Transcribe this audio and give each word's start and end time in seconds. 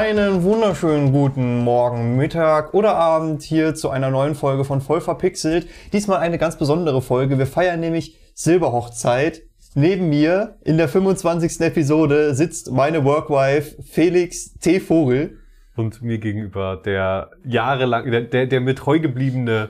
Einen 0.00 0.44
wunderschönen 0.44 1.12
guten 1.12 1.58
Morgen, 1.58 2.16
Mittag 2.16 2.72
oder 2.72 2.94
Abend 2.94 3.42
hier 3.42 3.74
zu 3.74 3.90
einer 3.90 4.10
neuen 4.10 4.34
Folge 4.34 4.64
von 4.64 4.80
Voll 4.80 5.02
verpixelt. 5.02 5.68
Diesmal 5.92 6.20
eine 6.20 6.38
ganz 6.38 6.56
besondere 6.56 7.02
Folge. 7.02 7.38
Wir 7.38 7.46
feiern 7.46 7.80
nämlich 7.80 8.16
Silberhochzeit. 8.32 9.42
Neben 9.74 10.08
mir 10.08 10.56
in 10.64 10.78
der 10.78 10.88
25. 10.88 11.60
Episode 11.60 12.34
sitzt 12.34 12.72
meine 12.72 13.04
Workwife 13.04 13.82
Felix 13.82 14.54
T. 14.54 14.80
Vogel. 14.80 15.36
und 15.76 16.00
mir 16.00 16.16
gegenüber 16.16 16.80
der 16.82 17.32
jahrelang, 17.44 18.10
der, 18.10 18.22
der, 18.22 18.46
der 18.46 18.60
mir 18.62 18.74
treu 18.74 19.00
gebliebene 19.00 19.68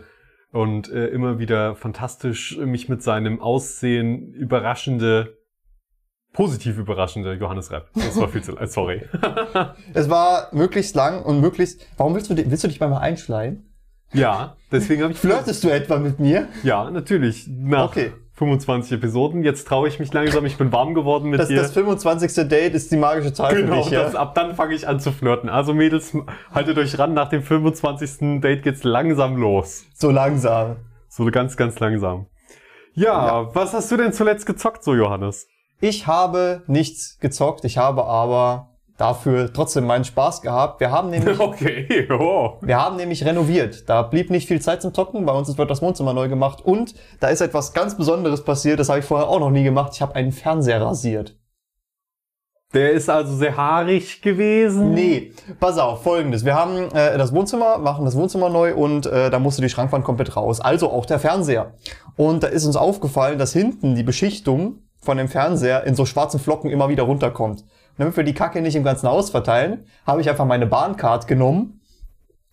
und 0.53 0.93
äh, 0.93 1.07
immer 1.07 1.41
wieder 1.41 1.75
fantastisch 1.75 2.57
mich 2.57 2.89
mit 2.89 3.03
seinem 3.03 3.41
Aussehen 3.41 4.33
überraschende, 4.35 5.40
positiv 6.33 6.79
überraschende 6.79 7.35
Johannes 7.35 7.71
Repp. 7.71 7.89
Das 7.95 8.17
war 8.21 8.29
viel 8.29 8.43
zu 8.43 8.53
lang, 8.53 8.67
sorry. 8.69 9.03
Es 9.95 10.09
war 10.09 10.49
möglichst 10.53 10.95
lang 10.95 11.23
und 11.23 11.41
möglichst... 11.41 11.87
Warum 11.97 12.15
willst 12.15 12.31
du, 12.31 12.37
willst 12.37 12.65
du 12.65 12.69
dich 12.69 12.81
mal 12.81 12.97
einschleimen? 12.99 13.67
ja, 14.13 14.57
deswegen 14.73 15.03
habe 15.03 15.13
ich... 15.13 15.19
Flirtest 15.19 15.63
du 15.65 15.69
etwa 15.71 15.99
mit 15.99 16.19
mir? 16.19 16.49
Ja, 16.63 16.91
natürlich. 16.91 17.47
Nach 17.49 17.85
Okay. 17.91 18.13
25 18.35 18.93
Episoden. 18.93 19.43
Jetzt 19.45 19.69
traue 19.69 19.87
ich 19.87 19.99
mich 19.99 20.13
langsam, 20.15 20.47
ich 20.47 20.57
bin 20.57 20.73
warm 20.73 20.95
geworden 20.95 21.29
mit 21.29 21.39
Das, 21.41 21.49
dir. 21.49 21.57
das 21.59 21.73
25. 21.73 22.49
Date 22.49 22.75
ist 22.75 22.91
die 22.91 22.97
magische 22.97 23.35
Zahl 23.35 23.55
für 23.55 23.63
Genau, 23.63 23.83
dich, 23.83 23.91
ja? 23.91 24.03
das, 24.03 24.15
ab 24.15 24.35
dann 24.35 24.55
fange 24.55 24.75
ich 24.75 24.89
an 24.89 24.99
zu 24.99 25.13
flirten. 25.13 25.51
Also 25.51 25.75
Mädels, 25.75 26.17
haltet 26.55 26.79
euch 26.79 26.99
ran, 26.99 27.13
nach 27.13 27.29
dem 27.29 27.43
25. 27.43 28.41
Date 28.41 28.63
geht's 28.63 28.83
langsam 28.83 29.37
los. 29.37 29.85
So 29.95 30.11
langsam. 30.11 30.77
So 31.09 31.27
ganz, 31.27 31.57
ganz 31.59 31.79
langsam. 31.81 32.27
Ja, 32.95 33.55
was 33.55 33.75
hast 33.75 33.93
du 33.93 33.99
denn 33.99 34.13
zuletzt 34.15 34.47
gezockt, 34.47 34.83
so 34.85 34.95
Johannes? 34.95 35.47
Ich 35.81 36.07
habe 36.07 36.63
nichts 36.67 37.19
gezockt, 37.21 37.65
ich 37.65 37.79
habe 37.79 38.05
aber 38.05 38.69
dafür 39.01 39.51
trotzdem 39.53 39.87
meinen 39.87 40.05
Spaß 40.05 40.43
gehabt. 40.43 40.81
Wir 40.81 40.91
haben 40.91 41.11
nämlich, 41.11 41.41
Okay, 41.41 42.07
oh. 42.13 42.59
wir 42.61 42.79
haben 42.79 42.97
nämlich 42.97 43.25
renoviert. 43.25 43.89
Da 43.89 44.03
blieb 44.03 44.31
nicht 44.31 44.47
viel 44.47 44.61
Zeit 44.61 44.83
zum 44.83 44.93
Zocken. 44.93 45.25
Bei 45.25 45.33
uns 45.33 45.57
wird 45.57 45.71
das 45.71 45.83
Wohnzimmer 45.83 46.13
neu 46.13 46.29
gemacht 46.29 46.61
und 46.63 46.95
da 47.19 47.29
ist 47.29 47.41
etwas 47.41 47.73
ganz 47.73 47.97
Besonderes 47.97 48.45
passiert. 48.45 48.79
Das 48.79 48.89
habe 48.89 48.99
ich 48.99 49.05
vorher 49.05 49.29
auch 49.29 49.41
noch 49.41 49.51
nie 49.51 49.65
gemacht. 49.65 49.93
Ich 49.95 50.03
habe 50.03 50.15
einen 50.15 50.33
Fernseher 50.33 50.83
rasiert. 50.83 51.37
Der 52.73 52.93
ist 52.93 53.11
also 53.11 53.35
sehr 53.35 53.57
haarig 53.57 54.23
gewesen. 54.23 54.95
Nee, 54.95 55.33
pass 55.59 55.77
auf, 55.77 56.05
folgendes. 56.05 56.45
Wir 56.45 56.55
haben 56.55 56.89
äh, 56.95 57.19
das 57.19 57.35
Wohnzimmer, 57.35 57.79
machen 57.79 58.05
das 58.05 58.15
Wohnzimmer 58.17 58.49
neu 58.49 58.77
und 58.77 59.07
äh, 59.07 59.29
da 59.29 59.41
musste 59.41 59.61
die 59.61 59.69
Schrankwand 59.69 60.05
komplett 60.05 60.37
raus. 60.37 60.61
Also 60.61 60.89
auch 60.93 61.05
der 61.05 61.19
Fernseher. 61.19 61.75
Und 62.17 62.45
da 62.45 62.47
ist 62.47 62.67
uns 62.67 62.77
aufgefallen, 62.77 63.41
dass 63.41 63.53
hinten 63.53 63.97
die 63.97 64.05
Beschichtung 64.05 64.83
von 65.01 65.17
dem 65.17 65.29
Fernseher 65.29 65.85
in 65.85 65.95
so 65.95 66.05
schwarzen 66.07 66.41
Flocken 66.41 66.71
immer 66.71 66.89
wieder 66.89 67.05
runterkommt. 67.05 67.61
Und 67.61 67.99
damit 67.99 68.17
wir 68.17 68.25
die 68.25 68.35
Kacke 68.35 68.63
nicht 68.63 68.77
im 68.77 68.85
ganzen 68.85 69.09
Haus 69.09 69.31
verteilen, 69.31 69.85
habe 70.07 70.21
ich 70.21 70.29
einfach 70.29 70.45
meine 70.45 70.67
Bahncard 70.67 71.27
genommen 71.27 71.81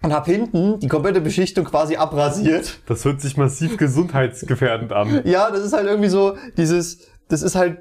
und 0.02 0.14
habe 0.14 0.32
hinten 0.32 0.80
die 0.80 0.88
komplette 0.88 1.22
Beschichtung 1.22 1.66
quasi 1.66 1.96
abrasiert. 1.96 2.80
Das 2.88 3.04
hört 3.06 3.22
sich 3.22 3.38
massiv 3.38 3.78
gesundheitsgefährdend 3.78 4.94
an. 4.94 5.22
Ja, 5.26 5.52
das 5.52 5.62
ist 5.62 5.74
halt 5.74 5.88
irgendwie 5.88 6.10
so 6.10 6.38
dieses, 6.56 7.08
das 7.30 7.42
ist 7.42 7.56
halt 7.56 7.80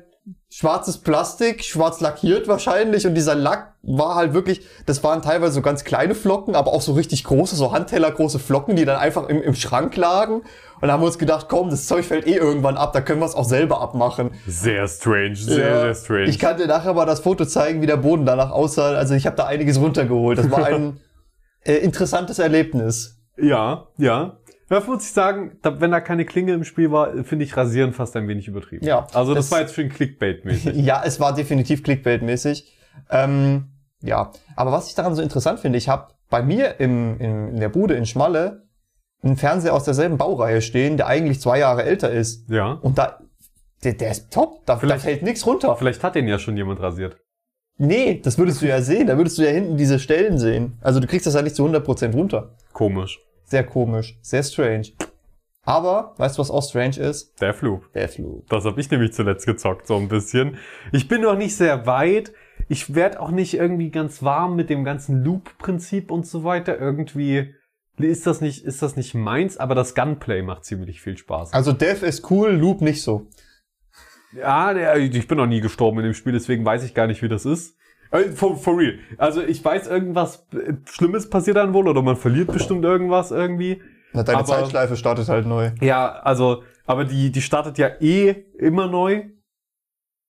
schwarzes 0.48 0.98
Plastik, 0.98 1.62
schwarz 1.64 2.00
lackiert 2.00 2.48
wahrscheinlich 2.48 3.06
und 3.06 3.14
dieser 3.14 3.34
Lack 3.34 3.74
war 3.82 4.14
halt 4.16 4.32
wirklich, 4.32 4.66
das 4.86 5.04
waren 5.04 5.22
teilweise 5.22 5.52
so 5.52 5.62
ganz 5.62 5.84
kleine 5.84 6.14
Flocken, 6.14 6.56
aber 6.56 6.72
auch 6.72 6.80
so 6.80 6.92
richtig 6.94 7.24
große, 7.24 7.54
so 7.54 7.72
handtellergroße 7.72 8.38
Flocken, 8.38 8.74
die 8.74 8.84
dann 8.84 8.96
einfach 8.96 9.28
im, 9.28 9.40
im 9.42 9.54
Schrank 9.54 9.96
lagen. 9.96 10.42
Und 10.80 10.88
da 10.88 10.92
haben 10.94 11.02
wir 11.02 11.06
uns 11.06 11.18
gedacht, 11.18 11.46
komm, 11.48 11.70
das 11.70 11.86
Zeug 11.86 12.04
fällt 12.04 12.26
eh 12.26 12.34
irgendwann 12.36 12.76
ab, 12.76 12.92
da 12.92 13.00
können 13.00 13.20
wir 13.20 13.26
es 13.26 13.34
auch 13.34 13.44
selber 13.44 13.80
abmachen. 13.80 14.32
Sehr 14.46 14.88
strange, 14.88 15.36
sehr, 15.36 15.68
Ja. 15.68 15.80
sehr 15.82 15.94
strange. 15.94 16.24
Ich 16.24 16.38
kann 16.38 16.56
dir 16.56 16.66
nachher 16.66 16.94
mal 16.94 17.06
das 17.06 17.20
Foto 17.20 17.44
zeigen, 17.44 17.80
wie 17.80 17.86
der 17.86 17.96
Boden 17.96 18.26
danach 18.26 18.50
aussah. 18.50 18.90
Also 18.94 19.14
ich 19.14 19.26
habe 19.26 19.36
da 19.36 19.46
einiges 19.46 19.78
runtergeholt. 19.80 20.38
Das 20.38 20.50
war 20.50 20.66
ein 20.66 21.00
äh, 21.64 21.74
interessantes 21.76 22.38
Erlebnis. 22.38 23.18
ja, 23.36 23.86
ja. 23.98 24.38
Ja, 24.68 24.82
muss 24.86 25.04
ich 25.04 25.12
sagen, 25.12 25.58
da, 25.62 25.80
wenn 25.80 25.92
da 25.92 26.00
keine 26.00 26.24
Klinge 26.24 26.52
im 26.52 26.64
Spiel 26.64 26.90
war, 26.90 27.12
finde 27.24 27.44
ich 27.44 27.56
Rasieren 27.56 27.92
fast 27.92 28.16
ein 28.16 28.26
wenig 28.26 28.48
übertrieben. 28.48 28.84
Ja, 28.84 29.06
Also 29.12 29.34
das, 29.34 29.46
das- 29.46 29.52
war 29.52 29.60
jetzt 29.60 29.74
schön 29.74 29.90
Clickbait-mäßig. 29.90 30.72
Ja, 30.74 31.02
es 31.04 31.20
war 31.20 31.34
definitiv 31.34 31.82
Clickbait-mäßig. 31.82 32.64
Ähm, 33.10 33.66
ja, 34.02 34.32
aber 34.56 34.72
was 34.72 34.88
ich 34.88 34.94
daran 34.94 35.14
so 35.14 35.22
interessant 35.22 35.60
finde, 35.60 35.78
ich 35.78 35.88
habe 35.88 36.08
bei 36.30 36.42
mir 36.42 36.80
im, 36.80 37.18
in, 37.20 37.48
in 37.50 37.60
der 37.60 37.68
Bude 37.68 37.94
in 37.94 38.06
Schmalle 38.06 38.66
einen 39.22 39.36
Fernseher 39.36 39.72
aus 39.74 39.84
derselben 39.84 40.18
Baureihe 40.18 40.60
stehen, 40.60 40.96
der 40.96 41.06
eigentlich 41.06 41.40
zwei 41.40 41.58
Jahre 41.58 41.84
älter 41.84 42.10
ist. 42.10 42.48
ja. 42.50 42.72
Und 42.72 42.98
da, 42.98 43.20
der, 43.84 43.92
der 43.94 44.10
ist 44.10 44.32
top, 44.32 44.64
da, 44.66 44.74
da 44.74 44.78
Vielleicht- 44.80 45.04
fällt 45.04 45.22
nichts 45.22 45.46
runter. 45.46 45.76
Vielleicht 45.76 46.02
hat 46.02 46.14
den 46.16 46.26
ja 46.26 46.38
schon 46.38 46.56
jemand 46.56 46.80
rasiert. 46.80 47.18
Nee, 47.78 48.20
das 48.24 48.38
würdest 48.38 48.62
du 48.62 48.66
ja 48.66 48.80
sehen, 48.80 49.06
da 49.06 49.16
würdest 49.18 49.36
du 49.38 49.42
ja 49.42 49.50
hinten 49.50 49.76
diese 49.76 49.98
Stellen 49.98 50.38
sehen. 50.38 50.78
Also 50.80 50.98
du 50.98 51.06
kriegst 51.06 51.26
das 51.26 51.34
ja 51.34 51.42
nicht 51.42 51.54
zu 51.54 51.64
100% 51.66 52.12
runter. 52.14 52.56
Komisch. 52.72 53.20
Sehr 53.46 53.64
komisch, 53.64 54.18
sehr 54.22 54.42
strange. 54.42 54.88
Aber, 55.62 56.14
weißt 56.18 56.36
du, 56.36 56.40
was 56.40 56.50
auch 56.50 56.62
strange 56.62 56.96
ist? 56.98 57.40
Der 57.40 57.54
Flug. 57.54 57.92
Der 57.92 58.08
Flug. 58.08 58.46
Das 58.48 58.64
habe 58.64 58.80
ich 58.80 58.90
nämlich 58.90 59.12
zuletzt 59.12 59.46
gezockt, 59.46 59.86
so 59.86 59.96
ein 59.96 60.08
bisschen. 60.08 60.58
Ich 60.92 61.08
bin 61.08 61.22
noch 61.22 61.36
nicht 61.36 61.56
sehr 61.56 61.86
weit. 61.86 62.32
Ich 62.68 62.94
werd 62.94 63.18
auch 63.18 63.30
nicht 63.30 63.54
irgendwie 63.54 63.90
ganz 63.90 64.22
warm 64.22 64.56
mit 64.56 64.68
dem 64.68 64.84
ganzen 64.84 65.22
Loop-Prinzip 65.22 66.10
und 66.10 66.26
so 66.26 66.44
weiter. 66.44 66.78
Irgendwie 66.78 67.54
ist 67.98 68.26
das 68.26 68.40
nicht, 68.40 68.64
ist 68.64 68.82
das 68.82 68.96
nicht 68.96 69.14
meins, 69.14 69.56
aber 69.56 69.74
das 69.74 69.94
Gunplay 69.94 70.42
macht 70.42 70.64
ziemlich 70.64 71.00
viel 71.00 71.16
Spaß. 71.16 71.52
Also 71.52 71.72
Dev 71.72 72.04
ist 72.04 72.30
cool, 72.30 72.50
Loop 72.50 72.80
nicht 72.80 73.02
so. 73.02 73.28
Ja, 74.32 74.96
ich 74.96 75.28
bin 75.28 75.38
noch 75.38 75.46
nie 75.46 75.60
gestorben 75.60 75.98
in 75.98 76.04
dem 76.04 76.14
Spiel, 76.14 76.32
deswegen 76.32 76.64
weiß 76.64 76.84
ich 76.84 76.94
gar 76.94 77.06
nicht, 77.06 77.22
wie 77.22 77.28
das 77.28 77.44
ist. 77.46 77.75
Äh, 78.20 78.30
For, 78.32 78.56
for 78.56 78.78
real. 78.78 78.98
Also 79.18 79.42
ich 79.42 79.64
weiß, 79.64 79.86
irgendwas 79.88 80.46
äh, 80.52 80.74
Schlimmes 80.86 81.28
passiert 81.30 81.56
dann 81.56 81.72
wohl 81.74 81.88
oder 81.88 82.02
man 82.02 82.16
verliert 82.16 82.52
bestimmt 82.52 82.84
irgendwas 82.84 83.30
irgendwie. 83.30 83.82
Na, 84.12 84.22
Deine 84.22 84.38
Aber- 84.38 84.46
Zeitschleife 84.46 84.96
startet 84.96 85.28
halt 85.28 85.46
neu. 85.46 85.72
Ja, 85.80 86.10
also, 86.20 86.62
aber 86.86 87.04
die, 87.04 87.30
die 87.32 87.42
startet 87.42 87.78
ja 87.78 87.88
eh 88.00 88.44
immer 88.58 88.86
neu. 88.86 89.24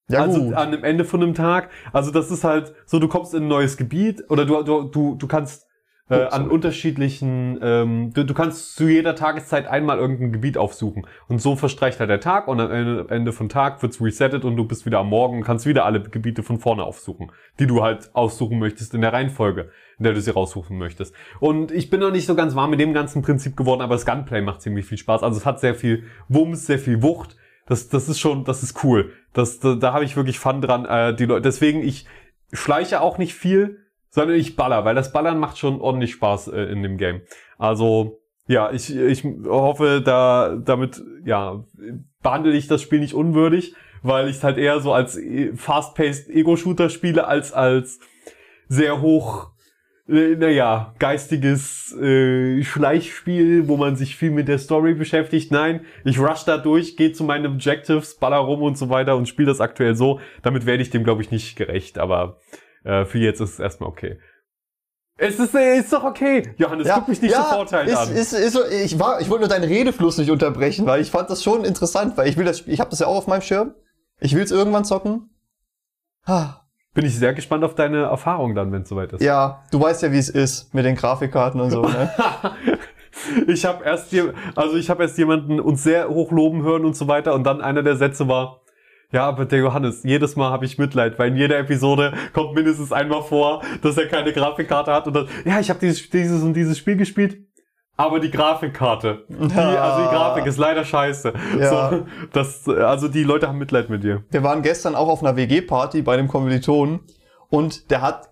Ja, 0.10 0.22
also 0.22 0.42
gut. 0.46 0.54
an 0.54 0.72
dem 0.72 0.84
Ende 0.86 1.04
von 1.04 1.22
einem 1.22 1.34
Tag. 1.34 1.70
Also 1.92 2.12
das 2.12 2.32
ist 2.32 2.44
halt 2.46 2.74
so, 2.86 2.98
du 3.00 3.08
kommst 3.10 3.34
in 3.34 3.44
ein 3.44 3.48
neues 3.50 3.76
Gebiet 3.76 4.24
oder 4.30 4.46
du, 4.46 4.64
du, 4.64 4.84
du, 4.84 5.16
du 5.16 5.28
kannst 5.28 5.67
äh, 6.10 6.26
Oh, 6.26 6.28
an 6.30 6.50
unterschiedlichen, 6.50 7.60
ähm, 7.62 8.14
du, 8.14 8.24
du 8.24 8.34
kannst 8.34 8.76
zu 8.76 8.88
jeder 8.88 9.16
Tageszeit 9.16 9.68
einmal 9.68 9.98
irgendein 9.98 10.32
Gebiet 10.32 10.58
aufsuchen. 10.58 11.06
Und 11.28 11.42
so 11.42 11.56
verstreicht 11.56 12.00
halt 12.00 12.10
der 12.10 12.20
Tag 12.20 12.48
und 12.48 12.60
am 12.60 12.72
Ende, 12.72 13.06
Ende 13.10 13.34
von 13.34 13.50
Tag 13.50 13.82
wird's 13.82 14.02
resettet 14.02 14.46
und 14.46 14.56
du 14.56 14.66
bist 14.66 14.86
wieder 14.86 15.00
am 15.00 15.10
Morgen 15.10 15.38
und 15.38 15.44
kannst 15.44 15.66
wieder 15.66 15.86
alle 15.86 16.02
Gebiete 16.02 16.44
von 16.44 16.60
vorne 16.60 16.84
aufsuchen, 16.84 17.32
die 17.60 17.68
du 17.68 17.84
halt 17.84 18.10
aussuchen 18.14 18.60
möchtest 18.60 18.94
in 18.94 19.02
der 19.02 19.14
Reihenfolge, 19.14 19.70
in 19.98 20.04
der 20.04 20.14
du 20.14 20.22
sie 20.22 20.32
raussuchen 20.32 20.78
möchtest. 20.78 21.14
Und 21.40 21.72
ich 21.72 21.90
bin 21.90 22.00
noch 22.00 22.12
nicht 22.12 22.26
so 22.26 22.36
ganz 22.36 22.56
warm 22.56 22.70
mit 22.70 22.80
dem 22.80 22.94
ganzen 22.94 23.22
Prinzip 23.22 23.58
geworden, 23.58 23.82
aber 23.82 23.96
das 23.96 24.06
Gunplay 24.06 24.42
macht 24.42 24.62
ziemlich 24.62 24.86
viel 24.86 24.98
Spaß. 24.98 25.24
Also 25.24 25.38
es 25.38 25.46
hat 25.46 25.60
sehr 25.60 25.76
viel 25.76 26.04
Wumms, 26.30 26.66
sehr 26.66 26.80
viel 26.80 27.02
Wucht. 27.02 27.36
Das, 27.66 27.90
das 27.90 28.08
ist 28.08 28.20
schon, 28.20 28.46
das 28.46 28.64
ist 28.64 28.84
cool. 28.84 29.12
Das, 29.34 29.60
da, 29.60 29.76
da 29.76 29.92
habe 29.92 30.06
ich 30.06 30.16
wirklich 30.16 30.40
Fun 30.40 30.62
dran. 30.62 30.86
Äh, 30.86 31.16
die 31.16 31.26
Leute, 31.26 31.42
deswegen, 31.42 31.82
ich 31.82 32.06
schleiche 32.54 33.02
auch 33.02 33.18
nicht 33.18 33.34
viel, 33.34 33.80
sondern 34.18 34.36
ich 34.36 34.56
baller, 34.56 34.84
weil 34.84 34.96
das 34.96 35.12
Ballern 35.12 35.38
macht 35.38 35.60
schon 35.60 35.80
ordentlich 35.80 36.14
Spaß 36.14 36.48
äh, 36.48 36.62
in 36.72 36.82
dem 36.82 36.98
Game. 36.98 37.22
Also, 37.60 38.20
ja, 38.48 38.72
ich, 38.72 38.96
ich 38.96 39.24
hoffe, 39.46 40.02
da, 40.04 40.58
damit, 40.60 41.04
ja, 41.24 41.64
behandle 42.24 42.54
ich 42.54 42.66
das 42.68 42.82
Spiel 42.82 43.00
nicht 43.00 43.14
unwürdig, 43.14 43.76
weil 44.02 44.28
ich 44.28 44.38
es 44.38 44.44
halt 44.44 44.58
eher 44.58 44.80
so 44.80 44.92
als 44.92 45.18
äh, 45.18 45.54
fast-paced 45.56 46.30
Ego-Shooter 46.32 46.90
spiele, 46.90 47.28
als 47.28 47.54
als 47.54 48.00
sehr 48.68 49.02
hoch, 49.02 49.52
äh, 50.10 50.36
naja, 50.36 50.96
geistiges 50.98 51.96
äh, 52.02 52.64
Schleichspiel, 52.64 53.68
wo 53.68 53.78
man 53.78 53.98
sich 53.98 54.16
viel 54.16 54.32
mit 54.32 54.48
der 54.48 54.58
Story 54.58 54.96
beschäftigt. 54.96 55.52
Nein, 55.52 55.82
ich 56.06 56.18
rush 56.18 56.44
da 56.44 56.58
durch, 56.58 56.98
gehe 56.98 57.12
zu 57.12 57.24
meinen 57.24 57.46
Objectives, 57.46 58.18
baller 58.18 58.38
rum 58.38 58.64
und 58.64 58.80
so 58.80 58.90
weiter 58.90 59.16
und 59.16 59.28
spiele 59.28 59.50
das 59.50 59.62
aktuell 59.62 59.96
so. 59.96 60.20
Damit 60.42 60.66
werde 60.66 60.82
ich 60.82 60.90
dem, 60.90 61.04
glaube 61.04 61.22
ich, 61.22 61.30
nicht 61.30 61.56
gerecht, 61.56 62.00
aber 62.00 62.40
äh, 62.88 63.06
für 63.06 63.20
jetzt 63.20 63.42
ist 63.42 63.54
es 63.54 63.60
erstmal 63.60 63.90
okay. 63.90 64.18
Es 65.18 65.40
ist, 65.40 65.56
äh, 65.56 65.78
ist 65.78 65.92
doch 65.92 66.04
okay. 66.04 66.54
Johannes, 66.58 66.88
guck 66.94 67.08
mich 67.08 67.22
nicht 67.22 67.36
so 67.36 67.42
vorteilend 67.42 67.92
ist, 67.92 67.98
an. 67.98 68.12
Ist, 68.16 68.34
ist, 68.34 68.54
so, 68.54 68.60
ich, 68.66 69.00
war, 69.00 69.20
ich 69.20 69.30
wollte 69.30 69.48
nur 69.48 69.50
deinen 69.50 69.68
Redefluss 69.68 70.18
nicht 70.18 70.30
unterbrechen, 70.30 70.86
weil 70.86 71.02
ich 71.02 71.10
fand 71.10 71.30
das 71.30 71.44
schon 71.44 71.66
interessant, 71.66 72.18
weil 72.18 72.28
ich 72.28 72.38
will 72.38 72.46
das, 72.46 72.62
ich 72.68 72.80
habe 72.80 72.92
das 72.92 73.00
ja 73.00 73.08
auch 73.08 73.18
auf 73.18 73.28
meinem 73.28 73.42
Schirm. 73.42 73.74
Ich 74.20 74.36
will 74.36 74.44
es 74.44 74.52
irgendwann 74.52 74.86
zocken. 74.86 75.30
Ah, 76.26 76.62
Bin 76.94 77.06
ich 77.06 77.18
sehr 77.18 77.34
gespannt 77.34 77.64
auf 77.64 77.76
deine 77.76 78.04
Erfahrung 78.04 78.54
dann, 78.54 78.72
wenn 78.72 78.84
es 78.84 78.90
soweit 78.90 79.14
ist. 79.14 79.22
Ja, 79.22 79.64
du 79.72 79.82
weißt 79.82 80.04
ja, 80.04 80.12
wie 80.12 80.18
es 80.18 80.30
ist 80.30 80.74
mit 80.74 80.86
den 80.86 80.96
Grafikkarten 80.96 81.60
und 81.60 81.72
so. 81.72 81.82
Ne? 81.82 82.12
Ich 83.48 83.66
habe 83.66 83.84
erst, 83.84 84.16
also 84.56 84.78
ich 84.78 84.92
habe 84.92 85.02
erst 85.02 85.18
jemanden 85.18 85.60
uns 85.60 85.82
sehr 85.84 86.08
hoch 86.08 86.32
loben 86.32 86.62
hören 86.62 86.86
und 86.86 86.96
so 86.96 87.08
weiter 87.08 87.34
und 87.34 87.44
dann 87.46 87.62
einer 87.62 87.82
der 87.82 87.96
Sätze 87.96 88.28
war, 88.28 88.62
ja, 89.12 89.26
aber 89.26 89.46
der 89.46 89.60
Johannes, 89.60 90.04
jedes 90.04 90.36
Mal 90.36 90.50
habe 90.50 90.66
ich 90.66 90.78
Mitleid, 90.78 91.18
weil 91.18 91.30
in 91.30 91.38
jeder 91.38 91.58
Episode 91.60 92.14
kommt 92.34 92.54
mindestens 92.56 92.92
einmal 92.92 93.24
vor, 93.24 93.62
dass 93.82 93.98
er 93.98 94.08
keine 94.08 94.34
Grafikkarte 94.34 94.92
hat 94.92 95.08
und 95.08 95.16
dann, 95.16 95.28
ja, 95.46 95.60
ich 95.60 95.70
habe 95.70 95.80
dieses, 95.80 96.10
dieses 96.10 96.44
und 96.44 96.54
dieses 96.54 96.78
Spiel 96.78 96.98
gespielt, 96.98 97.38
aber 97.96 98.20
die 98.20 98.30
Grafikkarte, 98.30 99.26
die, 99.28 99.36
also 99.56 100.04
die 100.04 100.16
Grafik 100.16 100.46
ist 100.46 100.58
leider 100.58 100.86
scheiße. 100.86 101.34
Ja. 101.60 101.90
So, 101.90 102.06
das, 102.32 102.68
also 102.68 103.08
die 103.08 103.24
Leute 103.24 103.48
haben 103.48 103.58
Mitleid 103.58 103.90
mit 103.90 104.04
dir. 104.04 104.24
Wir 104.30 104.44
waren 104.44 104.62
gestern 104.62 104.94
auch 104.94 105.08
auf 105.08 105.24
einer 105.24 105.36
WG-Party 105.36 106.04
bei 106.04 106.14
einem 106.14 106.28
Kommilitonen 106.28 107.00
und 107.50 107.90
der 107.90 108.02
hat 108.02 108.30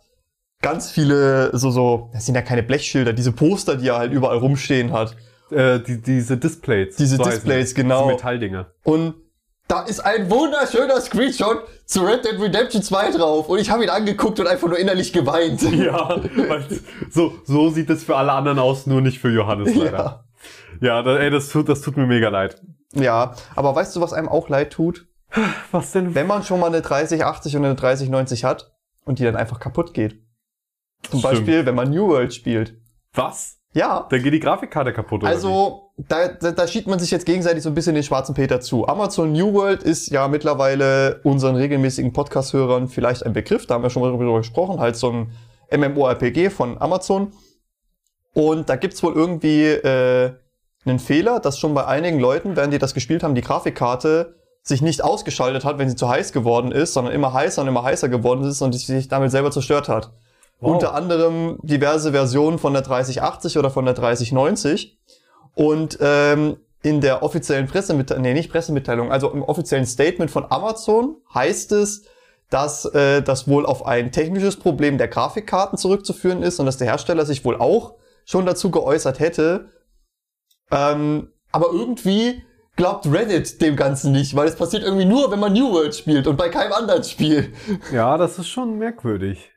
ganz 0.62 0.92
viele, 0.92 1.56
so, 1.58 1.72
so, 1.72 2.10
das 2.14 2.26
sind 2.26 2.36
ja 2.36 2.42
keine 2.42 2.64
Blechschilder, 2.64 3.14
diese 3.14 3.32
Poster, 3.32 3.76
die 3.76 3.88
er 3.88 3.98
halt 3.98 4.12
überall 4.12 4.38
rumstehen 4.38 4.92
hat. 4.92 5.16
Äh, 5.52 5.80
die, 5.80 6.02
diese 6.02 6.38
Displays. 6.38 6.96
Diese 6.96 7.18
heißen 7.20 7.32
Displays, 7.32 7.76
genau. 7.76 8.04
Diese 8.04 8.14
Metalldinger. 8.16 8.72
Und 8.84 9.14
da 9.68 9.82
ist 9.82 10.00
ein 10.00 10.30
wunderschöner 10.30 11.02
Screenshot 11.02 11.64
zu 11.86 12.04
Red 12.04 12.26
Dead 12.26 12.40
Redemption 12.40 12.84
2 12.84 13.12
drauf 13.12 13.50
und 13.50 13.60
ich 13.60 13.70
habe 13.70 13.84
ihn 13.84 13.90
angeguckt 13.90 14.40
und 14.40 14.48
einfach 14.48 14.68
nur 14.68 14.78
innerlich 14.78 15.12
geweint. 15.12 15.62
Ja, 15.76 16.22
so, 17.10 17.34
so 17.46 17.70
sieht 17.70 17.90
es 17.90 18.04
für 18.04 18.16
alle 18.16 18.32
anderen 18.32 18.60
aus, 18.60 18.86
nur 18.86 19.02
nicht 19.02 19.20
für 19.20 19.30
Johannes 19.30 19.76
leider. 19.76 20.26
Ja, 20.82 21.02
da, 21.02 21.18
ey, 21.18 21.30
das 21.30 21.50
tut, 21.50 21.70
das 21.70 21.82
tut 21.82 21.98
mir 21.98 22.06
mega 22.06 22.30
leid. 22.30 22.62
Ja, 22.94 23.36
aber 23.56 23.76
weißt 23.76 23.96
du, 23.96 24.02
was 24.02 24.14
einem 24.14 24.30
auch 24.30 24.50
leid 24.50 24.72
tut? 24.72 25.08
Was 25.72 25.92
denn? 25.92 26.16
Wenn 26.16 26.28
man 26.28 26.44
schon 26.44 26.60
mal 26.60 26.68
eine 26.68 26.82
3080 26.82 27.58
und 27.58 27.66
eine 27.66 27.76
3090 27.76 28.44
hat 28.44 28.72
und 29.04 29.20
die 29.20 29.24
dann 29.24 29.36
einfach 29.36 29.60
kaputt 29.60 29.94
geht. 29.94 30.22
Zum 31.10 31.20
Stimmt. 31.20 31.24
Beispiel, 31.24 31.66
wenn 31.66 31.76
man 31.76 31.90
New 31.90 32.08
World 32.08 32.34
spielt. 32.34 32.78
Was? 33.14 33.58
Ja, 33.76 34.08
Da 34.10 34.18
geht 34.18 34.34
die 34.34 34.40
Grafikkarte 34.40 34.94
kaputt, 34.94 35.22
oder 35.22 35.30
Also, 35.30 35.92
da, 35.98 36.30
da, 36.30 36.52
da 36.52 36.66
schiebt 36.66 36.88
man 36.88 36.98
sich 36.98 37.12
jetzt 37.12 37.26
gegenseitig 37.26 37.62
so 37.62 37.70
ein 37.70 37.76
bisschen 37.76 37.94
den 37.94 38.04
schwarzen 38.04 38.34
Peter 38.34 38.62
zu. 38.62 38.88
Amazon 38.88 39.34
New 39.34 39.54
World 39.54 39.84
ist 39.84 40.10
ja 40.10 40.30
mittlerweile 40.30 41.20
unseren 41.24 41.58
regelmäßigen 41.58 42.14
Podcast-Hörern 42.14 42.88
vielleicht 42.88 43.26
ein 43.26 43.34
Begriff. 43.34 43.68
Da 43.68 43.74
haben 43.74 43.84
wir 43.84 43.90
schon 43.90 44.02
mal 44.02 44.16
drüber 44.16 44.38
gesprochen. 44.38 44.80
Halt 44.80 44.96
so 44.96 45.12
ein 45.12 45.32
MMORPG 45.78 46.52
von 46.52 46.82
Amazon. 46.82 47.34
Und 48.34 48.70
da 48.70 48.78
gibt's 48.78 49.04
wohl 49.04 49.14
irgendwie 49.14 49.66
äh, 49.66 50.32
einen 50.86 51.00
Fehler, 51.00 51.42
dass 51.42 51.60
schon 51.60 51.74
bei 51.74 51.86
einigen 51.86 52.20
Leuten, 52.20 52.56
während 52.56 52.74
die 52.74 52.80
das 52.80 52.94
gespielt 52.94 53.24
haben, 53.24 53.36
die 53.36 53.42
Grafikkarte 53.42 54.36
sich 54.64 54.82
nicht 54.82 55.04
ausgeschaltet 55.04 55.66
hat, 55.66 55.80
wenn 55.80 55.90
sie 55.90 55.98
zu 55.98 56.08
heiß 56.08 56.32
geworden 56.32 56.72
ist, 56.72 56.94
sondern 56.94 57.14
immer 57.14 57.34
heißer 57.34 57.62
und 57.62 57.68
immer 57.68 57.84
heißer 57.84 58.08
geworden 58.08 58.46
ist 58.46 58.62
und 58.62 58.72
sich 58.72 59.10
damit 59.10 59.32
selber 59.32 59.52
zerstört 59.52 59.90
hat. 59.90 60.14
Wow. 60.60 60.74
Unter 60.74 60.94
anderem 60.94 61.60
diverse 61.64 62.12
Versionen 62.12 62.60
von 62.60 62.74
der 62.74 62.82
3080 62.82 63.58
oder 63.58 63.70
von 63.70 63.86
der 63.86 63.94
3090. 63.94 64.98
Und 65.54 65.98
ähm, 66.02 66.58
in 66.82 67.02
der 67.02 67.24
offiziellen 67.24 67.68
Pressemitteilung, 67.68 68.22
nee, 68.22 68.34
nicht 68.34 68.52
Pressemitteilung, 68.52 69.12
also 69.12 69.32
im 69.32 69.42
offiziellen 69.42 69.86
Statement 69.86 70.30
von 70.30 70.46
Amazon 70.50 71.18
heißt 71.34 71.72
es, 71.72 72.04
dass 72.50 72.86
äh, 72.86 73.24
das 73.24 73.48
wohl 73.48 73.66
auf 73.66 73.86
ein 73.86 74.12
technisches 74.12 74.58
Problem 74.58 74.98
der 74.98 75.08
Grafikkarten 75.08 75.78
zurückzuführen 75.78 76.44
ist 76.44 76.60
und 76.60 76.68
dass 76.68 76.78
der 76.78 76.88
Hersteller 76.88 77.26
sich 77.26 77.44
wohl 77.44 77.56
auch 77.58 77.96
schon 78.24 78.46
dazu 78.46 78.70
geäußert 78.70 79.20
hätte. 79.20 79.70
Ähm, 80.72 81.32
aber 81.52 81.68
irgendwie 81.72 82.44
glaubt 82.76 83.12
Reddit 83.12 83.62
dem 83.62 83.76
Ganzen 83.76 84.12
nicht, 84.12 84.36
weil 84.36 84.48
es 84.48 84.56
passiert 84.56 84.84
irgendwie 84.84 85.06
nur, 85.06 85.32
wenn 85.32 85.40
man 85.40 85.54
New 85.54 85.72
World 85.72 85.96
spielt 85.96 86.28
und 86.28 86.38
bei 86.38 86.50
keinem 86.50 86.74
anderen 86.74 87.04
Spiel. 87.04 87.54
Ja, 87.92 88.18
das 88.18 88.38
ist 88.38 88.48
schon 88.48 88.78
merkwürdig. 88.78 89.55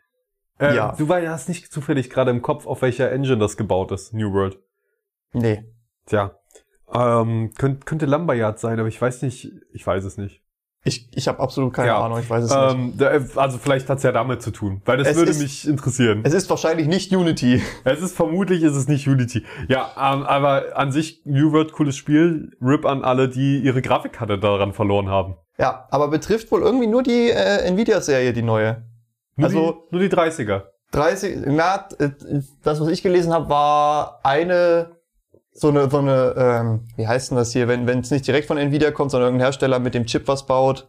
Äh, 0.60 0.75
Ja. 0.75 0.94
Du 0.99 1.08
hast 1.12 1.49
nicht 1.49 1.72
zufällig 1.72 2.10
gerade 2.10 2.31
im 2.31 2.43
Kopf, 2.43 2.66
auf 2.66 2.82
welcher 2.82 3.10
Engine 3.12 3.38
das 3.38 3.56
gebaut 3.56 3.93
ist, 3.93 4.12
New 4.14 4.32
World. 4.32 4.58
Nee. 5.32 5.64
Tja. 6.06 6.32
Ähm, 6.93 7.52
könnte, 7.58 7.84
könnte 7.84 8.06
Lumberyard 8.06 8.58
sein, 8.58 8.78
aber 8.78 8.88
ich 8.88 9.00
weiß 9.00 9.22
nicht, 9.22 9.52
ich 9.72 9.87
weiß 9.87 10.05
es 10.05 10.16
nicht. 10.16 10.43
Ich, 10.84 11.08
ich 11.14 11.28
habe 11.28 11.40
absolut 11.40 11.75
keine 11.75 11.88
Ja. 11.88 12.00
Ahnung, 12.02 12.19
ich 12.20 12.31
weiß 12.31 12.44
es 12.44 12.50
nicht. 12.55 12.72
Ähm, 12.75 12.94
da- 12.96 13.40
also 13.40 13.58
vielleicht 13.58 13.90
hat's 13.90 14.05
ja 14.05 14.12
damit 14.12 14.40
zu 14.40 14.52
tun, 14.52 14.81
weil 14.87 14.96
das 14.96 15.08
Es 15.08 15.16
würde 15.16 15.32
ist- 15.32 15.43
mich 15.43 15.69
interessieren. 15.69 16.20
Es 16.25 16.32
ist 16.32 16.49
wahrscheinlich 16.49 16.87
nicht 16.87 17.12
Unity. 17.14 17.61
Es 17.84 18.00
ist 18.00 18.16
vermutlich 18.16 18.62
ist 18.62 18.75
es 18.76 18.88
nicht 18.88 19.06
Unity. 19.06 19.44
Ja, 19.69 19.90
ähm, 19.96 20.22
aber 20.22 20.76
an 20.76 20.90
sich 20.93 21.20
New 21.26 21.52
World 21.52 21.72
cooles 21.72 21.96
Spiel. 21.96 22.56
Rip 22.62 22.87
an 22.87 23.04
alle, 23.04 23.28
die 23.28 23.58
ihre 23.58 23.82
Grafikkarte 23.82 24.38
daran 24.38 24.72
verloren 24.72 25.08
haben. 25.08 25.34
Ja, 25.58 25.88
aber 25.90 26.08
betrifft 26.08 26.50
wohl 26.52 26.62
irgendwie 26.62 26.87
nur 26.87 27.02
die 27.02 27.28
äh, 27.31 27.66
Nvidia-Serie, 27.66 28.32
die 28.32 28.43
neue. 28.43 28.84
Nur 29.38 29.46
Also- 29.49 29.73
die, 29.90 29.94
nur 29.96 30.00
die 30.02 30.08
30er. 30.14 30.64
30, 30.90 31.38
na, 31.46 31.87
äh, 31.99 32.11
das, 32.62 32.81
was 32.81 32.88
ich 32.88 33.02
gelesen 33.02 33.32
habe, 33.32 33.49
war 33.49 34.20
eine, 34.25 34.96
so 35.52 35.69
eine, 35.69 35.88
so 35.90 35.99
eine, 35.99 36.35
ähm, 36.37 36.81
wie 36.96 37.06
heißt 37.06 37.31
denn 37.31 37.37
das 37.38 37.52
hier, 37.52 37.69
wenn 37.69 37.87
es 37.88 38.11
nicht 38.11 38.26
direkt 38.26 38.46
von 38.46 38.56
Nvidia 38.58 38.90
kommt, 38.90 39.11
sondern 39.11 39.29
irgendein 39.29 39.46
Hersteller 39.46 39.79
mit 39.81 39.94
dem 39.94 40.06
Chip 40.06 40.26
was 40.29 40.46
baut, 40.46 40.87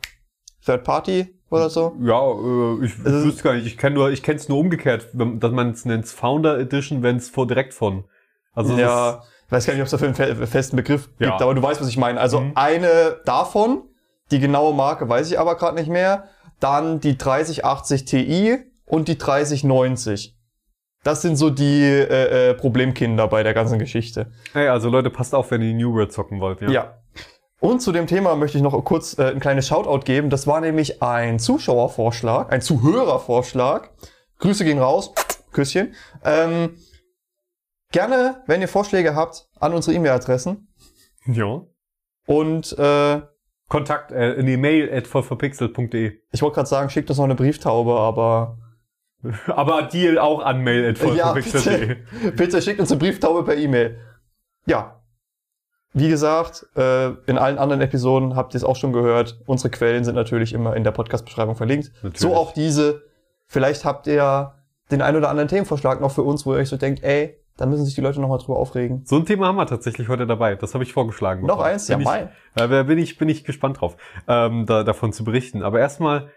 Third 0.65 0.83
Party 0.83 1.35
oder 1.49 1.69
so. 1.69 1.95
Ja, 2.01 2.21
äh, 2.31 2.85
ich 2.85 2.93
Also- 3.05 3.25
wüsste 3.25 3.43
gar 3.43 3.53
nicht. 3.55 3.65
Ich 3.67 3.77
kenne 3.77 3.95
nur, 3.95 4.09
ich 4.11 4.23
kenne 4.23 4.37
es 4.37 4.47
nur 4.47 4.57
umgekehrt, 4.59 5.07
dass 5.13 5.51
man 5.51 5.71
es 5.71 5.85
nennt 5.85 6.07
Founder 6.07 6.57
Edition, 6.59 7.03
wenn 7.03 7.17
es 7.17 7.29
vor 7.29 7.45
direkt 7.47 7.73
von. 7.73 8.05
Also 8.53 8.77
ja, 8.77 9.21
ich 9.47 9.51
weiß 9.51 9.65
gar 9.65 9.73
nicht, 9.73 9.81
ob 9.81 9.85
es 9.85 9.91
dafür 9.91 10.07
einen 10.07 10.15
fe 10.15 10.47
festen 10.47 10.75
Begriff 10.77 11.09
Ja. 11.19 11.29
gibt, 11.31 11.41
aber 11.41 11.53
du 11.55 11.61
weißt, 11.61 11.81
was 11.81 11.87
ich 11.89 11.97
meine. 11.97 12.19
Also 12.21 12.39
Mhm. 12.41 12.51
eine 12.55 13.17
davon, 13.25 13.83
die 14.31 14.39
genaue 14.39 14.73
Marke 14.73 15.07
weiß 15.07 15.31
ich 15.31 15.39
aber 15.39 15.55
gerade 15.55 15.75
nicht 15.75 15.89
mehr, 15.89 16.25
dann 16.59 16.99
die 16.99 17.17
3080 17.17 18.05
Ti 18.05 18.57
und 18.85 19.07
die 19.07 19.17
3090. 19.17 20.35
Das 21.03 21.21
sind 21.21 21.37
so 21.37 21.49
die 21.49 21.81
äh, 21.83 22.49
äh, 22.49 22.53
Problemkinder 22.53 23.27
bei 23.27 23.43
der 23.43 23.53
ganzen 23.53 23.79
Geschichte. 23.79 24.31
Ey, 24.53 24.67
also 24.67 24.89
Leute, 24.89 25.09
passt 25.09 25.33
auf, 25.33 25.49
wenn 25.51 25.61
ihr 25.61 25.73
New 25.73 25.93
World 25.93 26.11
zocken 26.11 26.41
wollt. 26.41 26.61
Ja. 26.61 26.69
Ja. 26.69 26.95
Und 27.61 27.81
zu 27.81 27.91
dem 27.91 28.07
Thema 28.07 28.35
möchte 28.35 28.57
ich 28.57 28.63
noch 28.63 28.83
kurz 28.83 29.17
äh, 29.17 29.31
ein 29.31 29.39
kleines 29.39 29.67
Shoutout 29.67 30.05
geben. 30.05 30.29
Das 30.29 30.47
war 30.47 30.61
nämlich 30.61 31.01
ein 31.01 31.39
Zuschauervorschlag, 31.39 32.51
ein 32.51 32.61
Zuhörervorschlag. 32.61 33.91
Grüße 34.39 34.63
gehen 34.63 34.79
raus. 34.79 35.13
Küsschen. 35.51 35.93
Ähm, 36.23 36.77
gerne, 37.91 38.43
wenn 38.45 38.61
ihr 38.61 38.67
Vorschläge 38.67 39.15
habt, 39.15 39.47
an 39.59 39.73
unsere 39.73 39.95
E-Mail-Adressen. 39.95 40.67
ja. 41.25 41.61
Und 42.25 42.77
äh, 42.77 43.21
Kontakt 43.69 44.11
äh, 44.11 44.33
in 44.33 44.45
die 44.45 44.57
Mail 44.57 44.91
at 44.91 45.07
vollverpixelt.de. 45.07 46.19
ich 46.31 46.41
wollte 46.41 46.55
gerade 46.55 46.67
sagen, 46.67 46.89
schickt 46.89 47.09
uns 47.09 47.17
noch 47.17 47.25
eine 47.25 47.35
Brieftaube, 47.35 47.93
aber 47.93 48.57
Aber 49.47 49.83
Deal 49.83 50.17
auch 50.17 50.43
an 50.43 50.61
mail 50.63 50.89
at 50.89 50.97
ja, 50.97 51.33
vollverpixelt.de. 51.33 51.95
bitte, 51.95 52.31
bitte 52.35 52.61
schickt 52.61 52.79
uns 52.79 52.91
eine 52.91 52.99
Brieftaube 52.99 53.43
per 53.43 53.57
E-Mail. 53.57 53.99
Ja. 54.65 55.01
Wie 55.91 56.09
gesagt, 56.09 56.67
äh, 56.75 57.09
in 57.25 57.37
allen 57.37 57.57
anderen 57.57 57.81
Episoden 57.81 58.35
habt 58.35 58.53
ihr 58.53 58.57
es 58.57 58.63
auch 58.63 58.75
schon 58.75 58.93
gehört. 58.93 59.41
Unsere 59.47 59.69
Quellen 59.71 60.03
sind 60.03 60.15
natürlich 60.15 60.53
immer 60.53 60.75
in 60.75 60.83
der 60.83 60.91
Podcast-Beschreibung 60.91 61.55
verlinkt. 61.55 61.91
Natürlich. 61.95 62.19
So 62.19 62.35
auch 62.35 62.53
diese. 62.53 63.03
Vielleicht 63.47 63.85
habt 63.85 64.05
ihr 64.05 64.53
den 64.91 65.01
ein 65.01 65.15
oder 65.15 65.29
anderen 65.29 65.49
Themenvorschlag 65.49 65.99
noch 65.99 66.11
für 66.11 66.21
uns, 66.21 66.45
wo 66.45 66.53
ihr 66.53 66.59
euch 66.59 66.69
so 66.69 66.77
denkt, 66.77 67.03
ey, 67.03 67.39
da 67.59 67.65
müssen 67.65 67.83
sich 67.83 67.93
die 67.93 68.01
Leute 68.01 68.21
noch 68.21 68.29
mal 68.29 68.37
drüber 68.37 68.57
aufregen. 68.57 69.01
So 69.03 69.17
ein 69.17 69.25
Thema 69.25 69.47
haben 69.47 69.57
wir 69.57 69.67
tatsächlich 69.67 70.07
heute 70.07 70.25
dabei. 70.25 70.55
Das 70.55 70.73
habe 70.73 70.83
ich 70.83 70.93
vorgeschlagen. 70.93 71.41
Noch 71.41 71.57
bekommen. 71.57 71.73
eins? 71.73 71.87
Ja, 71.89 71.97
Bin 71.97 72.05
mein. 72.05 72.29
ich, 72.55 72.61
äh, 72.61 72.83
bin 72.85 72.97
ich 72.97 73.17
bin 73.17 73.27
ich 73.27 73.43
gespannt 73.43 73.81
drauf, 73.81 73.97
ähm, 74.27 74.65
da, 74.65 74.83
davon 74.83 75.11
zu 75.11 75.25
berichten. 75.25 75.61
Aber 75.61 75.79
erstmal 75.79 76.29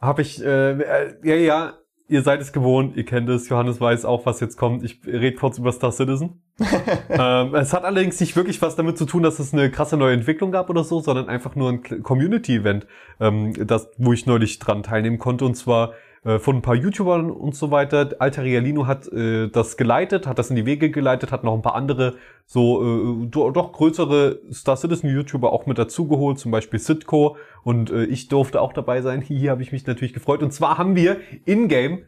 habe 0.00 0.22
ich 0.22 0.42
äh, 0.42 0.70
äh, 0.72 1.14
ja 1.22 1.34
ja, 1.34 1.74
ihr 2.08 2.22
seid 2.22 2.40
es 2.40 2.52
gewohnt, 2.52 2.96
ihr 2.96 3.04
kennt 3.04 3.28
es. 3.28 3.50
Johannes 3.50 3.80
weiß 3.82 4.06
auch, 4.06 4.24
was 4.24 4.40
jetzt 4.40 4.56
kommt. 4.56 4.82
Ich 4.82 5.00
rede 5.04 5.36
kurz 5.36 5.58
über 5.58 5.72
Star 5.72 5.92
Citizen. 5.92 6.42
ähm, 7.10 7.54
es 7.54 7.74
hat 7.74 7.84
allerdings 7.84 8.18
nicht 8.18 8.34
wirklich 8.34 8.62
was 8.62 8.76
damit 8.76 8.96
zu 8.96 9.04
tun, 9.04 9.22
dass 9.22 9.38
es 9.38 9.52
eine 9.52 9.70
krasse 9.70 9.98
neue 9.98 10.14
Entwicklung 10.14 10.52
gab 10.52 10.70
oder 10.70 10.84
so, 10.84 11.00
sondern 11.00 11.28
einfach 11.28 11.54
nur 11.54 11.70
ein 11.70 12.02
Community-Event, 12.02 12.86
ähm, 13.20 13.52
das, 13.66 13.90
wo 13.98 14.14
ich 14.14 14.24
neulich 14.24 14.58
dran 14.58 14.82
teilnehmen 14.82 15.18
konnte. 15.18 15.44
Und 15.44 15.54
zwar 15.54 15.92
von 16.38 16.56
ein 16.56 16.62
paar 16.62 16.74
YouTubern 16.74 17.30
und 17.30 17.54
so 17.54 17.70
weiter. 17.70 18.16
Altaria 18.18 18.60
Lino 18.60 18.86
hat 18.86 19.06
äh, 19.12 19.48
das 19.48 19.76
geleitet, 19.76 20.26
hat 20.26 20.38
das 20.38 20.50
in 20.50 20.56
die 20.56 20.66
Wege 20.66 20.90
geleitet, 20.90 21.30
hat 21.30 21.44
noch 21.44 21.54
ein 21.54 21.62
paar 21.62 21.74
andere 21.74 22.16
so 22.46 22.82
äh, 22.82 23.26
do, 23.26 23.50
doch 23.50 23.72
größere 23.72 24.40
Star 24.52 24.76
Citizen 24.76 25.08
YouTuber 25.08 25.52
auch 25.52 25.66
mit 25.66 25.78
dazugeholt, 25.78 26.38
zum 26.38 26.50
Beispiel 26.50 26.78
Sitco 26.78 27.36
und 27.62 27.90
äh, 27.90 28.04
ich 28.04 28.28
durfte 28.28 28.60
auch 28.60 28.72
dabei 28.72 29.02
sein. 29.02 29.20
Hier 29.26 29.50
habe 29.50 29.62
ich 29.62 29.72
mich 29.72 29.86
natürlich 29.86 30.14
gefreut. 30.14 30.42
Und 30.42 30.52
zwar 30.52 30.78
haben 30.78 30.96
wir 30.96 31.20
in-game 31.44 32.04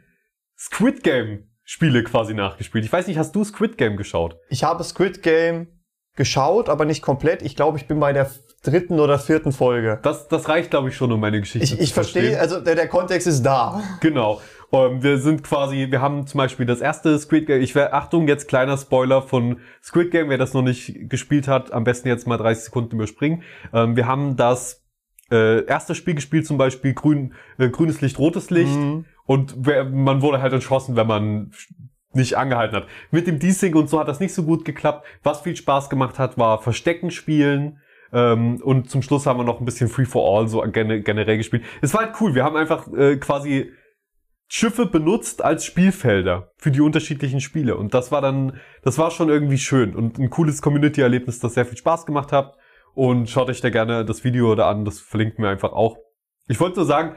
Squid 0.57 1.03
Game 1.03 1.45
Spiele 1.65 2.03
quasi 2.03 2.35
nachgespielt. 2.35 2.85
Ich 2.85 2.93
weiß 2.93 3.07
nicht, 3.07 3.19
hast 3.19 3.37
du 3.37 3.45
Squid 3.45 3.77
Game 3.77 3.97
geschaut? 3.97 4.39
Ich 4.49 4.65
habe 4.65 4.83
Squid 4.83 5.23
Game 5.23 5.69
geschaut, 6.17 6.69
aber 6.69 6.85
nicht 6.85 7.03
komplett. 7.03 7.43
Ich 7.43 7.57
glaube, 7.57 7.79
ich 7.79 7.87
bin 7.87 8.01
bei 8.01 8.13
der 8.13 8.31
dritten 8.63 9.01
oder 9.01 9.19
vierten 9.19 9.53
Folge. 9.53 9.99
Das, 10.03 10.29
das 10.29 10.49
reicht, 10.49 10.71
glaube 10.71 10.89
ich, 10.89 10.97
schon, 10.97 11.13
um 11.13 11.21
meine 11.21 11.41
Geschichte 11.41 11.65
Ich, 11.65 11.77
zu 11.77 11.83
ich 11.83 11.95
verstehe, 11.95 12.23
verstehen. 12.23 12.41
also 12.41 12.61
der, 12.61 12.75
der 12.75 12.89
Kontext 12.89 13.27
ist 13.27 13.43
da. 13.43 13.83
Genau. 14.01 14.41
Ähm, 14.73 15.03
wir 15.03 15.19
sind 15.19 15.43
quasi, 15.45 15.87
wir 15.91 16.01
haben 16.01 16.27
zum 16.27 16.39
Beispiel 16.39 16.67
das 16.67 16.81
erste 16.81 17.19
Squid 17.19 17.47
Game. 17.47 17.63
Ich 17.63 17.75
wär, 17.75 17.95
Achtung, 17.95 18.29
jetzt 18.29 18.49
kleiner 18.49 18.77
Spoiler 18.77 19.23
von 19.23 19.61
Squid 19.83 20.11
Game. 20.11 20.29
Wer 20.29 20.39
das 20.39 20.55
noch 20.55 20.63
nicht 20.63 21.09
gespielt 21.09 21.49
hat, 21.49 21.73
am 21.73 21.85
besten 21.85 22.09
jetzt 22.09 22.27
mal 22.27 22.37
30 22.37 22.65
Sekunden 22.65 22.97
überspringen. 22.97 23.43
Ähm, 23.73 23.97
wir 23.97 24.07
haben 24.07 24.37
das 24.37 24.85
äh, 25.31 25.65
erste 25.65 25.95
Spiel 25.95 26.15
gespielt, 26.15 26.47
zum 26.47 26.59
Beispiel 26.59 26.95
grün, 26.95 27.35
äh, 27.59 27.69
grünes 27.69 28.01
Licht, 28.01 28.19
rotes 28.19 28.51
Licht. 28.51 28.75
Mhm. 28.75 29.05
Und 29.25 29.55
wer, 29.59 29.85
man 29.85 30.21
wurde 30.23 30.41
halt 30.43 30.53
erschossen, 30.53 30.97
wenn 30.97 31.07
man 31.07 31.53
nicht 32.13 32.37
angehalten 32.37 32.77
hat. 32.77 32.87
Mit 33.11 33.27
dem 33.27 33.39
Desync 33.39 33.77
und 33.77 33.89
so 33.89 34.01
hat 34.01 34.09
das 34.09 34.21
nicht 34.21 34.35
so 34.35 34.43
gut 34.43 34.65
geklappt. 34.65 35.07
Was 35.23 35.43
viel 35.43 35.55
Spaß 35.55 35.91
gemacht 35.91 36.19
hat, 36.19 36.39
war 36.39 36.61
Verstecken 36.61 37.11
spielen. 37.11 37.79
Ähm, 38.13 38.61
und 38.63 38.91
zum 38.91 39.03
Schluss 39.03 39.27
haben 39.27 39.39
wir 39.39 39.45
noch 39.45 39.61
ein 39.61 39.65
bisschen 39.65 39.89
Free 39.89 40.05
for 40.05 40.39
All 40.39 40.49
so 40.49 40.61
gen 40.63 41.05
generell 41.05 41.37
gespielt. 41.37 41.63
Es 41.81 41.93
war 41.95 42.03
halt 42.03 42.15
cool. 42.21 42.35
Wir 42.35 42.45
haben 42.45 42.57
einfach 42.57 42.87
äh, 42.93 43.17
quasi 43.17 43.71
Schiffe 44.51 44.87
benutzt 44.87 45.45
als 45.45 45.67
Spielfelder 45.67 46.53
für 46.57 46.71
die 46.71 46.81
unterschiedlichen 46.81 47.41
Spiele. 47.41 47.77
Und 47.77 47.93
das 47.93 48.11
war 48.11 48.23
dann, 48.23 48.59
das 48.83 48.97
war 48.97 49.11
schon 49.11 49.29
irgendwie 49.29 49.59
schön 49.59 49.95
und 49.95 50.19
ein 50.19 50.31
cooles 50.31 50.63
Community-Erlebnis, 50.63 51.39
das 51.39 51.55
sehr 51.55 51.67
viel 51.67 51.77
Spaß 51.77 52.07
gemacht 52.07 52.33
hat. 52.33 52.57
Und 52.95 53.29
schaut 53.29 53.51
euch 53.51 53.61
da 53.61 53.71
gerne 53.71 54.05
das 54.05 54.25
Video 54.25 54.55
da 54.55 54.71
an, 54.71 54.85
das 54.85 55.01
verlinkt 55.01 55.39
mir 55.39 55.49
einfach 55.49 55.73
auch. 55.73 55.99
Ich 56.49 56.59
wollte 56.59 56.77
nur 56.77 56.87
sagen, 56.87 57.15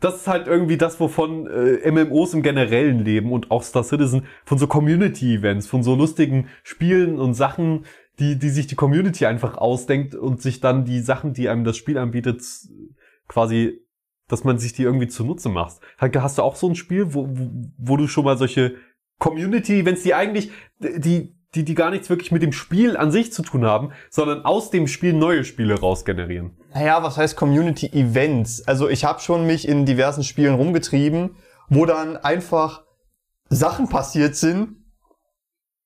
das 0.00 0.16
ist 0.16 0.26
halt 0.26 0.46
irgendwie 0.46 0.78
das, 0.78 0.98
wovon 0.98 1.46
äh, 1.46 1.90
MMOs 1.90 2.32
im 2.32 2.42
generellen 2.42 3.04
leben 3.04 3.30
und 3.30 3.50
auch 3.50 3.62
Star 3.62 3.84
Citizen 3.84 4.26
von 4.44 4.56
so 4.56 4.66
Community-Events, 4.66 5.66
von 5.66 5.82
so 5.82 5.94
lustigen 5.94 6.48
Spielen 6.62 7.18
und 7.18 7.34
Sachen, 7.34 7.84
die, 8.20 8.38
die 8.38 8.50
sich 8.50 8.66
die 8.66 8.76
Community 8.76 9.26
einfach 9.26 9.56
ausdenkt 9.56 10.14
und 10.14 10.42
sich 10.42 10.60
dann 10.60 10.84
die 10.84 11.00
Sachen, 11.00 11.32
die 11.32 11.48
einem 11.48 11.64
das 11.64 11.76
Spiel 11.76 11.98
anbietet, 11.98 12.42
quasi, 13.26 13.80
dass 14.28 14.44
man 14.44 14.58
sich 14.58 14.74
die 14.74 14.82
irgendwie 14.82 15.08
zunutze 15.08 15.48
macht. 15.48 15.80
Hast 15.98 16.38
du 16.38 16.42
auch 16.42 16.56
so 16.56 16.68
ein 16.68 16.76
Spiel, 16.76 17.14
wo, 17.14 17.26
wo, 17.28 17.50
wo 17.78 17.96
du 17.96 18.06
schon 18.06 18.24
mal 18.24 18.36
solche 18.36 18.74
Community-Events, 19.18 20.02
die 20.02 20.14
eigentlich, 20.14 20.50
die, 20.78 21.34
die, 21.54 21.64
die 21.64 21.74
gar 21.74 21.90
nichts 21.90 22.10
wirklich 22.10 22.30
mit 22.30 22.42
dem 22.42 22.52
Spiel 22.52 22.96
an 22.96 23.10
sich 23.10 23.32
zu 23.32 23.42
tun 23.42 23.64
haben, 23.64 23.90
sondern 24.10 24.44
aus 24.44 24.70
dem 24.70 24.86
Spiel 24.86 25.14
neue 25.14 25.44
Spiele 25.44 25.80
rausgenerieren. 25.80 26.52
Naja, 26.74 27.02
was 27.02 27.16
heißt 27.16 27.36
Community 27.36 27.86
Events? 27.86 28.66
Also 28.68 28.88
ich 28.88 29.04
habe 29.04 29.20
schon 29.20 29.46
mich 29.46 29.66
in 29.66 29.86
diversen 29.86 30.24
Spielen 30.24 30.54
rumgetrieben, 30.54 31.36
wo 31.68 31.86
dann 31.86 32.16
einfach 32.16 32.84
Sachen 33.48 33.88
passiert 33.88 34.36
sind, 34.36 34.79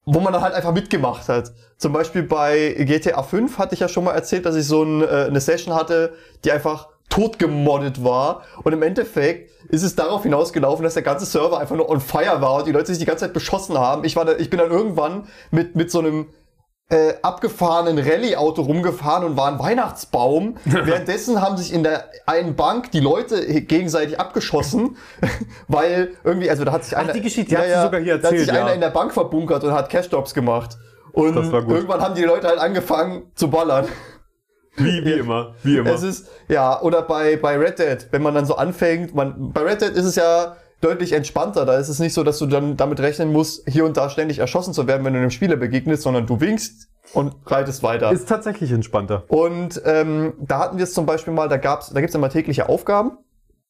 wo 0.07 0.21
man 0.21 0.33
dann 0.33 0.43
halt 0.43 0.55
einfach 0.55 0.73
mitgemacht 0.73 1.29
hat. 1.29 1.53
Zum 1.79 1.93
Beispiel 1.93 2.23
bei 2.23 2.75
GTA 2.79 3.23
5 3.23 3.59
hatte 3.59 3.75
ich 3.75 3.81
ja 3.81 3.89
schon 3.89 4.05
mal 4.05 4.13
erzählt, 4.13 4.47
dass 4.47 4.57
ich 4.57 4.67
so 4.67 4.83
ein, 4.83 5.03
äh, 5.03 5.27
eine 5.29 5.41
Session 5.41 5.75
hatte, 5.75 6.15
die 6.45 6.53
einfach 6.53 6.89
totgemoddet 7.09 8.03
war. 8.03 8.43
Und 8.63 8.73
im 8.73 8.83
Endeffekt 8.83 9.51
ist 9.69 9.83
es 9.83 9.95
darauf 9.95 10.25
hinausgelaufen, 10.25 10.83
dass 10.83 10.95
der 10.95 11.03
ganze 11.03 11.27
Server 11.27 11.59
einfach 11.59 11.77
nur 11.77 11.89
on 11.89 12.01
fire 12.01 12.41
war 12.41 12.57
und 12.57 12.67
die 12.67 12.73
Leute 12.73 12.87
sich 12.87 12.99
die 12.99 13.05
ganze 13.05 13.25
Zeit 13.25 13.33
beschossen 13.33 13.79
haben. 13.79 14.05
Ich 14.05 14.17
war 14.17 14.25
da, 14.25 14.37
ich 14.37 14.51
bin 14.51 14.59
dann 14.59 14.71
irgendwann 14.71 15.27
mit, 15.51 15.77
mit 15.77 15.91
so 15.91 16.01
einem 16.01 16.27
äh, 16.91 17.15
abgefahrenen 17.23 17.99
Rallye-Auto 17.99 18.63
rumgefahren 18.63 19.25
und 19.25 19.37
war 19.37 19.49
ein 19.49 19.59
Weihnachtsbaum. 19.59 20.57
Währenddessen 20.65 21.41
haben 21.41 21.57
sich 21.57 21.73
in 21.73 21.83
der 21.83 22.11
einen 22.27 22.57
Bank 22.57 22.91
die 22.91 23.01
Leute 23.01 23.63
gegenseitig 23.63 24.21
abgeschossen, 24.21 24.97
weil 25.69 26.13
irgendwie, 26.25 26.51
also 26.51 26.65
da 26.65 26.73
hat 26.73 26.85
sich 26.85 26.97
einer, 26.97 27.13
die 27.13 27.23
Geschichte, 27.23 27.55
die 27.55 27.63
ja, 27.71 27.83
sogar 27.83 28.01
hier 28.01 28.19
da 28.19 28.29
hat 28.29 28.33
erzählt, 28.33 28.47
sich 28.47 28.55
ja. 28.55 28.65
einer 28.65 28.75
in 28.75 28.81
der 28.81 28.91
Bank 28.91 29.13
verbunkert 29.13 29.65
und 29.65 29.73
hat 29.73 29.89
Cash-Jobs 29.89 30.35
gemacht. 30.35 30.77
Und 31.13 31.37
irgendwann 31.37 32.01
haben 32.01 32.15
die 32.15 32.25
Leute 32.25 32.49
halt 32.49 32.59
angefangen 32.59 33.31
zu 33.35 33.49
ballern. 33.49 33.87
Wie, 34.77 35.05
wie 35.05 35.13
immer, 35.13 35.55
wie 35.63 35.77
immer. 35.77 35.91
Es 35.91 36.03
ist, 36.03 36.29
ja, 36.49 36.81
oder 36.83 37.03
bei, 37.03 37.37
bei 37.37 37.57
Red 37.57 37.79
Dead, 37.79 38.09
wenn 38.11 38.23
man 38.23 38.35
dann 38.35 38.45
so 38.45 38.57
anfängt, 38.57 39.15
man, 39.15 39.53
bei 39.53 39.61
Red 39.63 39.81
Dead 39.81 39.93
ist 39.93 40.05
es 40.05 40.17
ja 40.17 40.57
deutlich 40.85 41.13
entspannter. 41.13 41.65
Da 41.65 41.79
ist 41.79 41.89
es 41.89 41.99
nicht 41.99 42.13
so, 42.13 42.23
dass 42.23 42.39
du 42.39 42.47
dann 42.47 42.77
damit 42.77 43.01
rechnen 43.01 43.33
musst, 43.33 43.69
hier 43.69 43.85
und 43.85 43.97
da 43.97 44.11
ständig 44.11 44.39
erschossen 44.39 44.75
zu 44.75 44.87
werden, 44.87 45.05
wenn 45.05 45.15
du 45.15 45.19
einem 45.19 45.31
Spieler 45.31 45.57
begegnest, 45.57 46.03
sondern 46.03 46.27
du 46.27 46.41
winkst 46.41 46.89
und 47.13 47.35
reitest 47.47 47.83
weiter. 47.83 48.11
ist 48.13 48.29
tatsächlich 48.29 48.71
entspannter. 48.73 49.25
Und 49.29 49.81
ähm, 49.85 50.35
da 50.39 50.59
hatten 50.59 50.77
wir 50.79 50.85
es 50.85 50.95
zum 50.95 51.07
Beispiel 51.07 51.33
mal, 51.33 51.49
da 51.49 51.57
gab's, 51.57 51.91
da 51.91 52.01
gibt's 52.01 52.15
immer 52.15 52.31
tägliche 52.31 52.69
Aufgaben. 52.69 53.19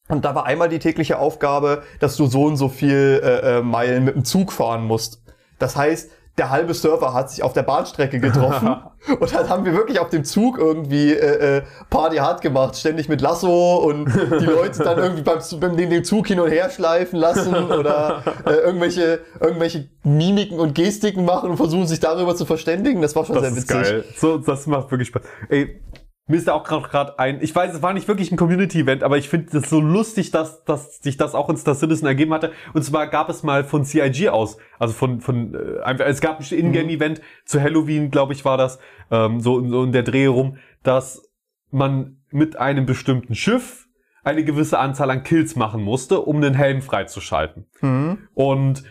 Und 0.09 0.25
da 0.25 0.35
war 0.35 0.44
einmal 0.44 0.68
die 0.68 0.78
tägliche 0.78 1.18
Aufgabe, 1.18 1.83
dass 1.99 2.16
du 2.16 2.26
so 2.26 2.44
und 2.44 2.56
so 2.56 2.68
viel 2.68 3.21
äh, 3.23 3.59
äh, 3.59 3.62
Meilen 3.62 4.04
mit 4.04 4.14
dem 4.14 4.25
Zug 4.25 4.52
fahren 4.52 4.85
musst. 4.85 5.23
Das 5.59 5.76
heißt, 5.76 6.11
der 6.36 6.50
halbe 6.50 6.74
Server 6.74 7.14
hat 7.14 7.30
sich 7.30 7.42
auf 7.42 7.52
der 7.52 7.62
Bahnstrecke 7.62 8.18
getroffen 8.18 8.76
und 9.20 9.32
dann 9.32 9.48
haben 9.48 9.64
wir 9.64 9.72
wirklich 9.72 10.00
auf 10.00 10.08
dem 10.08 10.24
Zug 10.24 10.58
irgendwie 10.58 11.12
äh, 11.12 11.58
äh, 11.58 11.62
Party 11.90 12.16
hart 12.16 12.40
gemacht, 12.40 12.76
ständig 12.76 13.08
mit 13.08 13.20
Lasso 13.20 13.76
und 13.76 14.06
die 14.06 14.44
Leute 14.44 14.82
dann 14.82 14.98
irgendwie 14.98 15.22
beim, 15.22 15.38
beim 15.60 15.76
den, 15.76 16.04
Zug 16.04 16.26
hin 16.26 16.40
und 16.40 16.50
her 16.50 16.70
schleifen 16.70 17.18
lassen 17.20 17.54
oder 17.54 18.22
äh, 18.46 18.50
irgendwelche 18.50 19.20
irgendwelche 19.40 19.88
Mimiken 20.02 20.58
und 20.58 20.74
Gestiken 20.74 21.24
machen 21.24 21.50
und 21.50 21.56
versuchen 21.56 21.86
sich 21.86 22.00
darüber 22.00 22.34
zu 22.34 22.46
verständigen. 22.46 23.00
Das 23.00 23.14
war 23.14 23.24
schon 23.24 23.36
Das 23.36 23.44
sehr 23.44 23.52
ist 23.52 23.70
witzig. 23.70 23.82
geil. 23.92 24.04
So, 24.16 24.38
das 24.38 24.66
macht 24.66 24.90
wirklich 24.90 25.08
Spaß. 25.08 25.22
Ey, 25.48 25.80
mir 26.26 26.37
ist 26.37 26.49
da 26.49 26.54
auch 26.54 26.64
gerade 26.64 27.19
ein, 27.19 27.43
ich 27.43 27.54
weiß, 27.54 27.75
es 27.75 27.83
war 27.83 27.93
nicht 27.93 28.09
wirklich 28.09 28.33
ein 28.33 28.38
Community-Event, 28.38 29.02
aber 29.02 29.19
ich 29.19 29.28
finde 29.28 29.59
es 29.59 29.69
so 29.69 29.81
lustig, 29.81 30.31
dass, 30.31 30.64
dass 30.64 30.99
sich 30.99 31.19
das 31.19 31.35
auch 31.35 31.50
in 31.50 31.57
Star 31.57 31.75
Citizen 31.75 32.07
ergeben 32.07 32.33
hatte. 32.33 32.52
Und 32.73 32.83
zwar 32.83 33.09
gab 33.09 33.28
es 33.28 33.43
mal 33.43 33.62
von 33.62 33.85
CIG 33.85 34.28
aus, 34.31 34.57
also 34.78 34.95
von, 34.95 35.21
von 35.21 35.54
äh, 35.54 35.83
einfach, 35.83 36.07
es 36.07 36.23
gab 36.23 36.40
ein 36.40 36.59
Ingame-Event 36.59 37.21
zu 37.45 37.61
Halloween, 37.61 38.11
glaube 38.11 38.33
ich, 38.33 38.45
war 38.45 38.57
das, 38.57 38.78
ähm, 39.11 39.40
so, 39.40 39.66
so 39.69 39.85
in 39.85 39.93
der 39.93 40.02
Dreh 40.02 40.26
rum, 40.26 40.57
dass 40.83 41.31
man 41.71 42.23
mit 42.31 42.57
einem 42.57 42.87
bestimmten 42.87 43.35
Schiff 43.35 43.87
eine 44.23 44.45
gewisse 44.45 44.78
Anzahl 44.78 45.11
an 45.11 45.25
Kills 45.25 45.57
machen 45.57 45.83
musste, 45.83 46.21
um 46.21 46.40
den 46.40 46.54
Helm 46.54 46.81
freizuschalten. 46.81 47.66
Mhm. 47.83 48.28
Und 48.33 48.85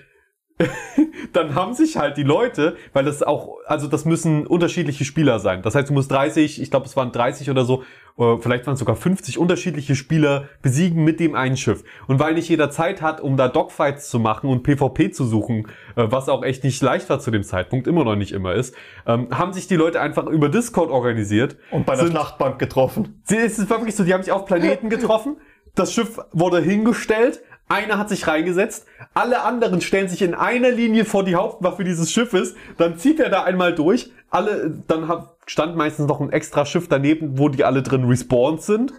dann 1.34 1.56
haben 1.56 1.74
sich 1.74 1.98
halt 1.98 2.18
die 2.18 2.24
Leute, 2.24 2.76
weil 2.94 3.06
das 3.06 3.24
auch, 3.24 3.58
also 3.66 3.88
das 3.88 4.06
müssen 4.06 4.46
unterschiedliche 4.48 5.06
Spieler 5.06 5.40
sein. 5.40 5.62
Das 5.62 5.76
heißt, 5.76 5.90
du 5.90 5.94
musst 5.94 6.12
30, 6.12 6.62
ich 6.62 6.70
glaube, 6.72 6.86
es 6.86 6.96
waren 6.96 7.12
30 7.12 7.50
oder 7.50 7.66
so, 7.66 7.84
äh, 8.18 8.38
vielleicht 8.40 8.66
waren 8.68 8.74
es 8.74 8.80
sogar 8.80 8.96
50 8.96 9.38
unterschiedliche 9.40 9.96
Spieler 9.96 10.50
besiegen 10.62 11.04
mit 11.04 11.20
dem 11.20 11.36
einen 11.36 11.58
Schiff. 11.58 11.84
Und 12.08 12.20
weil 12.20 12.36
nicht 12.36 12.50
jeder 12.50 12.70
Zeit 12.70 13.02
hat, 13.02 13.22
um 13.22 13.38
da 13.38 13.48
Dogfights 13.48 14.10
zu 14.10 14.20
machen 14.20 14.50
und 14.50 14.64
PvP 14.64 15.12
zu 15.12 15.26
suchen, 15.26 15.68
äh, 15.96 16.06
was 16.10 16.30
auch 16.30 16.44
echt 16.44 16.64
nicht 16.64 16.82
leicht 16.82 17.10
war 17.10 17.20
zu 17.20 17.32
dem 17.32 17.44
Zeitpunkt, 17.44 17.88
immer 17.88 18.04
noch 18.04 18.16
nicht 18.16 18.32
immer 18.32 18.54
ist, 18.54 18.76
ähm, 19.08 19.28
haben 19.32 19.54
sich 19.54 19.68
die 19.68 19.76
Leute 19.76 20.00
einfach 20.02 20.28
über 20.28 20.50
Discord 20.50 20.90
organisiert. 20.92 21.58
Und 21.72 21.86
bei 21.86 21.96
der 21.96 22.08
Schlachtbank 22.08 22.60
getroffen. 22.60 23.22
Sie- 23.24 23.38
Es 23.38 23.58
ist 23.60 23.70
wirklich 23.70 23.96
so, 23.96 24.04
die 24.04 24.14
haben 24.14 24.24
sich 24.24 24.32
auf 24.32 24.46
Planeten 24.46 24.90
getroffen, 24.90 25.38
das 25.76 25.92
Schiff 25.92 26.20
wurde 26.34 26.62
hingestellt, 26.62 27.42
einer 27.68 27.98
hat 27.98 28.10
sich 28.10 28.28
reingesetzt, 28.28 28.86
alle 29.14 29.44
anderen 29.44 29.82
stellen 29.82 30.08
sich 30.08 30.22
in 30.22 30.36
einer 30.36 30.72
Linie 30.72 31.06
vor 31.06 31.24
die 31.24 31.36
Hauptwaffe 31.36 31.84
dieses 31.84 32.12
Schiffes, 32.12 32.56
dann 32.78 32.98
zieht 32.98 33.20
er 33.20 33.30
da 33.30 33.44
einmal 33.44 33.74
durch, 33.74 34.12
alle, 34.30 34.74
dann 34.88 35.08
hat, 35.08 35.38
stand 35.46 35.76
meistens 35.76 36.08
noch 36.08 36.20
ein 36.20 36.32
extra 36.32 36.66
Schiff 36.66 36.88
daneben, 36.88 37.38
wo 37.38 37.50
die 37.50 37.64
alle 37.64 37.84
drin 37.84 38.06
respawned 38.06 38.62
sind. 38.62 38.94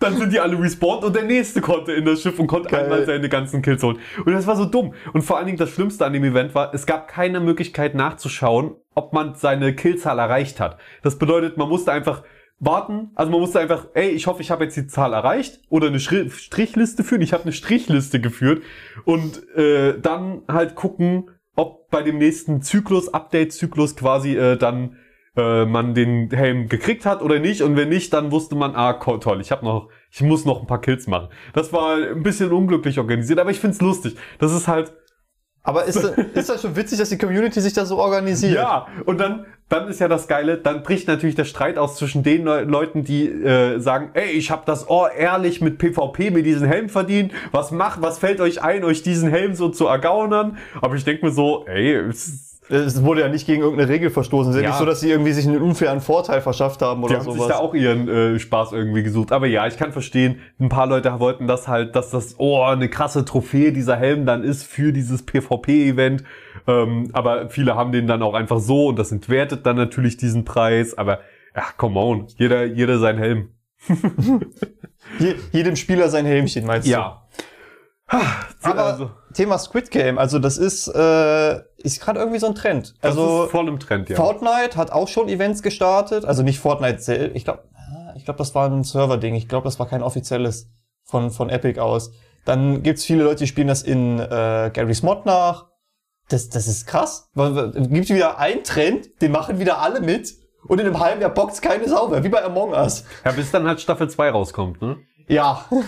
Dann 0.00 0.16
sind 0.16 0.32
die 0.32 0.40
alle 0.40 0.58
respawned 0.58 1.04
und 1.04 1.14
der 1.14 1.22
nächste 1.22 1.60
konnte 1.60 1.92
in 1.92 2.04
das 2.04 2.22
Schiff 2.22 2.36
und 2.40 2.48
konnte 2.48 2.68
Geil. 2.68 2.84
einmal 2.84 3.06
seine 3.06 3.28
ganzen 3.28 3.62
Kills 3.62 3.84
holen. 3.84 3.98
Und 4.24 4.32
das 4.32 4.48
war 4.48 4.56
so 4.56 4.64
dumm. 4.64 4.94
Und 5.12 5.22
vor 5.22 5.36
allen 5.36 5.46
Dingen 5.46 5.58
das 5.58 5.70
Schlimmste 5.70 6.04
an 6.04 6.12
dem 6.12 6.24
Event 6.24 6.56
war, 6.56 6.74
es 6.74 6.86
gab 6.86 7.06
keine 7.06 7.38
Möglichkeit 7.38 7.94
nachzuschauen, 7.94 8.74
ob 8.96 9.12
man 9.12 9.36
seine 9.36 9.76
Killzahl 9.76 10.18
erreicht 10.18 10.58
hat. 10.58 10.76
Das 11.04 11.18
bedeutet, 11.18 11.56
man 11.56 11.68
musste 11.68 11.92
einfach 11.92 12.24
warten. 12.62 13.10
Also 13.16 13.32
man 13.32 13.40
musste 13.40 13.58
einfach, 13.58 13.88
ey, 13.94 14.10
ich 14.10 14.26
hoffe, 14.28 14.40
ich 14.40 14.50
habe 14.50 14.64
jetzt 14.64 14.76
die 14.76 14.86
Zahl 14.86 15.12
erreicht 15.12 15.60
oder 15.68 15.88
eine 15.88 15.98
Schri 16.00 16.30
Strichliste 16.30 17.02
führen. 17.02 17.20
Ich 17.20 17.32
habe 17.32 17.42
eine 17.42 17.52
Strichliste 17.52 18.20
geführt 18.20 18.62
und 19.04 19.42
äh, 19.56 19.98
dann 20.00 20.42
halt 20.48 20.76
gucken, 20.76 21.30
ob 21.56 21.90
bei 21.90 22.02
dem 22.02 22.18
nächsten 22.18 22.62
Zyklus, 22.62 23.12
Update-Zyklus 23.12 23.96
quasi 23.96 24.36
äh, 24.36 24.56
dann 24.56 24.96
äh, 25.36 25.64
man 25.64 25.94
den 25.94 26.30
Helm 26.30 26.68
gekriegt 26.68 27.04
hat 27.04 27.20
oder 27.20 27.40
nicht. 27.40 27.62
Und 27.62 27.76
wenn 27.76 27.88
nicht, 27.88 28.12
dann 28.12 28.30
wusste 28.30 28.54
man, 28.54 28.76
ah, 28.76 28.92
toll, 28.94 29.40
ich 29.40 29.50
habe 29.50 29.64
noch, 29.64 29.88
ich 30.10 30.20
muss 30.20 30.44
noch 30.44 30.60
ein 30.60 30.66
paar 30.66 30.80
Kills 30.80 31.08
machen. 31.08 31.28
Das 31.54 31.72
war 31.72 31.96
ein 31.96 32.22
bisschen 32.22 32.52
unglücklich 32.52 32.98
organisiert, 32.98 33.40
aber 33.40 33.50
ich 33.50 33.58
find's 33.58 33.80
lustig. 33.80 34.16
Das 34.38 34.52
ist 34.52 34.68
halt, 34.68 34.92
Aber 35.64 35.84
ist, 35.84 35.96
ist 36.34 36.48
das 36.48 36.62
schon 36.62 36.76
witzig, 36.76 36.98
dass 36.98 37.08
die 37.08 37.18
Community 37.18 37.60
sich 37.60 37.72
da 37.72 37.84
so 37.84 37.98
organisiert? 37.98 38.54
ja, 38.54 38.86
und 39.04 39.18
dann, 39.18 39.46
dann 39.72 39.88
ist 39.88 40.00
ja 40.00 40.08
das 40.08 40.28
Geile, 40.28 40.58
dann 40.58 40.82
bricht 40.82 41.08
natürlich 41.08 41.34
der 41.34 41.46
Streit 41.46 41.78
aus 41.78 41.96
zwischen 41.96 42.22
den 42.22 42.44
Leu- 42.44 42.64
Leuten, 42.64 43.04
die 43.04 43.26
äh, 43.26 43.78
sagen, 43.78 44.10
ey, 44.14 44.30
ich 44.30 44.50
habe 44.50 44.62
das 44.66 44.88
oh, 44.88 45.06
ehrlich 45.06 45.60
mit 45.60 45.78
PvP 45.78 46.30
mir 46.30 46.42
diesen 46.42 46.66
Helm 46.68 46.88
verdient. 46.88 47.32
Was 47.52 47.70
macht, 47.70 48.02
was 48.02 48.18
fällt 48.18 48.40
euch 48.40 48.62
ein, 48.62 48.84
euch 48.84 49.02
diesen 49.02 49.30
Helm 49.30 49.54
so 49.54 49.70
zu 49.70 49.86
ergaunern? 49.86 50.58
Aber 50.80 50.94
ich 50.94 51.04
denk 51.04 51.22
mir 51.22 51.30
so, 51.30 51.64
ey, 51.66 51.94
es 51.94 52.51
Es 52.72 53.02
wurde 53.04 53.20
ja 53.20 53.28
nicht 53.28 53.46
gegen 53.46 53.60
irgendeine 53.62 53.90
Regel 53.90 54.08
verstoßen. 54.10 54.50
Es 54.50 54.56
ist 54.56 54.62
ja 54.62 54.68
Ja. 54.68 54.70
nicht 54.70 54.78
so, 54.78 54.86
dass 54.86 55.00
sie 55.00 55.10
irgendwie 55.10 55.32
sich 55.32 55.46
einen 55.46 55.60
unfairen 55.60 56.00
Vorteil 56.00 56.40
verschafft 56.40 56.80
haben 56.80 57.02
die 57.02 57.06
oder 57.06 57.16
haben 57.18 57.24
sich 57.24 57.34
sowas. 57.34 57.48
da 57.48 57.56
auch 57.58 57.74
ihren 57.74 58.08
äh, 58.08 58.38
Spaß 58.38 58.72
irgendwie 58.72 59.02
gesucht. 59.02 59.30
Aber 59.32 59.46
ja, 59.46 59.66
ich 59.66 59.76
kann 59.76 59.92
verstehen, 59.92 60.40
ein 60.58 60.68
paar 60.70 60.86
Leute 60.86 61.20
wollten 61.20 61.46
das 61.46 61.68
halt, 61.68 61.94
dass 61.96 62.10
das, 62.10 62.36
oh, 62.38 62.62
eine 62.62 62.88
krasse 62.88 63.24
Trophäe 63.26 63.72
dieser 63.72 63.96
Helm 63.96 64.24
dann 64.24 64.42
ist 64.42 64.64
für 64.64 64.92
dieses 64.92 65.26
PvP-Event. 65.26 66.24
Ähm, 66.66 67.10
aber 67.12 67.50
viele 67.50 67.76
haben 67.76 67.92
den 67.92 68.06
dann 68.06 68.22
auch 68.22 68.34
einfach 68.34 68.58
so 68.60 68.86
und 68.86 68.98
das 68.98 69.12
entwertet 69.12 69.66
dann 69.66 69.76
natürlich 69.76 70.16
diesen 70.16 70.44
Preis. 70.44 70.96
Aber 70.96 71.18
ja, 71.54 71.64
come 71.76 72.00
on, 72.00 72.26
jeder, 72.38 72.64
jeder 72.64 72.98
sein 72.98 73.18
Helm. 73.18 73.50
Je, 75.18 75.34
jedem 75.50 75.76
Spieler 75.76 76.08
sein 76.08 76.24
Helmchen, 76.24 76.64
meinst 76.64 76.86
du? 76.86 76.92
Aber 78.62 78.84
also, 78.84 79.10
Thema 79.32 79.58
Squid 79.58 79.90
Game, 79.90 80.18
also 80.18 80.38
das 80.38 80.58
ist, 80.58 80.88
äh, 80.88 81.60
ist 81.78 82.00
gerade 82.00 82.18
irgendwie 82.20 82.38
so 82.38 82.46
ein 82.46 82.54
Trend. 82.54 82.94
das 83.00 83.10
Also 83.16 83.44
ist 83.44 83.50
voll 83.50 83.68
im 83.68 83.78
Trend, 83.78 84.08
ja. 84.08 84.16
Fortnite 84.16 84.76
hat 84.76 84.90
auch 84.92 85.08
schon 85.08 85.28
Events 85.28 85.62
gestartet, 85.62 86.24
also 86.24 86.42
nicht 86.42 86.58
Fortnite 86.60 87.00
selbst, 87.00 87.36
ich 87.36 87.44
glaube, 87.44 87.64
ich 88.16 88.24
glaube, 88.24 88.38
das 88.38 88.54
war 88.54 88.68
ein 88.68 88.84
Server-Ding, 88.84 89.34
ich 89.34 89.48
glaube, 89.48 89.64
das 89.64 89.78
war 89.78 89.86
kein 89.86 90.02
offizielles 90.02 90.68
von, 91.04 91.30
von 91.30 91.48
Epic 91.50 91.80
aus. 91.80 92.12
Dann 92.44 92.82
gibt's 92.82 93.04
viele 93.04 93.24
Leute, 93.24 93.38
die 93.40 93.46
spielen 93.46 93.68
das 93.68 93.82
in 93.82 94.18
äh, 94.18 94.70
Gary's 94.72 95.02
Mod 95.02 95.26
nach 95.26 95.66
Das, 96.28 96.48
das 96.48 96.66
ist 96.68 96.86
krass. 96.86 97.28
Gibt 97.34 98.08
wieder 98.10 98.38
einen 98.38 98.64
Trend, 98.64 99.20
den 99.22 99.32
machen 99.32 99.58
wieder 99.58 99.78
alle 99.80 100.00
mit 100.00 100.34
und 100.68 100.78
in 100.80 100.86
einem 100.86 101.00
halben 101.00 101.20
Jahr 101.20 101.30
bockt's 101.30 101.60
keine 101.60 101.88
Sau 101.88 102.08
mehr, 102.08 102.22
wie 102.24 102.28
bei 102.28 102.44
Among 102.44 102.70
Us. 102.72 103.04
Ja, 103.24 103.32
bis 103.32 103.50
dann 103.50 103.66
halt 103.66 103.80
Staffel 103.80 104.08
2 104.08 104.30
rauskommt, 104.30 104.80
ne? 104.82 104.98
Ja, 105.28 105.64
Müssen, 105.70 105.84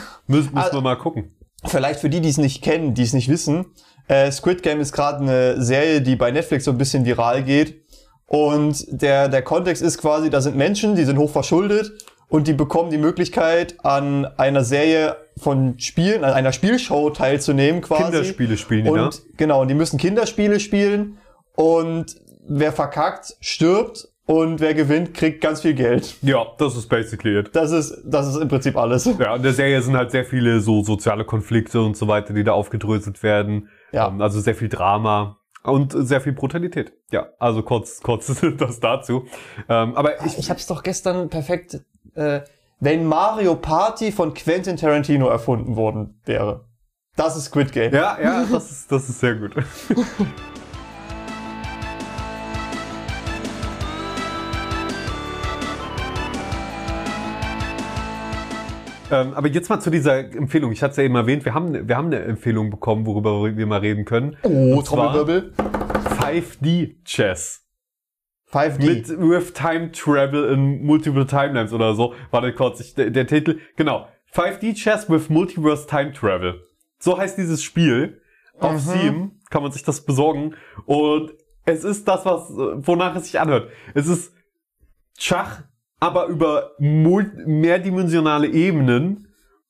müssen 0.54 0.56
Also- 0.56 0.78
wir 0.78 0.80
mal 0.80 0.96
gucken. 0.96 1.33
Vielleicht 1.66 2.00
für 2.00 2.10
die, 2.10 2.20
die 2.20 2.28
es 2.28 2.38
nicht 2.38 2.62
kennen, 2.62 2.94
die 2.94 3.02
es 3.02 3.12
nicht 3.12 3.28
wissen, 3.28 3.66
äh, 4.08 4.30
Squid 4.30 4.62
Game 4.62 4.80
ist 4.80 4.92
gerade 4.92 5.22
eine 5.22 5.62
Serie, 5.62 6.02
die 6.02 6.16
bei 6.16 6.30
Netflix 6.30 6.64
so 6.64 6.70
ein 6.70 6.78
bisschen 6.78 7.04
viral 7.04 7.42
geht. 7.42 7.82
Und 8.26 8.86
der, 8.88 9.28
der 9.28 9.42
Kontext 9.42 9.82
ist 9.82 9.98
quasi, 9.98 10.30
da 10.30 10.40
sind 10.40 10.56
Menschen, 10.56 10.94
die 10.94 11.04
sind 11.04 11.18
hoch 11.18 11.30
verschuldet 11.30 11.92
und 12.28 12.48
die 12.48 12.52
bekommen 12.52 12.90
die 12.90 12.98
Möglichkeit, 12.98 13.76
an 13.84 14.24
einer 14.24 14.64
Serie 14.64 15.16
von 15.36 15.78
Spielen, 15.78 16.24
an 16.24 16.32
einer 16.32 16.52
Spielshow 16.52 17.10
teilzunehmen 17.10 17.80
quasi. 17.80 18.04
Kinderspiele 18.04 18.56
spielen. 18.56 18.88
Und 18.88 19.22
genau, 19.36 19.62
und 19.62 19.68
die 19.68 19.74
müssen 19.74 19.98
Kinderspiele 19.98 20.58
spielen 20.58 21.18
und 21.54 22.16
wer 22.46 22.72
verkackt, 22.72 23.36
stirbt 23.40 24.08
und 24.26 24.60
wer 24.60 24.74
gewinnt, 24.74 25.12
kriegt 25.14 25.40
ganz 25.40 25.60
viel 25.60 25.74
Geld. 25.74 26.16
Ja, 26.22 26.46
das 26.58 26.76
ist 26.76 26.88
basically 26.88 27.38
it. 27.38 27.50
Das 27.54 27.70
ist, 27.72 27.94
das 28.04 28.26
ist 28.28 28.36
im 28.36 28.48
Prinzip 28.48 28.76
alles. 28.76 29.04
Ja, 29.18 29.36
in 29.36 29.42
der 29.42 29.52
Serie 29.52 29.82
sind 29.82 29.96
halt 29.96 30.10
sehr 30.10 30.24
viele 30.24 30.60
so 30.60 30.82
soziale 30.82 31.24
Konflikte 31.24 31.80
und 31.82 31.96
so 31.96 32.08
weiter, 32.08 32.32
die 32.32 32.44
da 32.44 32.52
aufgedröselt 32.52 33.22
werden. 33.22 33.68
Ja. 33.92 34.08
Ähm, 34.08 34.20
Also 34.20 34.40
sehr 34.40 34.54
viel 34.54 34.68
Drama 34.68 35.38
und 35.62 35.92
sehr 35.94 36.20
viel 36.20 36.32
Brutalität. 36.32 36.92
Ja, 37.10 37.28
also 37.38 37.62
kurz, 37.62 38.00
kurz 38.02 38.34
das 38.58 38.80
dazu. 38.80 39.26
Ähm, 39.68 39.94
aber 39.94 40.24
ich, 40.24 40.38
Ich 40.38 40.50
hab's 40.50 40.66
doch 40.66 40.82
gestern 40.82 41.28
perfekt, 41.28 41.80
äh, 42.14 42.40
wenn 42.80 43.06
Mario 43.06 43.54
Party 43.56 44.10
von 44.12 44.34
Quentin 44.34 44.76
Tarantino 44.76 45.28
erfunden 45.28 45.76
worden 45.76 46.20
wäre. 46.24 46.64
Das 47.16 47.36
ist 47.36 47.44
Squid 47.44 47.72
Game. 47.72 47.92
ja, 47.94 48.18
ja, 48.20 48.44
das 48.50 48.70
ist, 48.70 48.90
das 48.92 49.08
ist 49.08 49.20
sehr 49.20 49.36
gut. 49.36 49.52
Ähm, 59.10 59.34
aber 59.34 59.48
jetzt 59.48 59.68
mal 59.68 59.80
zu 59.80 59.90
dieser 59.90 60.18
Empfehlung. 60.18 60.72
Ich 60.72 60.82
hatte 60.82 60.92
es 60.92 60.96
ja 60.96 61.04
eben 61.04 61.14
erwähnt, 61.14 61.44
wir 61.44 61.54
haben, 61.54 61.88
wir 61.88 61.96
haben 61.96 62.06
eine 62.06 62.20
Empfehlung 62.20 62.70
bekommen, 62.70 63.06
worüber 63.06 63.56
wir 63.56 63.66
mal 63.66 63.80
reden 63.80 64.04
können. 64.04 64.36
Oh, 64.42 64.80
Trommelwirbel. 64.82 65.52
5D 66.18 67.04
Chess. 67.04 67.66
5D. 68.50 68.86
Mit 68.86 69.08
with 69.08 69.52
Time 69.52 69.90
Travel 69.92 70.52
in 70.52 70.84
Multiple 70.84 71.26
Timelines 71.26 71.72
oder 71.72 71.94
so. 71.94 72.14
Warte 72.30 72.52
kurz, 72.54 72.80
ich, 72.80 72.94
der, 72.94 73.10
der 73.10 73.26
Titel. 73.26 73.58
Genau. 73.76 74.08
5D 74.32 74.74
Chess 74.74 75.10
with 75.10 75.28
Multiverse 75.28 75.86
Time 75.86 76.12
Travel. 76.12 76.62
So 76.98 77.18
heißt 77.18 77.36
dieses 77.36 77.62
Spiel. 77.62 78.20
Auf 78.60 78.80
Steam 78.80 79.40
kann 79.50 79.62
man 79.62 79.72
sich 79.72 79.82
das 79.82 80.04
besorgen. 80.04 80.54
Und 80.86 81.32
es 81.64 81.82
ist 81.82 82.06
das, 82.06 82.24
was, 82.24 82.48
wonach 82.50 83.16
es 83.16 83.24
sich 83.24 83.40
anhört. 83.40 83.70
Es 83.94 84.06
ist 84.06 84.32
Schach, 85.18 85.62
aber 86.04 86.26
über 86.26 86.72
mehrdimensionale 86.78 88.48
Ebenen. 88.48 89.28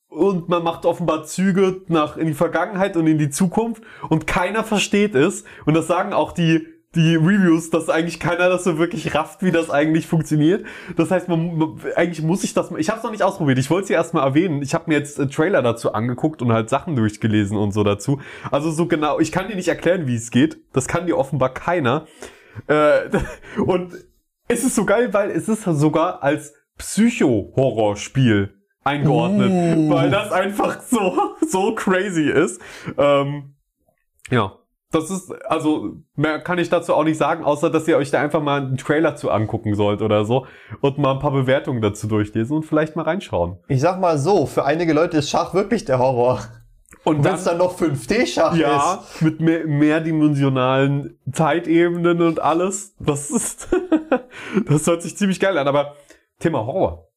Und 0.09 0.49
man 0.49 0.63
macht 0.63 0.85
offenbar 0.85 1.23
Züge 1.23 1.81
nach 1.87 2.17
in 2.17 2.27
die 2.27 2.33
Vergangenheit 2.33 2.97
und 2.97 3.07
in 3.07 3.17
die 3.17 3.29
Zukunft 3.29 3.83
und 4.09 4.27
keiner 4.27 4.63
versteht 4.63 5.15
es. 5.15 5.45
Und 5.65 5.75
das 5.75 5.87
sagen 5.87 6.13
auch 6.13 6.33
die, 6.33 6.67
die 6.93 7.15
Reviews, 7.15 7.69
dass 7.69 7.89
eigentlich 7.89 8.19
keiner 8.19 8.49
das 8.49 8.65
so 8.65 8.77
wirklich 8.77 9.15
rafft, 9.15 9.43
wie 9.43 9.51
das 9.51 9.69
eigentlich 9.69 10.07
funktioniert. 10.07 10.65
Das 10.97 11.09
heißt, 11.09 11.29
man, 11.29 11.57
man 11.57 11.79
eigentlich 11.95 12.21
muss 12.21 12.43
ich 12.43 12.53
das. 12.53 12.69
Ich 12.77 12.89
habe 12.89 12.97
es 12.97 13.03
noch 13.03 13.11
nicht 13.11 13.23
ausprobiert. 13.23 13.57
Ich 13.57 13.69
wollte 13.69 13.83
es 13.85 13.89
ja 13.89 13.95
erstmal 13.95 14.25
erwähnen. 14.25 14.61
Ich 14.61 14.73
habe 14.73 14.85
mir 14.87 14.97
jetzt 14.97 15.17
äh, 15.19 15.27
Trailer 15.27 15.61
dazu 15.61 15.93
angeguckt 15.93 16.41
und 16.41 16.51
halt 16.51 16.69
Sachen 16.69 16.97
durchgelesen 16.97 17.57
und 17.57 17.71
so 17.71 17.83
dazu. 17.83 18.19
Also 18.51 18.71
so 18.71 18.87
genau. 18.87 19.19
Ich 19.19 19.31
kann 19.31 19.47
dir 19.47 19.55
nicht 19.55 19.69
erklären, 19.69 20.05
wie 20.07 20.15
es 20.15 20.31
geht. 20.31 20.57
Das 20.73 20.87
kann 20.87 21.07
dir 21.07 21.17
offenbar 21.17 21.53
keiner. 21.53 22.07
Äh, 22.67 23.09
und 23.65 23.93
es 24.47 24.63
ist 24.63 24.75
so 24.75 24.85
geil, 24.85 25.13
weil 25.13 25.31
es 25.31 25.47
ist 25.49 25.63
sogar 25.63 26.23
als 26.23 26.53
Psycho-Horror-Spiel 26.77 28.53
eingeordnet, 28.83 29.77
Uh. 29.77 29.89
weil 29.89 30.09
das 30.11 30.31
einfach 30.31 30.81
so, 30.81 31.35
so 31.47 31.73
crazy 31.75 32.29
ist. 32.29 32.61
Ähm, 32.97 33.55
ja. 34.29 34.53
Das 34.91 35.09
ist, 35.09 35.33
also, 35.45 35.97
mehr 36.15 36.39
kann 36.39 36.57
ich 36.57 36.69
dazu 36.69 36.93
auch 36.93 37.03
nicht 37.03 37.17
sagen, 37.17 37.43
außer 37.43 37.69
dass 37.69 37.87
ihr 37.87 37.97
euch 37.97 38.11
da 38.11 38.21
einfach 38.21 38.41
mal 38.41 38.61
einen 38.61 38.77
Trailer 38.77 39.17
zu 39.17 39.29
angucken 39.29 39.75
sollt 39.75 40.01
oder 40.01 40.23
so 40.23 40.45
und 40.79 40.97
mal 40.97 41.13
ein 41.13 41.19
paar 41.19 41.31
Bewertungen 41.31 41.81
dazu 41.81 42.07
durchlesen 42.07 42.55
und 42.57 42.63
vielleicht 42.63 42.95
mal 42.95 43.01
reinschauen. 43.01 43.57
Ich 43.67 43.81
sag 43.81 43.99
mal 43.99 44.17
so, 44.17 44.45
für 44.45 44.63
einige 44.63 44.93
Leute 44.93 45.17
ist 45.17 45.29
Schach 45.29 45.53
wirklich 45.53 45.83
der 45.83 45.99
Horror. 45.99 46.39
Und 47.05 47.17
Und 47.17 47.23
wenn 47.23 47.35
es 47.35 47.43
dann 47.43 47.59
noch 47.59 47.79
5D-Schach 47.79 48.55
ja, 48.55 48.95
ist. 48.95 49.21
mit 49.21 49.39
mehr, 49.39 49.65
mehrdimensionalen 49.65 51.19
Zeitebenen 51.31 52.21
und 52.21 52.39
alles, 52.41 52.95
das 52.99 53.29
ist, 53.29 53.69
das 54.67 54.87
hört 54.87 55.03
sich 55.03 55.15
ziemlich 55.15 55.39
geil 55.39 55.57
an, 55.57 55.67
aber 55.67 55.95
Thema 56.39 56.65
Horror. 56.65 57.07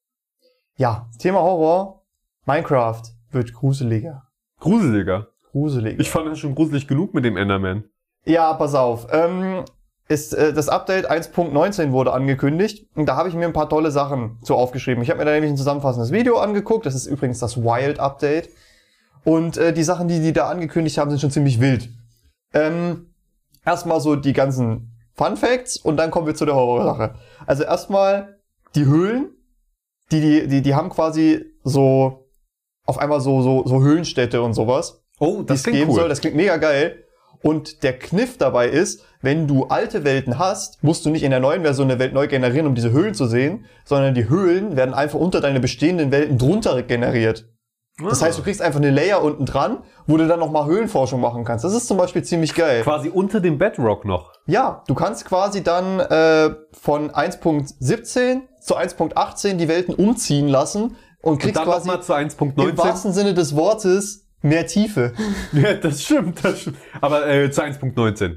Ja, 0.77 1.09
Thema 1.19 1.41
Horror. 1.41 2.05
Minecraft 2.45 3.03
wird 3.31 3.53
gruseliger. 3.55 4.29
Gruseliger. 4.61 5.29
Gruseliger. 5.53 6.01
Ich 6.01 6.11
fand 6.11 6.29
das 6.29 6.39
schon 6.39 6.55
gruselig 6.55 6.87
genug 6.87 7.15
mit 7.15 7.25
dem 7.25 7.37
Enderman. 7.37 7.85
Ja, 8.25 8.53
pass 8.55 8.75
auf. 8.75 9.07
Ähm, 9.11 9.65
ist, 10.09 10.35
äh, 10.35 10.53
das 10.53 10.69
Update 10.69 11.11
1.19 11.11 11.93
wurde 11.93 12.13
angekündigt 12.13 12.87
und 12.95 13.07
da 13.07 13.17
habe 13.17 13.31
ich 13.31 13.35
mir 13.35 13.47
ein 13.47 13.53
paar 13.55 13.69
tolle 13.69 13.91
Sachen 13.91 14.39
zu 14.43 14.55
aufgeschrieben. 14.55 15.03
Ich 15.03 15.11
habe 15.11 15.19
mir 15.19 15.25
da 15.25 15.33
nämlich 15.33 15.51
ein 15.51 15.57
zusammenfassendes 15.57 16.13
Video 16.13 16.39
angeguckt. 16.39 16.85
Das 16.85 16.95
ist 16.95 17.07
übrigens 17.07 17.39
das 17.39 17.57
Wild 17.57 18.01
Update. 18.01 18.51
Und 19.29 19.59
äh, 19.59 19.75
die 19.75 19.83
Sachen, 19.83 20.09
die 20.09 20.21
die 20.21 20.33
da 20.33 20.49
angekündigt 20.49 20.97
haben, 20.97 21.11
sind 21.11 21.21
schon 21.21 21.31
ziemlich 21.31 21.61
wild. 21.61 21.91
Ähm, 22.55 23.13
erstmal 23.63 24.01
so 24.01 24.17
die 24.17 24.33
ganzen 24.33 24.97
Fun 25.13 25.37
Facts 25.37 25.77
und 25.77 25.99
dann 25.99 26.11
kommen 26.11 26.27
wir 26.27 26.35
zu 26.35 26.47
der 26.47 26.55
Horrorsache. 26.55 27.15
Also 27.47 27.65
erstmal 27.65 28.39
die 28.75 28.87
Höhlen, 28.87 29.29
die, 30.11 30.23
die, 30.23 30.49
die, 30.49 30.63
die 30.63 30.75
haben 30.75 30.89
quasi 30.89 31.45
so 31.63 32.31
auf 32.87 32.97
einmal 32.97 33.21
so, 33.21 33.43
so, 33.43 33.67
so 33.67 33.83
Höhlenstädte 33.83 34.41
und 34.41 34.55
sowas 34.55 35.05
Oh, 35.19 35.43
die 35.43 35.53
es 35.53 35.63
geben 35.65 35.93
soll. 35.93 36.09
Das 36.09 36.23
klingt 36.23 36.37
mega 36.37 36.57
geil. 36.57 37.05
Und 37.43 37.83
der 37.83 37.99
Kniff 37.99 38.39
dabei 38.39 38.69
ist, 38.69 39.05
wenn 39.21 39.47
du 39.47 39.67
alte 39.67 40.05
Welten 40.05 40.39
hast, 40.39 40.83
musst 40.83 41.05
du 41.05 41.11
nicht 41.11 41.23
in 41.23 41.33
der 41.33 41.41
neuen 41.41 41.63
Version 41.63 41.91
eine 41.91 42.01
Welt 42.01 42.15
neu 42.15 42.29
generieren, 42.29 42.67
um 42.67 42.75
diese 42.75 42.93
Höhlen 42.93 43.13
zu 43.13 43.27
sehen, 43.27 43.67
sondern 43.85 44.15
die 44.15 44.31
Höhlen 44.31 44.75
werden 44.75 44.95
einfach 44.95 45.19
unter 45.19 45.43
deine 45.43 45.61
bestehenden 45.61 46.13
Welten 46.13 46.39
drunter 46.39 46.83
generiert. 46.83 47.47
Das 48.03 48.23
heißt, 48.23 48.39
du 48.39 48.43
kriegst 48.43 48.63
einfach 48.63 48.79
eine 48.79 48.91
Layer 48.91 49.23
unten 49.23 49.45
dran, 49.45 49.79
wo 50.07 50.17
du 50.17 50.29
dann 50.29 50.39
nochmal 50.39 50.67
Höhlenforschung 50.67 51.21
machen 51.21 51.45
kannst. 51.45 51.65
Das 51.65 51.75
ist 51.75 51.89
zum 51.89 51.97
Beispiel 51.97 52.23
ziemlich 52.23 52.55
geil. 52.55 52.83
quasi 52.83 53.09
unter 53.09 53.41
dem 53.41 53.59
Bedrock 53.59 54.05
noch. 54.05 54.33
Ja, 54.47 54.83
du 54.87 54.95
kannst 54.95 55.25
quasi 55.25 55.63
dann 55.65 55.99
äh, 55.99 56.55
von 56.73 57.11
1.17 57.11 58.43
zu 58.61 58.77
1.18 58.77 59.55
die 59.55 59.69
Welten 59.69 59.95
umziehen 59.95 60.49
lassen 60.49 60.97
und 61.23 61.33
Und 61.33 61.39
kriegst 61.39 61.57
dann 61.57 61.65
quasi 61.65 61.89
zu 62.01 62.13
im 62.13 62.29
1.19. 62.29 62.77
wahrsten 62.79 63.13
Sinne 63.13 63.35
des 63.35 63.57
Wortes 63.57 64.29
mehr 64.43 64.67
Tiefe. 64.67 65.13
Ja, 65.53 65.75
das 65.75 66.05
stimmt, 66.05 66.45
das 66.45 66.61
stimmt. 66.61 66.77
Aber 67.01 67.27
äh, 67.27 67.51
zu 67.51 67.63
1.19. 67.63 68.37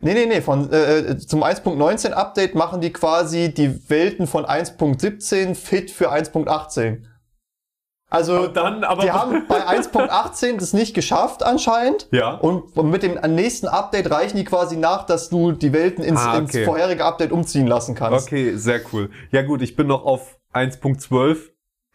Nee, 0.00 0.12
nee, 0.12 0.26
nee, 0.26 0.40
von, 0.42 0.70
äh, 0.72 1.16
zum 1.18 1.42
1.19 1.42 2.10
Update 2.10 2.54
machen 2.54 2.80
die 2.80 2.92
quasi 2.92 3.54
die 3.54 3.88
Welten 3.88 4.26
von 4.26 4.44
1.17 4.44 5.54
fit 5.54 5.90
für 5.90 6.12
1.18. 6.12 7.04
Also, 8.08 8.46
dann 8.46 8.84
aber. 8.84 9.02
die 9.02 9.10
haben 9.10 9.46
bei 9.48 9.66
1.18 9.66 10.58
das 10.58 10.72
nicht 10.72 10.94
geschafft 10.94 11.42
anscheinend. 11.42 12.06
Ja. 12.12 12.34
Und 12.34 12.76
mit 12.76 13.02
dem 13.02 13.14
nächsten 13.34 13.66
Update 13.66 14.10
reichen 14.10 14.36
die 14.36 14.44
quasi 14.44 14.76
nach, 14.76 15.04
dass 15.06 15.28
du 15.28 15.52
die 15.52 15.72
Welten 15.72 16.04
ins, 16.04 16.20
Ah, 16.20 16.38
ins 16.38 16.50
okay. 16.50 16.64
vorherige 16.64 17.04
Update 17.04 17.32
umziehen 17.32 17.66
lassen 17.66 17.94
kannst. 17.96 18.28
Okay, 18.28 18.54
sehr 18.56 18.80
cool. 18.92 19.10
Ja 19.32 19.42
gut, 19.42 19.60
ich 19.60 19.74
bin 19.74 19.88
noch 19.88 20.04
auf 20.04 20.38
1.12. 20.54 21.36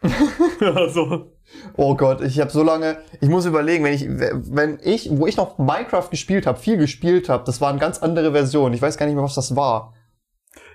also, 0.74 1.32
Oh 1.76 1.94
Gott, 1.96 2.20
ich 2.22 2.40
habe 2.40 2.50
so 2.50 2.62
lange, 2.62 2.98
ich 3.20 3.28
muss 3.28 3.44
überlegen, 3.46 3.84
wenn 3.84 3.92
ich, 3.94 4.06
wenn 4.08 4.78
ich, 4.82 5.08
wo 5.12 5.26
ich 5.26 5.36
noch 5.36 5.58
Minecraft 5.58 6.08
gespielt 6.10 6.46
habe, 6.46 6.58
viel 6.58 6.76
gespielt 6.76 7.28
habe, 7.28 7.44
das 7.44 7.60
waren 7.60 7.78
ganz 7.78 7.98
andere 7.98 8.32
Versionen. 8.32 8.74
Ich 8.74 8.82
weiß 8.82 8.96
gar 8.96 9.06
nicht 9.06 9.14
mehr, 9.14 9.24
was 9.24 9.34
das 9.34 9.54
war. 9.54 9.92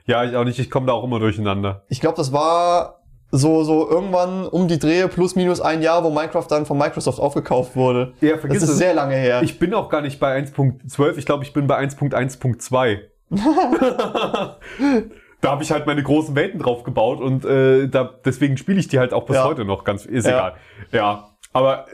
ja, 0.05 0.23
ich 0.23 0.35
auch 0.35 0.43
nicht, 0.45 0.59
ich 0.59 0.69
komme 0.69 0.87
da 0.87 0.93
auch 0.93 1.03
immer 1.03 1.19
durcheinander. 1.19 1.83
Ich 1.89 1.99
glaube, 1.99 2.15
das 2.17 2.31
war 2.31 2.96
so, 3.31 3.63
so 3.63 3.89
irgendwann 3.89 4.47
um 4.47 4.67
die 4.67 4.79
Drehe 4.79 5.07
plus 5.07 5.35
minus 5.35 5.59
ein 5.61 5.81
Jahr, 5.81 6.03
wo 6.03 6.09
Minecraft 6.09 6.45
dann 6.49 6.65
von 6.65 6.77
Microsoft 6.77 7.19
aufgekauft 7.19 7.75
wurde. 7.75 8.13
Ja, 8.21 8.31
Das 8.33 8.39
vergiss 8.41 8.63
ist 8.63 8.69
es. 8.69 8.77
sehr 8.77 8.93
lange 8.93 9.15
her. 9.15 9.41
Ich 9.43 9.59
bin 9.59 9.73
auch 9.73 9.89
gar 9.89 10.01
nicht 10.01 10.19
bei 10.19 10.37
1.12, 10.39 11.17
ich 11.17 11.25
glaube, 11.25 11.43
ich 11.43 11.53
bin 11.53 11.67
bei 11.67 11.77
1.1.2. 11.79 12.99
da 15.41 15.51
habe 15.51 15.63
ich 15.63 15.71
halt 15.71 15.85
meine 15.85 16.03
großen 16.03 16.35
Welten 16.35 16.59
drauf 16.59 16.83
gebaut 16.83 17.19
und 17.19 17.45
äh, 17.45 17.87
da, 17.87 18.09
deswegen 18.25 18.57
spiele 18.57 18.79
ich 18.79 18.87
die 18.87 18.99
halt 18.99 19.13
auch 19.13 19.25
bis 19.25 19.35
Ja. 19.35 19.45
heute 19.45 19.65
noch 19.65 19.83
ganz, 19.83 20.05
ist 20.05 20.25
Ja. 20.25 20.31
egal. 20.31 20.53
Ja, 20.91 21.27
aber 21.53 21.85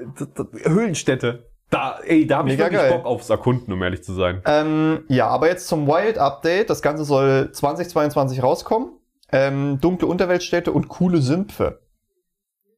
Höhlenstädte, 0.63 1.49
da, 1.69 1.97
ey, 2.05 2.27
da 2.27 2.37
habe 2.37 2.51
ich 2.51 2.57
wirklich 2.59 2.79
geil. 2.79 2.91
Bock 2.93 3.05
aufs 3.05 3.29
Erkunden, 3.31 3.73
um 3.73 3.81
ehrlich 3.81 4.03
zu 4.03 4.13
sein. 4.13 4.41
Ähm, 4.45 5.05
ja, 5.07 5.27
aber 5.27 5.47
jetzt 5.47 5.67
zum 5.67 5.87
Wild 5.87 6.19
Update. 6.19 6.69
Das 6.69 6.83
Ganze 6.83 7.03
soll 7.03 7.51
2022 7.51 8.43
rauskommen. 8.43 8.91
Ähm, 9.33 9.79
dunkle 9.81 10.07
Unterweltstädte 10.07 10.71
und 10.71 10.87
coole 10.87 11.21
Sümpfe. 11.21 11.79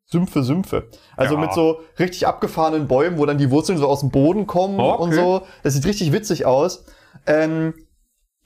Sümpfe, 0.06 0.44
Sümpfe. 0.44 0.90
Also 1.18 1.36
Ja. 1.36 1.42
mit 1.42 1.54
so 1.54 1.80
richtig 2.00 2.26
abgefahrenen 2.28 2.88
Bäumen, 2.88 3.18
wo 3.18 3.26
dann 3.26 3.38
die 3.38 3.52
Wurzeln 3.52 3.78
so 3.78 3.88
aus 3.88 4.00
dem 4.02 4.10
Boden 4.12 4.48
kommen 4.48 4.80
Okay. 4.80 5.04
und 5.04 5.14
so. 5.14 5.42
Das 5.64 5.74
sieht 5.74 5.86
richtig 5.86 6.12
witzig 6.12 6.46
aus. 6.46 6.86
Ähm, 7.28 7.74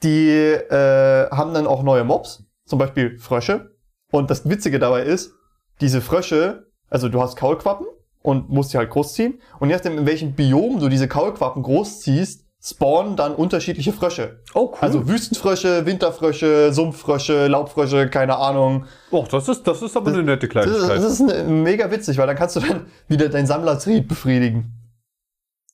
die 0.02 0.28
äh, 0.30 1.30
haben 1.30 1.52
dann 1.54 1.66
auch 1.66 1.82
neue 1.82 2.04
Mobs, 2.04 2.44
zum 2.66 2.78
Beispiel 2.78 3.18
Frösche. 3.18 3.76
Und 4.10 4.30
das 4.30 4.48
Witzige 4.48 4.78
dabei 4.78 5.02
ist, 5.02 5.32
diese 5.80 6.00
Frösche, 6.00 6.66
also 6.88 7.08
du 7.08 7.20
hast 7.20 7.36
Kaulquappen 7.36 7.86
und 8.22 8.48
musst 8.48 8.72
die 8.72 8.78
halt 8.78 8.90
großziehen. 8.90 9.40
Und 9.60 9.68
je 9.68 9.74
nachdem, 9.76 9.98
in 9.98 10.06
welchem 10.06 10.32
Biom 10.34 10.80
du 10.80 10.88
diese 10.88 11.06
Kaulquappen 11.08 11.62
großziehst, 11.62 12.46
spawnen 12.62 13.16
dann 13.16 13.34
unterschiedliche 13.34 13.92
Frösche. 13.92 14.42
Oh, 14.54 14.68
cool. 14.72 14.78
Also 14.80 15.08
Wüstenfrösche, 15.08 15.86
Winterfrösche, 15.86 16.72
Sumpffrösche, 16.72 17.46
Laubfrösche, 17.46 18.08
keine 18.10 18.36
Ahnung. 18.36 18.84
oh, 19.10 19.24
das 19.30 19.48
ist, 19.48 19.66
das 19.66 19.80
ist 19.80 19.96
aber 19.96 20.10
eine 20.10 20.22
nette 20.22 20.46
Das 20.48 20.66
ist, 20.66 20.72
Kleinigkeit. 20.72 20.98
das 20.98 21.12
ist 21.12 21.20
ne- 21.20 21.44
mega 21.44 21.90
witzig, 21.90 22.18
weil 22.18 22.26
dann 22.26 22.36
kannst 22.36 22.56
du 22.56 22.60
dann 22.60 22.86
wieder 23.08 23.28
dein 23.30 23.46
Sammlertrieb 23.46 24.08
befriedigen. 24.08 24.72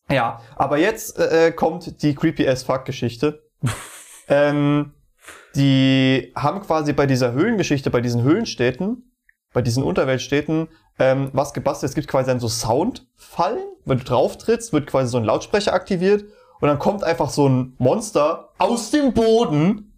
Ja, 0.09 0.41
aber 0.55 0.79
jetzt 0.79 1.19
äh, 1.19 1.51
kommt 1.51 2.03
die 2.03 2.15
creepy 2.15 2.47
as 2.49 2.63
fuck 2.63 2.85
Geschichte. 2.85 3.43
ähm, 4.29 4.93
die 5.57 6.33
haben 6.37 6.61
quasi 6.61 6.93
bei 6.93 7.07
dieser 7.07 7.33
Höhlengeschichte, 7.33 7.91
bei 7.91 8.01
diesen 8.01 8.23
Höhlenstädten, 8.23 9.11
bei 9.53 9.63
diesen 9.63 9.83
Unterweltstädten, 9.83 10.69
ähm, 11.01 11.31
was 11.33 11.53
gebastelt. 11.53 11.91
Es 11.91 11.95
gibt 11.97 12.07
quasi 12.07 12.29
dann 12.29 12.39
so 12.39 12.47
Soundfallen. 12.49 13.65
Wenn 13.85 13.99
du 13.99 14.05
drauf 14.05 14.39
trittst, 14.39 14.73
wird 14.73 14.87
quasi 14.87 15.11
so 15.11 15.19
ein 15.19 15.25
Lautsprecher 15.25 15.73
aktiviert 15.73 16.25
und 16.61 16.69
dann 16.69 16.79
kommt 16.79 17.05
einfach 17.05 17.31
so 17.31 17.49
ein 17.49 17.75
Monster 17.79 18.51
aus 18.59 18.91
dem 18.91 19.13
Boden 19.13 19.93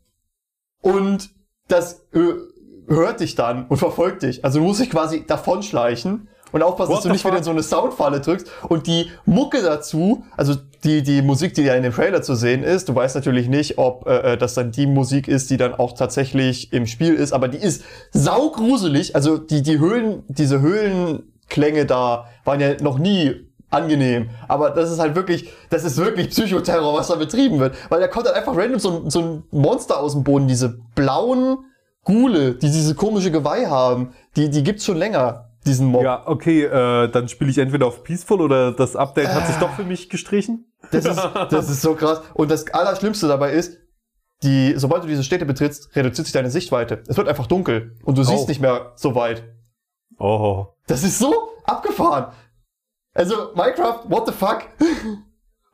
und 0.81 1.31
das 1.69 2.07
äh, 2.13 2.35
hört 2.89 3.21
dich 3.21 3.35
dann 3.35 3.67
und 3.67 3.77
verfolgt 3.77 4.23
dich. 4.23 4.45
Also 4.45 4.59
du 4.59 4.65
musst 4.65 4.81
dich 4.81 4.91
quasi 4.91 5.25
davonschleichen 5.27 6.29
und 6.53 6.63
aufpassen, 6.63 6.91
What 6.91 6.99
dass 6.99 7.05
du 7.05 7.11
nicht 7.11 7.25
wieder 7.25 7.37
in 7.37 7.39
fuck? 7.39 7.45
so 7.45 7.51
eine 7.51 7.63
Soundfalle 7.63 8.21
drückst. 8.21 8.51
Und 8.69 8.87
die 8.87 9.11
Mucke 9.27 9.63
dazu, 9.63 10.25
also 10.37 10.55
die, 10.85 11.03
die 11.03 11.23
Musik, 11.23 11.55
die 11.55 11.63
ja 11.63 11.75
in 11.75 11.83
dem 11.83 11.93
Trailer 11.93 12.23
zu 12.23 12.35
sehen 12.35 12.63
ist, 12.63 12.89
du 12.89 12.95
weißt 12.95 13.15
natürlich 13.15 13.49
nicht, 13.49 13.79
ob 13.79 14.07
äh, 14.07 14.33
äh, 14.33 14.39
das 14.39 14.55
dann 14.55 14.71
die 14.71 14.87
Musik 14.87 15.29
ist, 15.29 15.51
die 15.51 15.57
dann 15.57 15.75
auch 15.75 15.93
tatsächlich 15.93 16.73
im 16.73 16.87
Spiel 16.87 17.15
ist, 17.15 17.33
aber 17.33 17.49
die 17.49 17.59
ist 17.59 17.85
saugruselig. 18.13 19.15
Also 19.15 19.37
die, 19.37 19.63
die 19.63 19.79
Höhlen, 19.79 20.23
diese 20.29 20.61
Höhlenklänge 20.61 21.85
da 21.85 22.29
waren 22.45 22.61
ja 22.61 22.81
noch 22.81 22.99
nie 22.99 23.48
angenehm. 23.71 24.31
Aber 24.49 24.71
das 24.71 24.91
ist 24.91 24.99
halt 24.99 25.15
wirklich, 25.15 25.51
das 25.71 25.85
ist 25.85 25.97
wirklich 25.99 26.31
Psychoterror, 26.31 26.99
was 26.99 27.09
da 27.09 27.17
betrieben 27.17 27.59
wird. 27.61 27.75
Weil 27.91 28.01
da 28.01 28.09
kommt 28.09 28.27
dann 28.27 28.35
einfach 28.35 28.57
random 28.57 28.79
so, 28.79 28.91
ein- 29.03 29.11
so 29.11 29.21
ein 29.21 29.43
Monster 29.51 30.01
aus 30.01 30.13
dem 30.13 30.25
Boden, 30.25 30.49
diese 30.49 30.79
blauen 30.95 31.59
Gule, 32.05 32.55
die 32.55 32.71
diese 32.71 32.95
komische 32.95 33.31
Geweih 33.31 33.67
haben, 33.67 34.15
die, 34.37 34.49
die 34.49 34.63
gibt's 34.63 34.85
schon 34.87 34.97
länger, 34.97 35.51
diesen 35.67 35.89
Mob. 35.89 36.03
Ja, 36.03 36.23
okay, 36.27 36.65
äh, 36.65 37.09
dann 37.11 37.29
spiele 37.29 37.51
ich 37.51 37.59
entweder 37.59 37.87
auf 37.87 38.03
Peaceful 38.05 38.41
oder 38.41 38.73
das 38.73 38.97
Update 38.97 39.29
hat 39.29 39.47
sich 39.47 39.57
doch 39.57 39.71
für 39.75 39.85
mich 39.85 40.09
gestrichen. 40.09 40.65
Das 40.93 41.05
ist, 41.05 41.21
das 41.51 41.69
ist 41.69 41.83
so 41.83 41.95
krass. 41.97 42.23
Und 42.35 42.51
das 42.53 42.73
Allerschlimmste 42.73 43.27
dabei 43.27 43.53
ist, 43.53 43.79
die, 44.45 44.75
sobald 44.77 45.03
du 45.03 45.09
diese 45.09 45.25
Städte 45.25 45.45
betrittst, 45.45 45.95
reduziert 45.97 46.25
sich 46.27 46.33
deine 46.33 46.51
Sichtweite. 46.53 47.03
Es 47.09 47.17
wird 47.17 47.27
einfach 47.29 47.49
dunkel 47.49 47.97
und 48.05 48.17
du 48.17 48.23
siehst 48.23 48.45
Oh. 48.45 48.49
nicht 48.49 48.61
mehr 48.61 48.93
so 48.95 49.17
weit. 49.17 49.43
Oh. 50.19 50.67
Das 50.87 51.03
ist 51.03 51.19
so 51.19 51.35
abgefahren. 51.65 52.33
Also, 53.19 53.35
Minecraft, 53.57 54.05
what 54.09 54.27
the 54.27 54.33
fuck? 54.33 54.63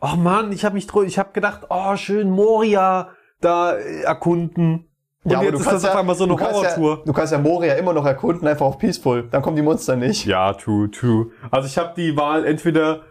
Oh 0.01 0.17
Mann, 0.17 0.51
ich 0.53 0.65
habe 0.65 0.75
mich 0.75 0.89
ich 1.07 1.19
habe 1.19 1.33
gedacht, 1.33 1.67
oh 1.69 1.95
schön 1.97 2.31
Moria 2.31 3.11
da 3.41 3.75
äh, 3.75 4.01
erkunden. 4.03 4.89
Und 5.25 5.31
Ja, 5.31 5.41
aber 5.41 5.53
du 5.53 5.59
ist 5.59 5.65
kannst 5.65 5.85
ja- 5.85 5.99
einmal 5.99 6.15
so 6.15 6.25
eine 6.25 6.33
du 6.33 6.37
kannst 6.39 6.63
Ja, 6.63 6.77
Horrortour. 6.77 7.05
du 7.05 7.13
kannst 7.13 7.33
ja 7.33 7.39
Moria 7.39 7.75
immer 7.75 7.93
noch 7.93 8.07
erkunden, 8.07 8.47
einfach 8.49 8.65
auf 8.67 8.79
Peaceful. 8.79 9.29
Dann 9.31 9.43
kommen 9.43 9.57
die 9.57 9.63
Monster 9.63 9.95
nicht. 9.97 10.25
Ja, 10.27 10.55
true, 10.55 10.91
true. 10.91 11.31
Also 11.51 11.67
ich 11.67 11.77
habe 11.79 11.93
die 11.97 12.17
Wahl 12.17 12.47
entweder 12.47 13.03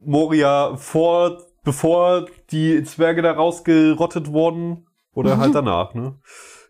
Moria 0.00 0.76
vor, 0.76 1.38
bevor 1.62 2.26
die 2.50 2.82
Zwerge 2.84 3.22
da 3.22 3.32
rausgerottet 3.32 4.32
wurden 4.32 4.86
oder 5.14 5.38
halt 5.38 5.54
danach, 5.54 5.94
ne? 5.94 6.18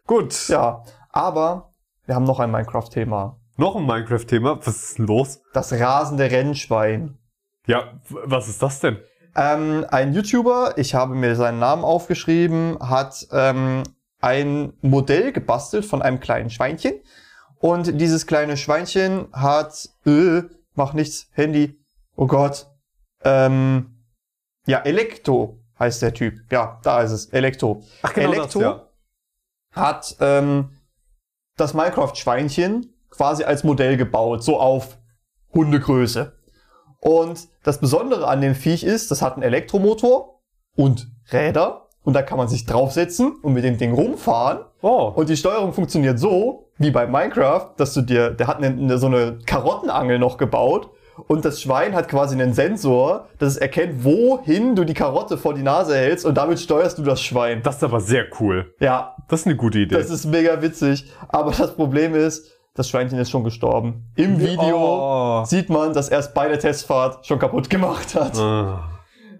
Gut. 0.06 0.48
Ja, 0.48 0.82
aber 1.10 1.72
wir 2.06 2.14
haben 2.14 2.24
noch 2.24 2.38
ein 2.40 2.50
Minecraft-Thema. 2.50 3.38
Noch 3.56 3.76
ein 3.76 3.86
Minecraft-Thema. 3.86 4.58
Was 4.66 4.82
ist 4.82 4.98
denn 4.98 5.06
los? 5.06 5.40
Das 5.52 5.72
rasende 5.72 6.30
Rennschwein. 6.30 7.18
Ja, 7.66 8.00
was 8.08 8.48
ist 8.48 8.62
das 8.62 8.80
denn? 8.80 8.98
Ähm, 9.36 9.86
ein 9.90 10.12
YouTuber, 10.12 10.74
ich 10.76 10.94
habe 10.94 11.14
mir 11.14 11.36
seinen 11.36 11.60
Namen 11.60 11.84
aufgeschrieben, 11.84 12.78
hat 12.80 13.26
ähm, 13.32 13.84
ein 14.20 14.72
Modell 14.80 15.32
gebastelt 15.32 15.84
von 15.84 16.02
einem 16.02 16.20
kleinen 16.20 16.50
Schweinchen. 16.50 17.00
Und 17.58 18.00
dieses 18.00 18.26
kleine 18.26 18.56
Schweinchen 18.56 19.28
hat, 19.32 19.88
äh, 20.04 20.42
mach 20.74 20.92
nichts, 20.92 21.28
Handy, 21.32 21.78
oh 22.16 22.26
Gott, 22.26 22.66
ähm, 23.22 24.04
ja, 24.66 24.80
Elektro 24.80 25.60
heißt 25.78 26.02
der 26.02 26.14
Typ. 26.14 26.40
Ja, 26.50 26.80
da 26.82 27.02
ist 27.02 27.12
es, 27.12 27.26
Elektro. 27.26 27.82
Ach 28.02 28.12
genau 28.12 28.32
Elektro 28.32 28.60
das, 28.60 28.80
ja. 29.74 29.82
hat 29.82 30.16
ähm, 30.20 30.70
das 31.56 31.74
Minecraft-Schweinchen 31.74 32.93
quasi 33.16 33.44
als 33.44 33.64
Modell 33.64 33.96
gebaut, 33.96 34.42
so 34.42 34.58
auf 34.60 34.98
Hundegröße. 35.52 36.32
Und 37.00 37.48
das 37.62 37.78
Besondere 37.78 38.28
an 38.28 38.40
dem 38.40 38.54
Viech 38.54 38.82
ist, 38.82 39.10
das 39.10 39.22
hat 39.22 39.34
einen 39.34 39.42
Elektromotor 39.42 40.40
und 40.76 41.08
Räder. 41.32 41.82
Und 42.02 42.12
da 42.12 42.20
kann 42.22 42.36
man 42.36 42.48
sich 42.48 42.66
draufsetzen 42.66 43.32
und 43.42 43.54
mit 43.54 43.64
dem 43.64 43.78
Ding 43.78 43.94
rumfahren. 43.94 44.58
Oh. 44.82 45.10
Und 45.14 45.30
die 45.30 45.38
Steuerung 45.38 45.72
funktioniert 45.72 46.18
so, 46.18 46.68
wie 46.76 46.90
bei 46.90 47.06
Minecraft, 47.06 47.70
dass 47.78 47.94
du 47.94 48.02
dir, 48.02 48.30
der 48.30 48.46
hat 48.46 48.58
eine, 48.58 48.66
eine, 48.66 48.98
so 48.98 49.06
eine 49.06 49.38
Karottenangel 49.46 50.18
noch 50.18 50.36
gebaut. 50.36 50.90
Und 51.28 51.44
das 51.44 51.62
Schwein 51.62 51.94
hat 51.94 52.08
quasi 52.08 52.34
einen 52.34 52.52
Sensor, 52.52 53.28
dass 53.38 53.52
es 53.52 53.56
erkennt, 53.56 54.04
wohin 54.04 54.74
du 54.74 54.84
die 54.84 54.94
Karotte 54.94 55.38
vor 55.38 55.54
die 55.54 55.62
Nase 55.62 55.94
hältst 55.96 56.26
und 56.26 56.34
damit 56.36 56.58
steuerst 56.58 56.98
du 56.98 57.02
das 57.04 57.22
Schwein. 57.22 57.62
Das 57.62 57.76
ist 57.76 57.84
aber 57.84 58.00
sehr 58.00 58.26
cool. 58.40 58.74
Ja, 58.80 59.14
Das 59.28 59.40
ist 59.40 59.46
eine 59.46 59.56
gute 59.56 59.78
Idee. 59.78 59.94
das 59.94 60.10
ist 60.10 60.26
mega 60.26 60.60
witzig. 60.60 61.10
Aber 61.28 61.52
das 61.52 61.74
Problem 61.74 62.14
ist, 62.14 62.50
das 62.74 62.88
Schweinchen 62.88 63.18
ist 63.18 63.30
schon 63.30 63.44
gestorben. 63.44 64.10
Im 64.16 64.40
Video 64.40 65.40
Oh. 65.42 65.44
sieht 65.44 65.68
man, 65.70 65.92
dass 65.92 66.08
er 66.08 66.18
es 66.18 66.32
bei 66.34 66.48
der 66.48 66.58
Testfahrt 66.58 67.24
schon 67.26 67.38
kaputt 67.38 67.70
gemacht 67.70 68.14
hat. 68.14 68.36
Ah. 68.38 68.90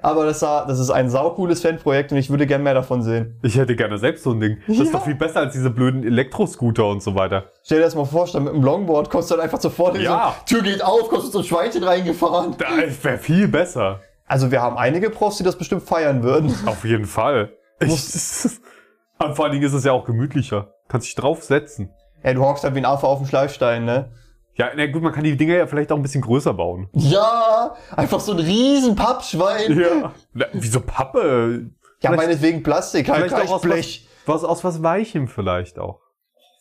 Aber 0.01 0.27
das, 0.27 0.41
sah, 0.41 0.67
das 0.67 0.79
ist 0.81 0.91
ein 0.91 1.09
saucooles 1.09 1.63
Fanprojekt 1.63 2.13
und 2.13 2.19
ich 2.19 2.29
würde 2.29 2.47
gern 2.47 2.63
mehr 2.63 2.75
davon 2.75 3.03
sehen. 3.03 3.39
Ich 3.43 3.57
hätte 3.57 3.75
gerne 3.75 3.97
selbst 3.97 4.23
so 4.23 4.33
ein 4.33 4.41
Ding. 4.41 4.59
Das 4.69 4.77
Ja. 4.77 4.83
ist 4.85 4.93
doch 4.95 5.03
viel 5.05 5.15
besser 5.15 5.41
als 5.41 5.55
diese 5.55 5.71
blöden 5.71 6.05
Elektroscooter 6.05 6.87
und 6.87 7.03
so 7.03 7.15
weiter. 7.15 7.45
Stell 7.63 7.79
dir 7.79 7.85
das 7.85 7.95
mal 7.95 8.05
vor, 8.05 8.27
statt 8.27 8.43
mit 8.43 8.53
dem 8.53 8.63
Longboard 8.63 9.09
kommst 9.09 9.31
du 9.31 9.35
dann 9.37 9.45
einfach 9.45 9.61
sofort 9.61 9.97
in 9.97 10.03
Ja. 10.03 10.35
so, 10.47 10.57
Tür 10.57 10.63
geht 10.63 10.85
auf, 10.85 11.09
kommst 11.09 11.33
du 11.33 11.39
ein 11.39 11.45
Schweinchen 11.45 11.83
reingefahren. 11.83 12.55
Das 12.59 13.03
wäre 13.03 13.17
viel 13.19 13.49
besser. 13.49 14.01
Also 14.27 14.51
wir 14.51 14.61
haben 14.61 14.77
einige 14.77 15.09
Profs, 15.11 15.39
die 15.39 15.43
das 15.43 15.57
bestimmt 15.57 15.83
feiern 15.83 16.23
würden. 16.23 16.55
Auf 16.67 16.85
jeden 16.85 17.07
Fall. 17.07 17.53
Ich, 17.81 17.99
vor 19.35 19.45
allen 19.45 19.53
Dingen 19.53 19.65
ist 19.65 19.73
es 19.73 19.85
ja 19.85 19.93
auch 19.93 20.05
gemütlicher. 20.05 20.75
Kannst 20.89 21.07
dich 21.07 21.15
draufsetzen. 21.15 21.91
Ja, 22.25 22.33
du 22.35 22.41
hockst 22.45 22.65
halt 22.65 22.75
wie 22.75 22.79
ein 22.79 22.85
Affe 22.87 23.07
auf 23.07 23.19
dem 23.19 23.27
Schleifstein, 23.27 23.85
ne? 23.85 24.11
Ja, 24.57 24.71
na 24.77 24.87
gut, 24.87 25.03
man 25.03 25.13
kann 25.13 25.25
die 25.25 25.37
Dinger 25.37 25.55
ja 25.57 25.67
vielleicht 25.67 25.91
auch 25.93 25.97
ein 25.97 26.03
bisschen 26.03 26.23
größer 26.23 26.55
bauen. 26.55 26.89
Ja, 26.93 27.75
einfach 27.97 28.21
so 28.21 28.33
ein 28.33 28.39
riesen 28.39 28.95
Pappschwein. 28.95 29.79
Ja. 29.79 30.13
Na, 30.33 30.47
wieso 30.53 30.81
Pappe? 30.81 31.71
Ja, 32.01 32.11
Vielleicht- 32.11 32.17
meinetwegen 32.29 32.63
Plastik, 32.63 33.09
halt 33.09 33.19
Vielleicht 33.19 33.35
auch 33.35 33.39
gleich 33.41 33.51
aus 33.53 33.63
Blech. 33.63 34.09
Was 34.27 34.45
aus 34.45 34.65
was 34.65 34.83
Weichem 34.83 35.29
vielleicht 35.29 35.79
auch. 35.79 36.01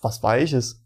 Was 0.01 0.21
Weiches. 0.23 0.81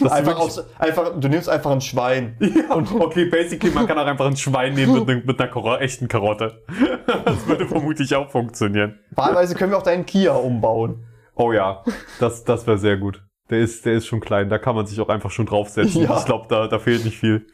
Das 0.00 0.10
Einfach, 0.12 0.38
aus, 0.38 0.64
einfach, 0.80 1.12
du 1.20 1.28
nimmst 1.28 1.48
einfach 1.48 1.70
ein 1.70 1.80
Schwein. 1.80 2.36
Ja, 2.40 2.76
okay, 2.76 3.26
basically, 3.26 3.70
man 3.72 3.86
kann 3.86 3.98
auch 3.98 4.06
einfach 4.06 4.26
ein 4.26 4.36
Schwein 4.36 4.74
nehmen 4.74 4.94
mit, 4.94 5.06
ne- 5.06 5.22
mit 5.24 5.40
einer 5.40 5.50
Karo 5.50 5.76
echten 5.76 6.08
Karotte. 6.08 6.62
Das 7.24 7.46
würde 7.46 7.66
vermutlich 7.66 8.14
auch 8.14 8.30
funktionieren. 8.30 8.98
Wahlweise 9.12 9.54
können 9.54 9.72
wir 9.72 9.78
auch 9.78 9.82
deinen 9.82 10.06
Kia 10.06 10.32
umbauen. 10.34 11.04
Oh 11.34 11.52
ja, 11.52 11.84
das, 12.18 12.44
das 12.44 12.66
wäre 12.66 12.78
sehr 12.78 12.96
gut. 12.96 13.22
Der 13.50 13.58
ist, 13.58 13.84
der 13.84 13.94
ist 13.94 14.06
schon 14.06 14.20
klein, 14.20 14.48
da 14.48 14.58
kann 14.58 14.74
man 14.76 14.86
sich 14.86 15.00
auch 15.00 15.08
einfach 15.08 15.30
schon 15.30 15.46
draufsetzen. 15.46 16.02
Ja. 16.10 16.18
Ich 16.18 16.24
glaube, 16.24 16.46
da, 16.48 16.66
da 16.66 16.78
fehlt 16.78 17.04
nicht 17.04 17.18
viel. 17.18 17.46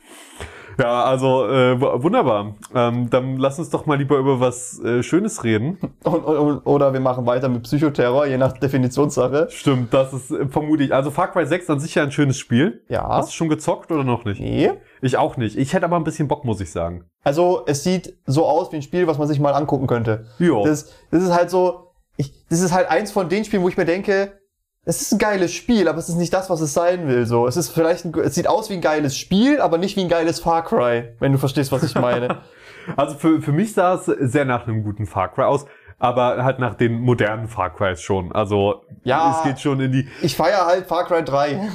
Ja, 0.79 1.05
also 1.05 1.49
äh, 1.49 1.81
wunderbar. 1.81 2.57
Ähm, 2.75 3.09
dann 3.09 3.39
lass 3.39 3.59
uns 3.59 3.71
doch 3.71 3.87
mal 3.87 3.97
lieber 3.97 4.19
über 4.19 4.41
was 4.41 4.79
äh, 4.81 5.03
Schönes 5.03 5.43
reden. 5.43 5.79
Und, 6.05 6.25
und, 6.25 6.67
oder 6.67 6.93
wir 6.93 7.01
machen 7.01 7.27
weiter 7.27 7.49
mit 7.49 7.65
Psychoterror, 7.65 8.27
je 8.27 8.37
nach 8.37 8.53
Definitionssache. 8.53 9.49
Stimmt, 9.51 9.93
das 9.93 10.13
ist 10.13 10.31
äh, 10.31 10.47
vermutlich. 10.47 10.95
Also 10.95 11.11
Far 11.11 11.33
Cry 11.33 11.47
6 11.47 11.71
an 11.71 11.81
sich 11.81 11.95
ja 11.95 12.03
ein 12.03 12.13
schönes 12.13 12.39
Spiel. 12.39 12.85
Ja. 12.89 13.09
Hast 13.09 13.31
du 13.31 13.35
schon 13.35 13.49
gezockt 13.49 13.91
oder 13.91 14.05
noch 14.05 14.25
nicht? 14.25 14.41
Nee. 14.41 14.71
Ich 15.01 15.17
auch 15.17 15.37
nicht. 15.37 15.57
Ich 15.57 15.73
hätte 15.73 15.87
aber 15.87 15.97
ein 15.97 16.05
bisschen 16.05 16.29
Bock, 16.29 16.45
muss 16.45 16.61
ich 16.61 16.71
sagen. 16.71 17.05
Also, 17.25 17.63
es 17.67 17.83
sieht 17.83 18.19
so 18.27 18.47
aus 18.47 18.71
wie 18.71 18.77
ein 18.77 18.83
Spiel, 18.83 19.07
was 19.07 19.19
man 19.19 19.27
sich 19.27 19.41
mal 19.41 19.53
angucken 19.53 19.87
könnte. 19.87 20.27
Ja. 20.39 20.63
Das, 20.63 20.93
das 21.11 21.23
ist 21.23 21.35
halt 21.35 21.51
so, 21.51 21.93
ich, 22.17 22.33
das 22.49 22.61
ist 22.61 22.73
halt 22.73 22.89
eins 22.89 23.11
von 23.11 23.29
den 23.29 23.45
Spielen, 23.45 23.63
wo 23.63 23.69
ich 23.69 23.77
mir 23.77 23.85
denke, 23.85 24.39
es 24.87 25.03
ist 25.03 25.13
ein 25.13 25.19
geiles 25.19 25.53
Spiel, 25.53 25.89
aber 25.89 25.99
es 25.99 26.09
ist 26.09 26.15
nicht 26.15 26.33
das, 26.33 26.49
was 26.49 26.61
es 26.63 26.73
sein 26.73 27.07
will. 27.09 27.27
So, 27.27 27.47
es 27.47 27.57
ist 27.59 27.69
vielleicht, 27.71 28.05
ein, 28.07 28.15
es 28.21 28.35
sieht 28.35 28.47
aus 28.47 28.71
wie 28.71 28.75
ein 28.75 28.81
geiles 28.81 29.17
Spiel, 29.19 29.61
aber 29.61 29.77
nicht 29.77 29.97
wie 29.97 30.01
ein 30.03 30.09
geiles 30.09 30.41
Far 30.41 30.65
Cry, 30.65 31.13
wenn 31.19 31.33
du 31.33 31.39
verstehst, 31.39 31.71
was 31.73 31.83
ich 31.83 31.95
meine. 31.95 32.39
Also 32.97 33.17
für, 33.17 33.43
für 33.43 33.51
mich 33.51 33.75
sah 33.75 33.95
es 33.95 34.05
sehr 34.05 34.45
nach 34.45 34.69
einem 34.69 34.85
guten 34.85 35.07
Far 35.07 35.35
Cry 35.35 35.43
aus, 35.43 35.67
aber 35.99 36.45
halt 36.45 36.61
nach 36.61 36.75
den 36.77 37.01
modernen 37.01 37.49
Far 37.49 37.75
Crys 37.75 38.01
schon. 38.01 38.31
Also 38.31 38.85
Ja. 39.03 39.39
es 39.39 39.43
geht 39.43 39.59
schon 39.61 39.81
in 39.81 39.91
die. 39.91 40.09
ich 40.23 40.37
feiere 40.37 40.67
halt 40.67 40.87
Far 40.87 41.05
Cry 41.05 41.25
3. 41.25 41.69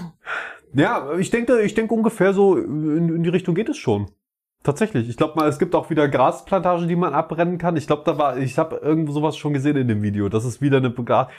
Ja, 0.74 1.12
ich 1.18 1.30
denke, 1.30 1.60
ich 1.64 1.74
denke 1.74 1.94
ungefähr 1.94 2.34
so 2.34 2.56
in, 2.56 3.10
in 3.14 3.24
die 3.24 3.30
Richtung 3.30 3.56
geht 3.56 3.68
es 3.68 3.76
schon. 3.76 4.10
Tatsächlich. 4.64 5.10
Ich 5.10 5.18
glaube 5.18 5.34
mal, 5.40 5.48
es 5.50 5.58
gibt 5.58 5.74
auch 5.74 5.90
wieder 5.90 6.08
Grasplantagen, 6.08 6.88
die 6.88 6.96
man 6.96 7.14
abbrennen 7.16 7.58
kann. 7.58 7.76
Ich 7.78 7.88
glaube, 7.88 8.04
da 8.06 8.18
war, 8.20 8.38
ich 8.38 8.60
habe 8.60 8.76
irgendwo 8.76 9.12
sowas 9.12 9.36
schon 9.36 9.54
gesehen 9.54 9.76
in 9.76 9.88
dem 9.88 10.04
Video. 10.04 10.30
Das 10.30 10.46
ist 10.46 10.62
wieder 10.62 10.78
eine 10.78 10.92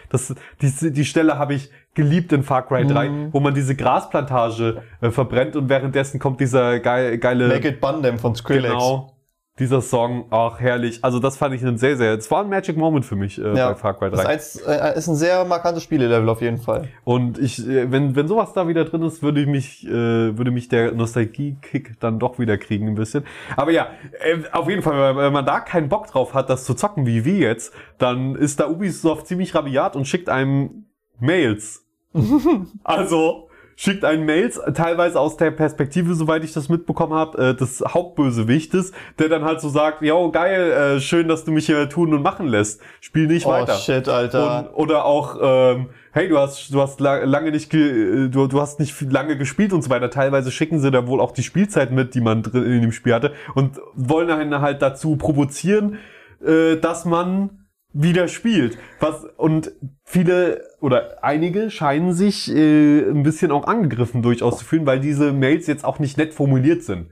das 0.08 0.34
die, 0.60 0.90
die 0.92 1.04
Stelle 1.04 1.38
habe 1.38 1.54
ich 1.54 1.70
geliebt 1.94 2.32
in 2.32 2.42
Far 2.42 2.66
Cry 2.66 2.84
3, 2.84 3.08
Mhm. 3.08 3.28
wo 3.32 3.38
man 3.38 3.54
diese 3.54 3.76
Grasplantage 3.76 4.82
äh, 5.00 5.10
verbrennt 5.10 5.54
und 5.54 5.68
währenddessen 5.68 6.18
kommt 6.18 6.40
dieser 6.40 6.80
geil, 6.80 7.18
geile 7.18 7.46
Make 7.48 7.68
it 7.68 7.80
Bundem 7.80 8.18
von 8.18 8.34
Skrillex. 8.34 8.72
genau 8.72 9.11
dieser 9.58 9.82
Song, 9.82 10.26
ach 10.30 10.60
herrlich. 10.60 11.00
Also 11.02 11.18
das 11.18 11.36
fand 11.36 11.54
ich 11.54 11.62
einen 11.62 11.76
sehr 11.76 11.96
sehr, 11.96 12.14
es 12.14 12.30
war 12.30 12.42
ein 12.42 12.48
Magic 12.48 12.76
Moment 12.76 13.04
für 13.04 13.16
mich 13.16 13.38
äh, 13.38 13.54
Ja, 13.54 13.68
bei 13.68 13.74
Far 13.74 13.98
Cry 13.98 14.10
das 14.10 14.22
3. 14.22 14.34
ist, 14.34 14.66
eins, 14.66 14.80
äh, 14.80 14.98
ist 14.98 15.08
ein 15.08 15.14
sehr 15.14 15.44
markantes 15.44 15.82
Spielelevel 15.82 16.28
auf 16.30 16.40
jeden 16.40 16.56
Fall. 16.56 16.88
Und 17.04 17.38
ich, 17.38 17.66
äh, 17.68 17.90
wenn, 17.90 18.16
wenn 18.16 18.28
sowas 18.28 18.54
da 18.54 18.66
wieder 18.66 18.86
drin 18.86 19.02
ist, 19.02 19.22
würde 19.22 19.42
ich 19.42 19.46
mich, 19.46 19.86
äh, 19.86 19.90
würde 19.90 20.50
mich 20.50 20.68
der 20.68 20.92
Nostalgie-Kick 20.92 22.00
dann 22.00 22.18
doch 22.18 22.38
wieder 22.38 22.56
kriegen 22.56 22.88
ein 22.88 22.94
bisschen. 22.94 23.24
Aber 23.54 23.72
ja, 23.72 23.88
äh, 24.20 24.38
auf 24.52 24.70
jeden 24.70 24.80
Fall, 24.80 25.16
wenn 25.16 25.32
man 25.32 25.44
da 25.44 25.60
keinen 25.60 25.90
Bock 25.90 26.06
drauf 26.06 26.32
hat, 26.32 26.48
das 26.48 26.64
zu 26.64 26.72
zocken 26.72 27.04
wie 27.04 27.26
wir 27.26 27.36
jetzt, 27.36 27.74
dann 27.98 28.36
ist 28.36 28.58
da 28.58 28.68
Ubisoft 28.68 29.26
ziemlich 29.26 29.54
rabiat 29.54 29.96
und 29.96 30.06
schickt 30.06 30.30
einem 30.30 30.86
Mails. 31.20 31.84
also 32.84 33.48
schickt 33.82 34.04
einen 34.04 34.24
Mails, 34.24 34.60
teilweise 34.74 35.18
aus 35.18 35.36
der 35.36 35.50
Perspektive, 35.50 36.14
soweit 36.14 36.44
ich 36.44 36.52
das 36.52 36.68
mitbekommen 36.68 37.14
habe, 37.14 37.48
äh, 37.48 37.54
des 37.54 37.82
Hauptbösewichtes, 37.84 38.92
der 39.18 39.28
dann 39.28 39.44
halt 39.44 39.60
so 39.60 39.68
sagt, 39.68 40.02
yo, 40.02 40.30
geil, 40.30 40.70
äh, 40.70 41.00
schön, 41.00 41.26
dass 41.26 41.44
du 41.44 41.50
mich 41.50 41.66
hier 41.66 41.88
tun 41.88 42.14
und 42.14 42.22
machen 42.22 42.46
lässt. 42.46 42.80
Spiel 43.00 43.26
nicht 43.26 43.44
Oh 43.44 43.50
weiter. 43.50 43.74
shit, 43.74 44.08
Alter. 44.08 44.70
Und, 44.70 44.74
oder 44.76 45.04
auch, 45.04 45.36
ähm, 45.42 45.88
hey, 46.12 46.28
du 46.28 46.38
hast, 46.38 46.72
du 46.72 46.80
hast 46.80 47.00
la 47.00 47.24
lange 47.24 47.50
nicht, 47.50 47.70
ge 47.70 48.26
äh, 48.26 48.28
du, 48.28 48.46
du 48.46 48.60
hast 48.60 48.78
nicht 48.78 48.94
lange 49.10 49.36
gespielt 49.36 49.72
und 49.72 49.82
so 49.82 49.90
weiter. 49.90 50.10
Teilweise 50.10 50.52
schicken 50.52 50.78
sie 50.78 50.92
da 50.92 51.08
wohl 51.08 51.20
auch 51.20 51.32
die 51.32 51.42
Spielzeit 51.42 51.90
mit, 51.90 52.14
die 52.14 52.20
man 52.20 52.44
drin 52.44 52.62
in 52.62 52.82
dem 52.82 52.92
Spiel 52.92 53.14
hatte 53.14 53.32
und 53.56 53.80
wollen 53.96 54.30
einen 54.30 54.60
halt 54.60 54.80
dazu 54.80 55.16
provozieren, 55.16 55.98
äh, 56.40 56.76
dass 56.76 57.04
man 57.04 57.61
wieder 57.92 58.28
spielt. 58.28 58.78
Was, 59.00 59.24
und 59.36 59.72
viele 60.04 60.62
oder 60.80 61.22
einige 61.22 61.70
scheinen 61.70 62.12
sich 62.12 62.54
äh, 62.54 63.00
ein 63.00 63.22
bisschen 63.22 63.50
auch 63.50 63.66
angegriffen 63.66 64.22
durchaus 64.22 64.58
zu 64.58 64.64
fühlen, 64.64 64.86
weil 64.86 65.00
diese 65.00 65.32
Mails 65.32 65.66
jetzt 65.66 65.84
auch 65.84 65.98
nicht 65.98 66.16
nett 66.18 66.34
formuliert 66.34 66.82
sind. 66.82 67.10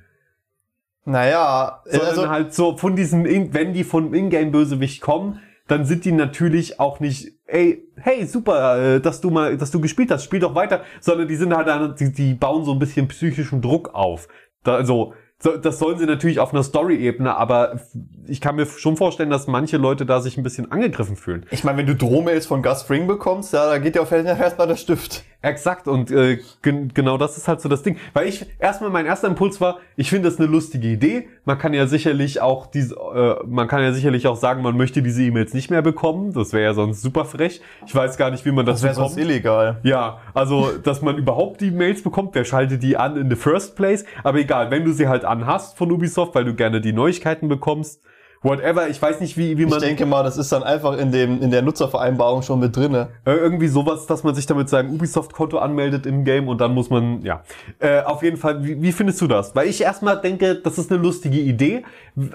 naja, 1.05 1.83
Sondern 1.85 2.09
also, 2.09 2.29
halt 2.29 2.55
so 2.55 2.77
von 2.77 2.97
diesem, 2.97 3.27
In 3.27 3.53
wenn 3.55 3.73
die 3.73 3.85
von 3.85 4.15
Ingame-Bösewicht 4.15 5.01
kommen, 5.01 5.41
dann 5.67 5.85
sind 5.85 6.05
die 6.05 6.13
natürlich 6.13 6.81
auch 6.81 6.99
nicht, 6.99 7.33
ey, 7.47 7.85
hey, 7.97 8.27
super, 8.27 8.97
äh, 8.97 9.01
dass 9.01 9.21
du 9.21 9.31
mal, 9.31 9.57
dass 9.57 9.71
du 9.71 9.81
gespielt 9.81 10.11
hast, 10.11 10.25
spiel 10.25 10.41
doch 10.41 10.55
weiter, 10.55 10.83
sondern 11.01 11.29
die 11.29 11.37
sind 11.37 11.55
halt, 11.55 12.01
die, 12.01 12.13
die 12.13 12.35
bauen 12.35 12.65
so 12.65 12.73
ein 12.73 12.81
bisschen 12.81 13.07
psychischen 13.07 13.63
Druck 13.63 13.95
auf. 13.95 14.27
Da, 14.65 14.75
also, 14.75 15.15
so, 15.43 15.57
das 15.57 15.79
sollen 15.79 15.99
sie 15.99 16.05
natürlich 16.05 16.39
auf 16.39 16.53
einer 16.53 16.63
Story-Ebene, 16.63 17.35
aber 17.35 17.81
ich 18.27 18.43
kann 18.43 18.57
mir 18.57 18.67
schon 18.67 18.99
vorstellen, 18.99 19.31
dass 19.31 19.47
manche 19.47 19.79
Leute 19.79 20.05
da 20.05 20.21
sich 20.21 20.37
ein 20.37 20.43
bisschen 20.43 20.71
angegriffen 20.71 21.17
fühlen. 21.17 21.47
ich 21.51 21.65
meine, 21.65 21.79
wenn 21.79 21.87
du 21.87 21.97
Drohmails 21.97 22.47
von 22.47 22.63
Gus 22.63 22.83
Fring 22.83 23.07
bekommst, 23.07 23.55
ja, 23.55 23.67
da 23.67 23.79
geht 23.79 23.95
dir 23.95 24.03
auf 24.03 24.11
jeden 24.11 24.27
Fall 24.27 24.39
erstmal 24.39 24.67
der 24.67 24.77
Stift. 24.77 25.25
Exakt, 25.43 25.89
und 25.89 26.11
äh, 26.11 26.39
gen 26.61 26.93
genau 26.93 27.17
das 27.17 27.39
ist 27.39 27.49
halt 27.49 27.63
so 27.63 27.69
das 27.71 27.83
Ding. 27.83 27.97
Weil 28.13 28.29
ich, 28.29 28.45
erstmal 28.59 28.91
mein 28.91 29.07
erster 29.07 29.27
Impuls 29.27 29.59
war, 29.61 29.79
ich 29.97 30.11
finde 30.11 30.29
das 30.29 30.39
eine 30.39 30.47
lustige 30.47 30.87
Idee. 30.87 31.29
Man 31.47 31.57
kann 31.59 31.73
ja 31.73 31.87
sicherlich 31.87 32.43
auch 32.43 32.67
diese, 32.67 32.95
äh, 32.95 33.37
man 33.47 33.67
kann 33.67 33.83
ja 33.83 33.93
sicherlich 33.93 34.27
auch 34.27 34.37
sagen, 34.37 34.61
man 34.63 34.77
möchte 34.77 35.01
diese 35.01 35.23
E-Mails 35.23 35.55
nicht 35.55 35.71
mehr 35.71 35.81
bekommen. 35.81 36.35
Das 36.35 36.53
wäre 36.53 36.65
ja 36.65 36.75
sonst 36.75 37.01
super 37.01 37.25
frech. 37.25 37.63
Ich 37.87 37.95
weiß 37.95 38.19
gar 38.19 38.31
nicht, 38.31 38.45
wie 38.45 38.53
man 38.53 38.67
das, 38.67 38.77
Das 38.77 38.83
wäre 38.83 38.95
sonst 38.95 39.15
bekommt. 39.15 39.31
illegal. 39.31 39.81
Ja, 39.83 40.19
also, 40.35 40.73
dass 40.83 41.01
man 41.01 41.17
überhaupt 41.17 41.63
die 41.63 41.71
Mails 41.71 42.03
bekommt, 42.03 42.35
wer 42.35 42.45
schaltet 42.45 42.83
die 42.83 42.99
an 42.99 43.17
in 43.17 43.31
the 43.31 43.37
first 43.37 43.77
place? 43.77 44.05
Aber 44.23 44.39
egal, 44.39 44.71
wenn 44.71 44.85
du 44.85 44.93
sie 44.93 45.09
halt 45.09 45.25
anhast 45.25 45.79
von 45.79 45.91
Ubisoft, 45.91 46.35
weil 46.35 46.45
du 46.45 46.55
gerne 46.55 46.83
die 46.83 46.93
Neuigkeiten 46.93 47.49
bekommst, 47.49 48.03
whatever, 48.43 48.89
ich 48.89 49.01
weiß 49.01 49.21
nicht, 49.21 49.37
wie, 49.37 49.59
wie 49.59 49.65
Ich 49.65 49.69
man. 49.71 49.81
denke 49.81 50.07
mal, 50.07 50.23
das 50.23 50.37
ist 50.37 50.51
dann 50.53 50.63
einfach 50.63 50.97
in 50.97 51.13
dem 51.13 51.43
in 51.43 51.51
der 51.51 51.63
Nutzervereinbarung 51.63 52.43
schon 52.43 52.61
mit 52.61 52.77
drinne. 52.77 53.09
Äh, 53.25 53.33
irgendwie 53.33 53.69
sowas, 53.69 54.07
dass 54.07 54.25
man 54.25 54.35
sich 54.35 54.47
da 54.47 54.55
mit 54.55 54.69
seinem 54.69 54.95
Ubisoft-Konto 54.95 55.59
anmeldet 55.59 56.07
im 56.07 56.25
Game 56.25 56.49
und 56.49 56.61
dann 56.61 56.73
muss 56.75 56.91
man, 56.91 57.23
ja. 57.23 57.43
Äh, 57.79 58.03
auf 58.03 58.23
jeden 58.23 58.37
Fall, 58.37 58.65
wie, 58.65 58.81
wie 58.81 58.93
findest 58.93 59.21
du 59.21 59.27
das? 59.27 59.55
Weil 59.55 59.69
ich 59.69 59.81
erstmal 59.83 60.21
denke, 60.21 60.55
das 60.57 60.79
ist 60.79 60.91
eine 60.91 61.01
lustige 61.03 61.39
Idee, 61.39 61.85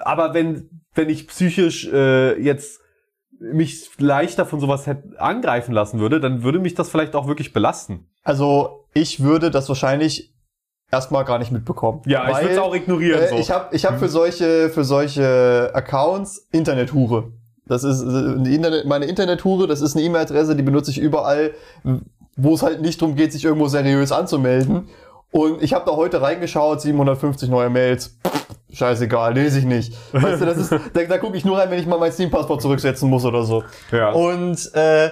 aber 0.00 0.34
wenn, 0.34 0.70
wenn 0.94 1.08
ich 1.08 1.26
psychisch 1.28 1.88
äh, 1.92 2.40
jetzt 2.40 2.80
mich 3.38 3.90
leichter 3.98 4.46
von 4.46 4.60
sowas 4.60 4.86
hätte 4.86 5.20
angreifen 5.20 5.72
lassen 5.72 6.00
würde, 6.00 6.20
dann 6.20 6.42
würde 6.42 6.58
mich 6.58 6.74
das 6.74 6.88
vielleicht 6.88 7.14
auch 7.14 7.26
wirklich 7.26 7.52
belasten. 7.52 8.08
Also, 8.22 8.86
ich 8.94 9.22
würde 9.22 9.50
das 9.50 9.68
wahrscheinlich 9.68 10.32
erstmal 10.90 11.24
gar 11.24 11.38
nicht 11.38 11.52
mitbekommen. 11.52 12.02
Ja, 12.06 12.28
ich 12.28 12.34
Weil, 12.34 12.42
würde 12.44 12.54
es 12.54 12.60
auch 12.60 12.74
ignorieren. 12.74 13.20
Äh, 13.20 13.28
so. 13.28 13.36
Ich 13.36 13.50
habe 13.50 13.74
ich 13.74 13.84
hab 13.84 13.98
für 13.98 14.08
solche 14.08 14.70
für 14.70 14.84
solche 14.84 15.70
Accounts 15.74 16.46
Internethure. 16.52 17.32
Das 17.66 17.84
ist 17.84 18.02
äh, 18.02 18.06
eine 18.06 18.48
Internet, 18.48 18.86
meine 18.86 19.06
Internethure, 19.06 19.66
das 19.66 19.80
ist 19.80 19.96
eine 19.96 20.04
E-Mail-Adresse, 20.04 20.54
die 20.54 20.62
benutze 20.62 20.90
ich 20.90 20.98
überall, 20.98 21.52
wo 22.36 22.54
es 22.54 22.62
halt 22.62 22.80
nicht 22.80 23.00
darum 23.00 23.16
geht, 23.16 23.32
sich 23.32 23.44
irgendwo 23.44 23.66
seriös 23.68 24.12
anzumelden. 24.12 24.88
Und 25.32 25.62
ich 25.62 25.74
habe 25.74 25.84
da 25.84 25.96
heute 25.96 26.22
reingeschaut, 26.22 26.80
750 26.80 27.48
neue 27.48 27.68
Mails. 27.68 28.16
Scheißegal, 28.72 29.34
lese 29.34 29.58
ich 29.58 29.64
nicht. 29.64 29.94
Weißt 30.12 30.40
du, 30.40 30.46
das 30.46 30.58
ist, 30.58 30.70
da, 30.94 31.02
da 31.04 31.18
gucke 31.18 31.36
ich 31.36 31.44
nur 31.44 31.58
rein, 31.58 31.70
wenn 31.70 31.78
ich 31.78 31.86
mal 31.86 31.98
mein 31.98 32.12
Steam-Passwort 32.12 32.62
zurücksetzen 32.62 33.10
muss 33.10 33.24
oder 33.24 33.42
so. 33.42 33.64
ja. 33.90 34.10
Und 34.10 34.70
äh, 34.74 35.10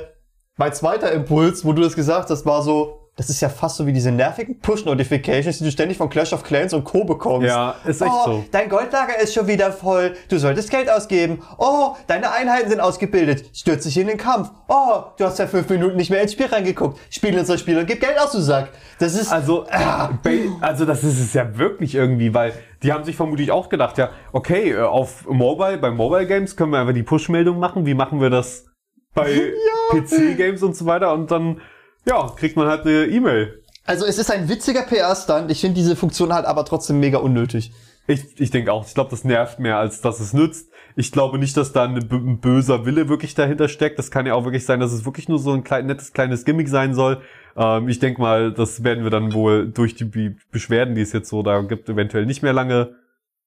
mein 0.56 0.72
zweiter 0.72 1.10
Impuls, 1.12 1.64
wo 1.64 1.72
du 1.72 1.82
das 1.82 1.96
gesagt 1.96 2.30
hast, 2.30 2.46
war 2.46 2.62
so, 2.62 3.03
das 3.16 3.30
ist 3.30 3.40
ja 3.40 3.48
fast 3.48 3.76
so 3.76 3.86
wie 3.86 3.92
diese 3.92 4.10
nervigen 4.10 4.58
Push-Notifications, 4.58 5.58
die 5.58 5.64
du 5.64 5.70
ständig 5.70 5.98
von 5.98 6.08
Clash 6.08 6.32
of 6.32 6.42
Clans 6.42 6.72
und 6.74 6.82
Co. 6.84 7.04
bekommst. 7.04 7.46
ja, 7.46 7.76
ist 7.86 8.02
echt 8.02 8.10
oh, 8.12 8.24
so. 8.26 8.44
dein 8.50 8.68
Goldlager 8.68 9.18
ist 9.20 9.32
schon 9.34 9.46
wieder 9.46 9.70
voll. 9.72 10.14
Du 10.28 10.36
solltest 10.38 10.68
Geld 10.70 10.90
ausgeben. 10.90 11.40
Oh, 11.58 11.94
deine 12.08 12.32
Einheiten 12.32 12.70
sind 12.70 12.80
ausgebildet. 12.80 13.44
Stürz 13.54 13.84
dich 13.84 13.96
in 13.98 14.08
den 14.08 14.16
Kampf. 14.16 14.50
Oh, 14.66 15.04
du 15.16 15.24
hast 15.26 15.38
ja 15.38 15.46
fünf 15.46 15.68
Minuten 15.68 15.96
nicht 15.96 16.10
mehr 16.10 16.22
ins 16.22 16.32
Spiel 16.32 16.46
reingeguckt. 16.46 16.98
Spiel 17.08 17.38
unser 17.38 17.56
Spiel 17.56 17.78
und 17.78 17.86
gib 17.86 18.00
Geld 18.00 18.18
aus, 18.20 18.32
du 18.32 18.40
Sack. 18.40 18.70
Das 18.98 19.14
ist, 19.14 19.30
Also, 19.32 19.64
ba- 19.70 20.30
also 20.60 20.84
das 20.84 21.04
ist 21.04 21.20
es 21.20 21.34
ja 21.34 21.56
wirklich 21.56 21.94
irgendwie, 21.94 22.34
weil 22.34 22.52
die 22.82 22.92
haben 22.92 23.04
sich 23.04 23.14
vermutlich 23.16 23.50
auch 23.52 23.68
gedacht, 23.68 23.96
ja, 23.96 24.10
okay, 24.32 24.72
äh, 24.72 24.80
auf 24.80 25.26
Mobile, 25.28 25.78
bei 25.78 25.90
Mobile 25.90 26.26
Games 26.26 26.56
können 26.56 26.72
wir 26.72 26.80
einfach 26.80 26.92
die 26.94 27.02
Push-Meldung 27.04 27.58
machen. 27.60 27.86
Wie 27.86 27.94
machen 27.94 28.20
wir 28.20 28.30
das 28.30 28.66
bei 29.14 29.52
PC-Games 29.90 30.62
und 30.64 30.76
so 30.76 30.84
weiter? 30.86 31.12
Und 31.12 31.30
dann, 31.30 31.60
ja, 32.06 32.32
kriegt 32.36 32.56
man 32.56 32.66
halt 32.68 32.82
eine 32.86 33.06
E-Mail. 33.06 33.62
also 33.84 34.04
es 34.06 34.18
ist 34.18 34.30
ein 34.30 34.48
witziger 34.48 34.82
PR-Stunt. 34.82 35.50
Ich 35.50 35.60
finde 35.60 35.76
diese 35.76 35.96
Funktion 35.96 36.32
halt 36.32 36.46
aber 36.46 36.64
trotzdem 36.64 37.00
mega 37.00 37.18
unnötig. 37.18 37.72
Ich, 38.06 38.38
ich 38.38 38.50
denke 38.50 38.72
auch, 38.72 38.86
ich 38.86 38.92
glaube, 38.94 39.10
das 39.10 39.24
nervt 39.24 39.58
mehr, 39.60 39.78
als 39.78 40.00
dass 40.02 40.20
es 40.20 40.32
nützt. 40.34 40.68
Ich 40.96 41.10
glaube 41.10 41.38
nicht, 41.38 41.56
dass 41.56 41.72
da 41.72 41.84
ein 41.84 42.38
böser 42.40 42.84
Wille 42.86 43.08
wirklich 43.08 43.34
dahinter 43.34 43.66
steckt. 43.68 43.98
Das 43.98 44.10
kann 44.10 44.26
ja 44.26 44.34
auch 44.34 44.44
wirklich 44.44 44.64
sein, 44.66 44.78
dass 44.78 44.92
es 44.92 45.04
wirklich 45.06 45.28
nur 45.28 45.38
so 45.38 45.52
ein 45.52 45.64
klein, 45.64 45.86
nettes 45.86 46.12
kleines 46.12 46.44
Gimmick 46.44 46.68
sein 46.68 46.94
soll. 46.94 47.22
Ähm, 47.56 47.88
ich 47.88 47.98
denke 47.98 48.20
mal, 48.20 48.52
das 48.52 48.84
werden 48.84 49.02
wir 49.04 49.10
dann 49.10 49.32
wohl 49.32 49.70
durch 49.70 49.94
die 49.94 50.04
Be- 50.04 50.36
Beschwerden, 50.52 50.94
die 50.94 51.00
es 51.00 51.12
jetzt 51.12 51.30
so 51.30 51.42
da 51.42 51.62
gibt, 51.62 51.88
eventuell 51.88 52.26
nicht 52.26 52.42
mehr 52.42 52.52
lange 52.52 52.94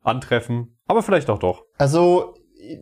antreffen. 0.03 0.77
Aber 0.87 1.03
vielleicht 1.03 1.29
auch 1.29 1.39
doch. 1.39 1.63
Also 1.77 2.33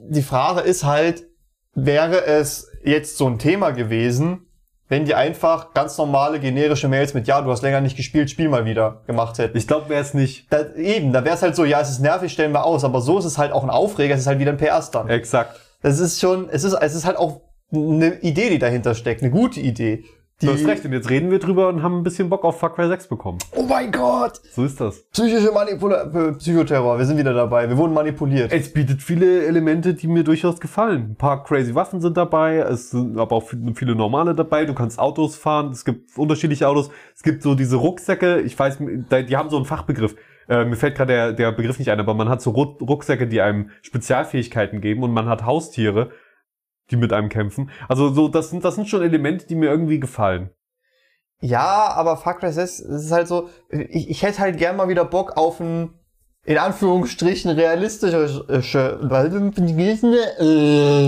die 0.10 0.24
Frage 0.24 0.62
ist 0.62 0.84
halt, 0.84 1.26
wäre 1.74 2.26
es 2.26 2.72
jetzt 2.84 3.18
so 3.18 3.28
ein 3.28 3.38
Thema 3.40 3.72
gewesen, 3.72 4.45
wenn 4.88 5.06
die 5.06 5.16
einfach 5.16 5.74
ganz 5.74 5.98
normale 5.98 6.40
generische 6.40 6.88
Mails 6.88 7.14
mit 7.14 7.28
Ja, 7.28 7.42
du 7.42 7.50
hast 7.50 7.64
länger 7.64 7.82
nicht 7.82 7.98
gespielt, 7.98 8.30
spiel 8.30 8.50
mal 8.50 8.66
wieder 8.66 9.02
gemacht 9.08 9.38
hätten. 9.40 9.58
Ich 9.58 9.68
glaube, 9.68 9.90
wäre 9.90 10.02
es 10.02 10.14
nicht 10.14 10.52
Da, 10.52 10.74
eben, 10.76 11.12
da 11.12 11.26
wäre 11.26 11.36
es 11.36 11.42
halt 11.42 11.56
so, 11.56 11.66
ja, 11.66 11.82
es 11.82 11.90
ist 11.90 12.02
nervig, 12.02 12.32
stellen 12.32 12.52
wir 12.52 12.64
aus, 12.66 12.84
aber 12.84 13.02
so 13.02 13.18
ist 13.18 13.26
es 13.26 13.38
halt 13.38 13.52
auch 13.52 13.64
ein 13.64 13.70
Aufreger, 13.70 14.14
es 14.14 14.22
ist 14.22 14.28
halt 14.28 14.40
wieder 14.40 14.52
ein 14.52 14.58
PR-Stunt. 14.58 15.10
exakt. 15.10 15.60
Das 15.82 16.00
ist 16.00 16.20
schon, 16.20 16.50
es 16.50 16.64
ist, 16.64 16.74
es 16.74 16.96
ist 16.96 17.06
halt 17.06 17.18
auch 17.18 17.42
eine 17.74 18.20
Idee, 18.22 18.50
die 18.50 18.60
dahinter 18.60 18.96
steckt, 18.96 19.22
eine 19.22 19.32
gute 19.32 19.60
Idee. 19.60 20.04
Die, 20.42 20.48
Du 20.48 20.52
hast 20.54 20.68
recht, 20.68 20.84
und 20.84 20.92
jetzt 20.92 21.10
reden 21.10 21.32
wir 21.32 21.40
drüber 21.40 21.70
und 21.70 21.82
haben 21.82 22.00
ein 22.00 22.04
bisschen 22.04 22.28
Bock 22.30 22.44
auf 22.44 22.60
Far 22.60 22.74
Cry 22.76 22.90
6 22.90 23.08
bekommen. 23.08 23.38
Oh 23.56 23.64
mein 23.64 23.90
Gott! 23.90 24.42
So 24.52 24.66
ist 24.66 24.82
das. 24.82 25.02
Psychische 25.12 25.50
Manipula 25.54 26.12
äh, 26.14 26.34
Psychoterror, 26.34 26.98
wir 26.98 27.06
sind 27.06 27.18
wieder 27.18 27.34
dabei, 27.34 27.70
wir 27.70 27.78
wurden 27.78 27.94
manipuliert. 27.94 28.52
Es 28.52 28.74
bietet 28.74 29.02
viele 29.02 29.46
Elemente, 29.46 29.94
die 29.94 30.08
mir 30.08 30.26
durchaus 30.26 30.60
gefallen. 30.60 31.12
Ein 31.12 31.16
paar 31.16 31.42
crazy 31.46 31.74
Waffen 31.74 32.02
sind 32.02 32.18
dabei, 32.18 32.58
es 32.58 32.90
sind 32.90 33.18
aber 33.18 33.34
auch 33.38 33.44
viele 33.76 33.96
normale 33.96 34.36
dabei. 34.36 34.66
Du 34.66 34.74
kannst 34.74 35.00
Autos 35.00 35.38
fahren, 35.38 35.70
es 35.72 35.86
gibt 35.86 36.18
unterschiedliche 36.18 36.68
Autos. 36.68 36.90
Es 37.16 37.24
gibt 37.24 37.42
so 37.42 37.56
diese 37.56 37.78
Rucksäcke, 37.78 38.42
ich 38.42 38.60
weiß, 38.60 38.80
die 38.80 39.38
haben 39.38 39.50
so 39.50 39.56
einen 39.56 39.66
Fachbegriff. 39.66 40.18
Äh, 40.50 40.66
mir 40.66 40.76
fällt 40.76 40.96
gerade 40.96 41.14
der, 41.14 41.32
der 41.34 41.52
Begriff 41.54 41.80
nicht 41.80 41.90
ein, 41.92 42.00
aber 42.02 42.14
man 42.14 42.28
hat 42.28 42.42
so 42.42 42.52
Ru- 42.52 42.78
Rucksäcke, 42.86 43.26
die 43.26 43.40
einem 43.40 43.70
Spezialfähigkeiten 43.84 44.82
geben 44.82 45.02
und 45.04 45.12
man 45.14 45.28
hat 45.28 45.46
Haustiere, 45.46 46.10
die 46.92 46.96
mit 46.98 47.14
einem 47.14 47.30
kämpfen. 47.30 47.70
Also 47.88 48.14
so, 48.14 48.28
das 48.28 48.50
sind, 48.50 48.64
das 48.64 48.76
sind 48.76 48.88
schon 48.88 49.02
Elemente, 49.02 49.48
die 49.48 49.56
mir 49.56 49.70
irgendwie 49.70 50.00
gefallen. 50.00 50.50
Ja, 51.42 51.92
aber 51.96 52.18
Far 52.18 52.38
Cry 52.38 52.52
6, 52.52 52.80
es 52.80 53.06
ist 53.06 53.12
halt 53.12 53.28
so, 53.28 53.50
ich, 53.70 54.10
ich 54.10 54.24
hätte 54.24 54.40
halt 54.40 54.58
gern 54.58 54.78
mal 54.78 54.88
wieder 54.88 55.06
Bock 55.06 55.38
auf 55.38 55.60
ein, 55.60 55.94
in 56.46 56.58
Anführungsstrichen, 56.58 57.52
realistischer, 57.52 58.26
äh, 58.50 58.62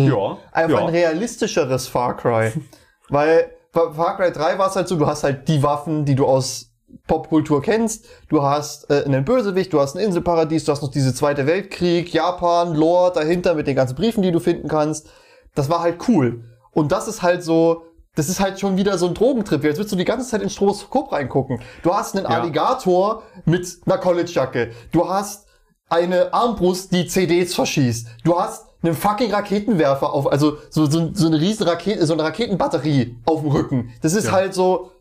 Ja. 0.08 0.38
einfach 0.52 0.80
ja. 0.80 0.86
ein 0.86 0.90
realistischeres 0.90 1.88
Far 1.88 2.18
Cry. 2.18 2.52
Weil 3.10 3.52
bei 3.72 3.92
Far 3.94 4.18
Cry 4.18 4.32
3 4.32 4.58
war 4.58 4.70
es 4.70 4.76
halt 4.76 4.88
so, 4.88 4.98
du 4.98 5.08
hast 5.08 5.24
halt 5.24 5.48
die 5.48 5.64
Waffen, 5.64 6.06
die 6.06 6.16
du 6.16 6.26
aus 6.26 6.72
Popkultur 7.08 7.62
kennst. 7.62 8.06
Du 8.30 8.44
hast 8.44 8.90
äh, 8.90 9.04
einen 9.06 9.26
Bösewicht, 9.26 9.72
du 9.74 9.80
hast 9.80 9.96
ein 9.96 10.04
Inselparadies, 10.04 10.66
du 10.66 10.72
hast 10.72 10.82
noch 10.82 10.92
diese 10.92 11.14
Zweite 11.14 11.46
Weltkrieg, 11.48 12.14
Japan, 12.14 12.76
Lore 12.76 13.14
dahinter 13.14 13.56
mit 13.56 13.68
den 13.68 13.76
ganzen 13.76 13.96
Briefen, 13.96 14.24
die 14.24 14.32
du 14.32 14.40
finden 14.40 14.68
kannst. 14.68 15.10
Das 15.58 15.70
war 15.70 15.80
halt 15.82 16.08
cool. 16.08 16.44
Und 16.72 16.92
das 16.92 17.08
ist 17.08 17.22
halt 17.22 17.44
so, 17.44 17.84
das 18.16 18.30
ist 18.30 18.40
halt 18.40 18.60
schon 18.60 18.78
wieder 18.78 18.98
so 18.98 19.08
ein 19.08 19.14
Drogentrip. 19.14 19.64
Jetzt 19.64 19.78
willst 19.80 19.92
du 19.92 19.96
die 19.96 20.06
ganze 20.06 20.28
Zeit 20.30 20.42
in 20.42 20.50
Stroboskop 20.50 21.12
reingucken. 21.12 21.60
Du 21.84 21.94
hast 21.94 22.16
einen 22.16 22.26
Ja. 22.26 22.40
Alligator 22.40 23.24
mit 23.46 23.68
einer 23.86 23.98
College-Jacke. 23.98 24.72
Du 24.92 25.10
hast 25.10 25.48
eine 25.90 26.34
Armbrust, 26.34 26.92
die 26.92 27.08
CDs 27.08 27.56
verschießt. 27.56 28.08
Du 28.24 28.40
hast 28.40 28.66
einen 28.84 28.94
fucking 28.94 29.32
Raketenwerfer 29.34 30.14
auf, 30.14 30.32
also 30.32 30.58
so, 30.70 30.86
so, 30.86 31.12
so 31.14 31.28
eine 31.28 31.40
riesen 31.40 31.68
Rakete, 31.68 32.06
so 32.06 32.14
eine 32.14 32.24
Raketenbatterie 32.24 33.18
auf 33.26 33.42
dem 33.42 33.52
Rücken. 33.52 33.94
Das 34.02 34.14
ist 34.14 34.26
Ja. 34.26 34.32
halt 34.34 34.54
so, 34.54 34.92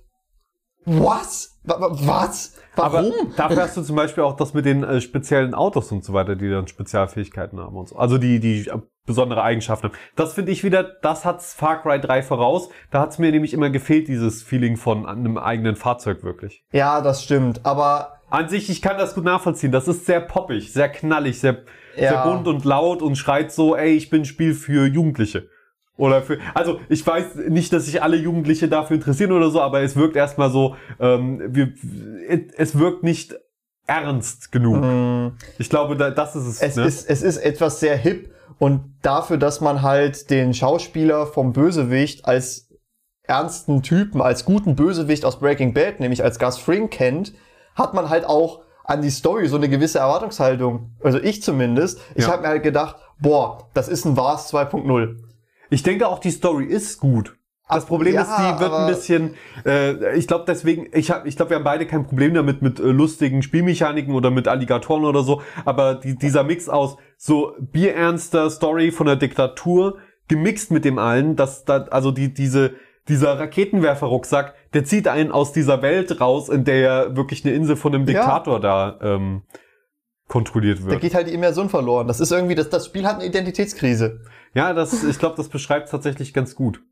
was? 0.85 1.59
Wa- 1.65 1.81
wa- 1.81 1.91
Was? 2.01 2.53
Aber 2.77 2.99
Warum? 2.99 3.13
dafür 3.37 3.63
hast 3.63 3.77
du 3.77 3.83
zum 3.83 3.97
Beispiel 3.97 4.23
auch 4.23 4.37
das 4.37 4.55
mit 4.55 4.65
den 4.67 4.85
äh, 4.85 5.01
speziellen 5.01 5.55
Autos 5.55 5.91
und 5.93 6.05
so 6.05 6.13
weiter, 6.13 6.37
die 6.37 6.49
dann 6.49 6.69
Spezialfähigkeiten 6.69 7.59
haben 7.59 7.77
und 7.77 7.89
so. 7.89 7.97
Also 7.97 8.19
die, 8.19 8.39
die 8.39 8.71
besondere 9.07 9.43
Eigenschaften 9.43 9.89
haben. 9.89 9.95
Das 10.17 10.35
finde 10.35 10.53
ich 10.53 10.65
wieder, 10.65 10.83
das 10.83 11.25
hat's 11.25 11.55
Far 11.55 11.81
Cry 11.83 12.01
3 12.01 12.23
voraus. 12.23 12.69
Da 12.91 13.01
hat's 13.01 13.19
mir 13.19 13.31
nämlich 13.31 13.55
immer 13.55 13.71
gefehlt, 13.71 14.09
dieses 14.09 14.43
Feeling 14.43 14.77
von 14.77 15.07
einem 15.07 15.39
eigenen 15.39 15.77
Fahrzeug 15.77 16.23
wirklich. 16.25 16.65
ja, 16.73 17.01
das 17.01 17.23
stimmt. 17.25 17.61
Aber 17.65 18.19
An 18.29 18.49
sich, 18.49 18.69
ich 18.69 18.83
kann 18.83 18.99
das 18.99 19.15
gut 19.15 19.25
nachvollziehen. 19.25 19.71
Das 19.73 19.87
ist 19.89 20.05
sehr 20.05 20.21
poppig, 20.21 20.73
sehr 20.73 20.89
knallig, 20.89 21.39
sehr, 21.41 21.59
sehr 21.97 22.13
Ja. 22.13 22.27
bunt 22.27 22.49
und 22.49 22.65
laut 22.65 23.01
und 23.01 23.17
schreit 23.17 23.53
so, 23.53 23.77
ey, 23.77 23.93
ich 23.93 24.11
bin 24.11 24.23
ein 24.23 24.25
Spiel 24.25 24.53
für 24.53 24.87
Jugendliche. 24.87 25.49
Oder 25.97 26.21
für, 26.23 26.39
also 26.53 26.81
ich 26.91 27.07
weiß 27.07 27.37
nicht, 27.49 27.73
dass 27.73 27.87
sich 27.87 28.03
alle 28.03 28.17
Jugendliche 28.17 28.69
dafür 28.69 28.97
interessieren 28.97 29.33
oder 29.33 29.49
so, 29.51 29.63
aber 29.63 29.81
es 29.81 29.97
wirkt 29.97 30.17
erstmal 30.17 30.51
so, 30.51 30.77
ähm, 31.01 31.41
wir, 31.55 31.73
es 32.59 32.79
wirkt 32.79 33.03
nicht 33.03 33.35
ernst 33.87 34.53
genug. 34.53 35.33
Ich 35.59 35.71
glaube, 35.71 35.97
da, 35.97 36.11
das 36.11 36.37
ist 36.37 36.47
es. 36.47 36.61
es, 36.61 36.77
ne? 36.77 36.85
ist, 36.85 37.09
es 37.09 37.23
ist 37.23 37.39
etwas 37.39 37.81
sehr 37.81 37.97
hip 37.97 38.31
und 38.59 38.95
dafür, 39.03 39.37
dass 39.37 39.61
man 39.61 39.83
halt 39.83 40.31
den 40.31 40.55
Schauspieler 40.55 41.27
vom 41.27 41.53
Bösewicht 41.53 42.27
als 42.27 42.69
ernsten 43.23 43.83
Typen, 43.83 44.23
als 44.23 44.45
guten 44.45 44.77
Bösewicht 44.77 45.25
aus 45.25 45.41
Breaking 45.41 45.75
Bad, 45.75 46.01
nämlich 46.01 46.23
als 46.23 46.39
Gus 46.39 46.59
Fring 46.59 46.91
kennt, 46.91 47.35
hat 47.75 47.93
man 47.93 48.09
halt 48.09 48.25
auch 48.25 48.63
an 48.85 49.03
die 49.03 49.11
Story 49.11 49.49
so 49.49 49.57
eine 49.57 49.69
gewisse 49.69 49.99
Erwartungshaltung. 49.99 50.95
Also 51.03 51.19
ich 51.19 51.43
zumindest. 51.43 52.01
Ich 52.15 52.25
Ja. 52.25 52.33
habe 52.33 52.43
mir 52.43 52.49
halt 52.49 52.63
gedacht, 52.63 52.97
boah, 53.21 53.69
das 53.75 53.89
ist 53.89 54.05
ein 54.05 54.17
Vars 54.17 54.53
2.0. 54.53 55.17
Ich 55.71 55.83
denke 55.83 56.07
auch, 56.09 56.21
die 56.21 56.31
Story 56.31 56.65
ist 56.67 57.01
gut. 57.01 57.37
Das 57.69 57.85
Problem 57.85 58.15
ja, 58.15 58.23
ist, 58.23 58.31
die 58.39 58.61
wird 58.61 58.73
ein 58.73 58.87
bisschen, 58.87 59.35
äh, 59.65 60.17
ich 60.17 60.29
glaube 60.29 60.45
deswegen, 60.47 60.87
ich 60.93 61.11
hab, 61.11 61.27
ich 61.27 61.35
glaube, 61.35 61.51
wir 61.51 61.57
haben 61.57 61.65
beide 61.65 61.85
kein 61.85 62.05
Problem 62.07 62.33
damit 62.33 62.63
mit 62.63 62.79
äh, 62.79 62.83
lustigen 62.85 63.43
Spielmechaniken 63.43 64.15
oder 64.15 64.31
mit 64.31 64.47
Alligatoren 64.47 65.05
oder 65.05 65.25
so, 65.25 65.43
aber 65.65 65.97
die, 65.97 66.15
dieser 66.15 66.45
Mix 66.45 66.69
aus 66.69 66.97
so 67.17 67.55
bierernster 67.59 68.51
Story 68.51 68.91
von 68.91 69.07
der 69.07 69.17
Diktatur 69.17 69.99
gemixt 70.29 70.71
mit 70.71 70.85
dem 70.85 70.99
allen, 70.99 71.37
dass 71.37 71.65
da, 71.65 71.85
also 71.91 72.11
die, 72.11 72.35
diese, 72.35 72.73
dieser 73.09 73.39
Raketenwerfer-Rucksack, 73.39 74.55
der 74.75 74.85
zieht 74.85 75.09
einen 75.09 75.31
aus 75.31 75.53
dieser 75.53 75.83
Welt 75.83 76.21
raus, 76.21 76.49
in 76.49 76.65
der 76.65 76.79
ja 76.81 77.17
wirklich 77.17 77.45
eine 77.45 77.55
Insel 77.55 77.77
von 77.77 77.95
einem 77.95 78.07
Ja. 78.07 78.15
Diktator 78.15 78.61
da 78.61 78.99
ähm, 79.01 79.43
kontrolliert 80.29 80.81
Da 80.81 80.87
wird. 80.87 81.01
geht 81.01 81.15
halt 81.15 81.29
die 81.29 81.35
Immersion 81.35 81.69
verloren. 81.69 82.09
Das 82.09 82.21
ist 82.21 82.33
irgendwie, 82.33 82.57
das, 82.57 82.69
das 82.69 82.87
Spiel 82.87 83.07
hat 83.07 83.17
eine 83.17 83.27
Identitätskrise. 83.27 84.23
Ja, 84.55 84.73
das, 84.73 85.05
ich 85.05 85.19
glaube, 85.19 85.37
das 85.37 85.49
beschreibt 85.49 85.91
tatsächlich 85.91 86.35
ganz 86.35 86.55
gut. 86.57 86.83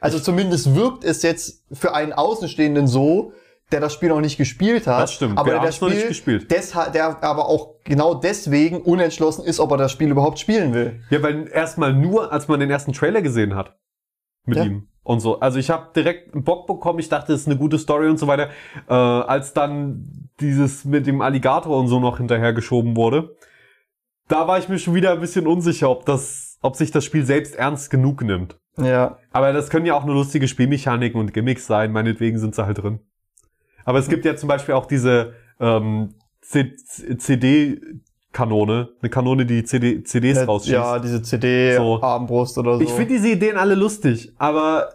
Also 0.00 0.18
zumindest 0.18 0.74
wirkt 0.74 1.04
es 1.04 1.22
jetzt 1.22 1.62
für 1.72 1.94
einen 1.94 2.12
Außenstehenden 2.12 2.86
so, 2.86 3.32
der 3.72 3.80
das 3.80 3.92
Spiel 3.94 4.08
noch 4.08 4.20
nicht 4.20 4.36
gespielt 4.36 4.86
hat. 4.86 5.02
Das 5.02 5.12
stimmt, 5.12 5.38
aber 5.38 5.50
der 5.50 5.60
das 5.60 5.80
noch 5.80 5.88
nicht 5.88 5.98
Spiel 5.98 6.08
gespielt. 6.08 6.50
Deshalb, 6.50 6.92
der 6.92 7.22
aber 7.22 7.48
auch 7.48 7.74
genau 7.84 8.14
deswegen 8.14 8.80
unentschlossen 8.82 9.44
ist, 9.44 9.60
ob 9.60 9.70
er 9.72 9.76
das 9.76 9.92
Spiel 9.92 10.10
überhaupt 10.10 10.38
spielen 10.38 10.72
will. 10.74 11.00
Ja, 11.10 11.22
weil 11.22 11.48
erstmal 11.48 11.92
nur, 11.92 12.32
als 12.32 12.48
man 12.48 12.60
den 12.60 12.70
ersten 12.70 12.92
Trailer 12.92 13.22
gesehen 13.22 13.54
hat 13.54 13.76
mit 14.44 14.58
Ja. 14.58 14.64
ihm 14.64 14.88
und 15.02 15.20
so. 15.20 15.40
Also 15.40 15.58
ich 15.58 15.70
habe 15.70 15.88
direkt 15.94 16.34
einen 16.34 16.44
Bock 16.44 16.66
bekommen. 16.66 16.98
Ich 16.98 17.08
dachte, 17.08 17.32
es 17.32 17.42
ist 17.42 17.46
eine 17.46 17.56
gute 17.56 17.78
Story 17.78 18.08
und 18.08 18.18
so 18.18 18.26
weiter. 18.26 18.50
Äh, 18.88 18.92
als 18.94 19.52
dann 19.52 20.28
dieses 20.40 20.84
mit 20.84 21.06
dem 21.06 21.20
Alligator 21.20 21.78
und 21.78 21.88
so 21.88 22.00
noch 22.00 22.18
hinterhergeschoben 22.18 22.96
wurde, 22.96 23.36
da 24.28 24.46
war 24.46 24.58
ich 24.58 24.68
mir 24.68 24.78
schon 24.78 24.94
wieder 24.94 25.12
ein 25.12 25.20
bisschen 25.20 25.46
unsicher, 25.46 25.90
ob 25.90 26.06
das, 26.06 26.58
ob 26.62 26.76
sich 26.76 26.90
das 26.90 27.04
Spiel 27.04 27.24
selbst 27.24 27.56
ernst 27.56 27.90
genug 27.90 28.22
nimmt. 28.22 28.58
Ja. 28.78 29.18
Aber 29.32 29.52
das 29.52 29.68
können 29.70 29.86
ja 29.86 29.94
auch 29.94 30.04
nur 30.04 30.14
lustige 30.14 30.48
Spielmechaniken 30.48 31.20
und 31.20 31.34
Gimmicks 31.34 31.66
sein. 31.66 31.92
Meinetwegen 31.92 32.38
sind 32.38 32.54
sie 32.54 32.64
halt 32.64 32.78
drin. 32.78 33.00
Aber 33.84 33.98
es 33.98 34.08
gibt 34.08 34.24
ja 34.24 34.36
zum 34.36 34.48
Beispiel 34.48 34.74
auch 34.74 34.86
diese 34.86 35.34
ähm, 35.60 36.14
C- 36.42 36.74
C- 36.76 37.16
CD-Kanone, 37.18 38.88
eine 39.00 39.10
Kanone, 39.10 39.46
die 39.46 39.64
CD, 39.64 40.02
CDs 40.04 40.46
rausschießt. 40.46 40.72
Ja, 40.72 40.98
diese 40.98 41.22
CD, 41.22 41.76
So. 41.76 42.00
Armbrust 42.02 42.58
oder 42.58 42.76
so. 42.76 42.80
Ich 42.82 42.90
finde 42.90 43.14
diese 43.14 43.28
Ideen 43.28 43.56
alle 43.56 43.74
lustig, 43.74 44.32
aber 44.38 44.90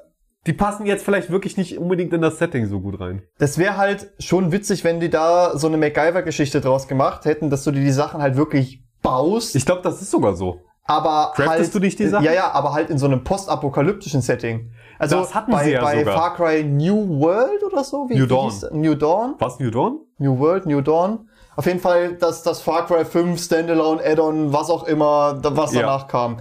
die 0.48 0.54
passen 0.54 0.86
jetzt 0.86 1.04
vielleicht 1.04 1.32
wirklich 1.32 1.58
nicht 1.58 1.78
unbedingt 1.80 2.14
in 2.14 2.22
das 2.22 2.38
Setting 2.38 2.68
so 2.68 2.80
gut 2.80 3.00
rein. 3.00 3.24
das 3.40 3.58
wäre 3.58 3.78
halt 3.78 4.12
schon 4.20 4.52
witzig, 4.52 4.84
wenn 4.84 5.00
die 5.00 5.10
da 5.10 5.58
so 5.58 5.68
eine 5.68 5.78
MacGyver-Geschichte 5.78 6.62
draus 6.62 6.88
gemacht 6.88 7.26
hätten, 7.26 7.50
dass 7.50 7.64
du 7.64 7.72
dir 7.72 7.82
die 7.82 7.92
Sachen 7.92 8.22
halt 8.22 8.38
wirklich 8.38 8.84
baust, 9.02 9.56
Ich 9.56 9.66
glaube, 9.66 9.82
das 9.82 10.02
ist 10.02 10.12
sogar 10.12 10.36
so. 10.36 10.62
aber 10.84 11.32
Craftest 11.36 11.60
halt, 11.74 11.76
du 11.76 11.80
dich 11.80 11.96
die 11.96 12.08
Sachen? 12.08 12.24
Ja, 12.26 12.34
ja, 12.34 12.52
aber 12.52 12.74
halt 12.74 12.90
in 12.92 12.98
so 13.00 13.08
einem 13.08 13.24
postapokalyptischen 13.24 14.22
Setting. 14.22 14.70
Also 15.00 15.18
Das 15.18 15.36
hatten 15.36 15.52
bei, 15.52 15.64
sie 15.66 15.72
ja 15.72 15.82
bei 15.82 16.00
sogar. 16.00 16.16
Far 16.18 16.36
Cry 16.36 16.64
New 16.64 17.20
World 17.20 17.64
oder 17.64 17.84
so? 17.84 18.08
Wie, 18.10 18.18
New 18.18 18.26
Dawn. 18.26 18.52
New 18.72 18.96
Dawn? 18.96 19.36
Was, 19.40 19.60
New 19.60 19.72
Dawn? 19.72 20.00
New 20.18 20.38
World, 20.40 20.66
New 20.66 20.82
Dawn. 20.82 21.30
Auf 21.58 21.66
jeden 21.66 21.80
Fall, 21.80 22.14
dass 22.14 22.44
das 22.44 22.62
Far 22.62 22.86
Cry 22.86 23.06
5 23.06 23.42
Standalone 23.42 24.02
Add-on, 24.04 24.52
was 24.54 24.70
auch 24.70 24.84
immer, 24.86 25.38
was 25.42 25.74
Ja. 25.74 25.82
danach 25.82 26.08
kam. 26.08 26.40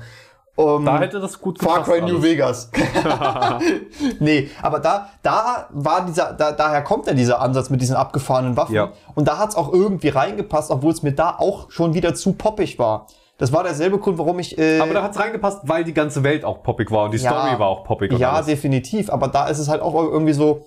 Um, 0.57 0.85
Da 0.85 1.01
hätte 1.01 1.19
das 1.19 1.41
gut 1.41 1.59
Far 1.59 1.81
gepasst. 1.81 1.91
Cry 1.91 2.01
New 2.03 2.19
alles. 2.19 2.23
Vegas. 2.23 2.71
nee, 4.21 4.51
aber 4.63 4.79
da, 4.79 5.09
da 5.23 5.67
war 5.71 6.05
dieser, 6.07 6.33
da, 6.33 6.53
daher 6.53 6.83
kommt 6.83 7.07
ja 7.07 7.13
dieser 7.13 7.41
Ansatz 7.41 7.71
mit 7.71 7.81
diesen 7.81 7.97
abgefahrenen 7.97 8.57
Waffen. 8.57 8.75
Ja. 8.75 8.93
Und 9.15 9.27
da 9.27 9.39
hat's 9.39 9.57
auch 9.57 9.73
irgendwie 9.73 10.09
reingepasst, 10.11 10.71
obwohl 10.71 10.93
es 10.93 11.03
mir 11.03 11.13
da 11.13 11.37
auch 11.39 11.71
schon 11.71 11.95
wieder 11.95 12.15
zu 12.15 12.33
poppig 12.35 12.79
war. 12.79 13.07
Das 13.39 13.53
war 13.53 13.65
derselbe 13.65 13.99
Grund, 13.99 14.17
warum 14.19 14.39
ich. 14.39 14.57
Äh, 14.59 14.79
Aber 14.79 14.95
da 14.95 15.03
hat's 15.03 15.19
reingepasst, 15.19 15.61
weil 15.65 15.83
die 15.85 15.93
ganze 15.95 16.23
Welt 16.23 16.45
auch 16.45 16.63
poppig 16.63 16.91
war 16.91 17.07
und 17.07 17.15
die 17.15 17.19
Ja. 17.19 17.31
Story 17.31 17.59
war 17.59 17.67
auch 17.69 17.85
poppig. 17.85 18.13
ja, 18.13 18.33
alles. 18.33 18.47
definitiv. 18.47 19.11
Aber 19.11 19.29
da 19.29 19.49
ist 19.49 19.59
es 19.59 19.69
halt 19.69 19.83
auch 19.83 19.95
irgendwie 19.95 20.33
so. 20.35 20.67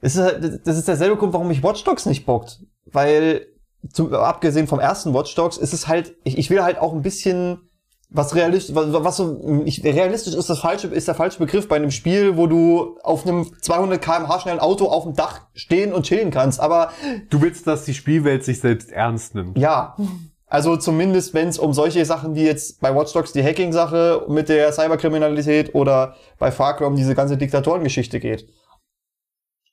Es 0.00 0.16
ist 0.16 0.22
halt, 0.22 0.66
das 0.66 0.76
ist 0.78 0.88
derselbe 0.88 1.16
Grund, 1.16 1.32
warum 1.32 1.48
mich 1.48 1.62
Watch 1.62 1.84
Dogs 1.84 2.06
nicht 2.06 2.26
bockt. 2.26 2.60
Weil, 2.86 3.46
zum, 3.92 4.12
abgesehen 4.14 4.66
vom 4.66 4.80
ersten 4.80 5.14
Watch 5.14 5.34
Dogs, 5.34 5.58
ist 5.58 5.72
es 5.72 5.86
halt, 5.86 6.14
ich, 6.24 6.38
ich 6.38 6.50
will 6.50 6.62
halt 6.62 6.78
auch 6.78 6.92
ein 6.92 7.02
bisschen 7.02 7.58
was 8.12 8.34
realistisch, 8.34 8.74
was, 8.74 8.86
was 8.92 9.16
so, 9.18 9.62
ich, 9.64 9.84
realistisch 9.84 10.34
ist 10.34 10.50
das 10.50 10.58
falsche, 10.58 10.88
ist 10.88 11.06
der 11.06 11.14
falsche 11.14 11.38
Begriff 11.38 11.68
bei 11.68 11.76
einem 11.76 11.92
Spiel, 11.92 12.36
wo 12.36 12.48
du 12.48 12.98
auf 13.04 13.24
einem 13.24 13.48
200 13.60 14.02
km/h 14.02 14.40
schnellen 14.40 14.58
Auto 14.58 14.86
auf 14.86 15.04
dem 15.04 15.14
Dach 15.14 15.42
stehen 15.54 15.92
und 15.92 16.02
chillen 16.06 16.32
kannst. 16.32 16.58
Aber 16.58 16.90
Du 17.28 17.40
willst, 17.40 17.68
dass 17.68 17.84
die 17.84 17.94
Spielwelt 17.94 18.42
sich 18.44 18.58
selbst 18.58 18.90
ernst 18.90 19.36
nimmt. 19.36 19.56
ja, 19.56 19.94
also 20.50 20.76
zumindest 20.76 21.32
wenn 21.32 21.48
es 21.48 21.58
um 21.58 21.72
solche 21.72 22.04
Sachen 22.04 22.34
wie 22.34 22.44
jetzt 22.44 22.80
bei 22.80 22.94
Watch 22.94 23.12
Dogs 23.12 23.32
die 23.32 23.42
Hacking-Sache 23.42 24.26
mit 24.28 24.48
der 24.48 24.72
Cyberkriminalität 24.72 25.74
oder 25.74 26.16
bei 26.38 26.50
Far 26.50 26.76
Cry 26.76 26.84
um 26.86 26.96
diese 26.96 27.14
ganze 27.14 27.36
Diktatorengeschichte 27.36 28.20
geht. 28.20 28.48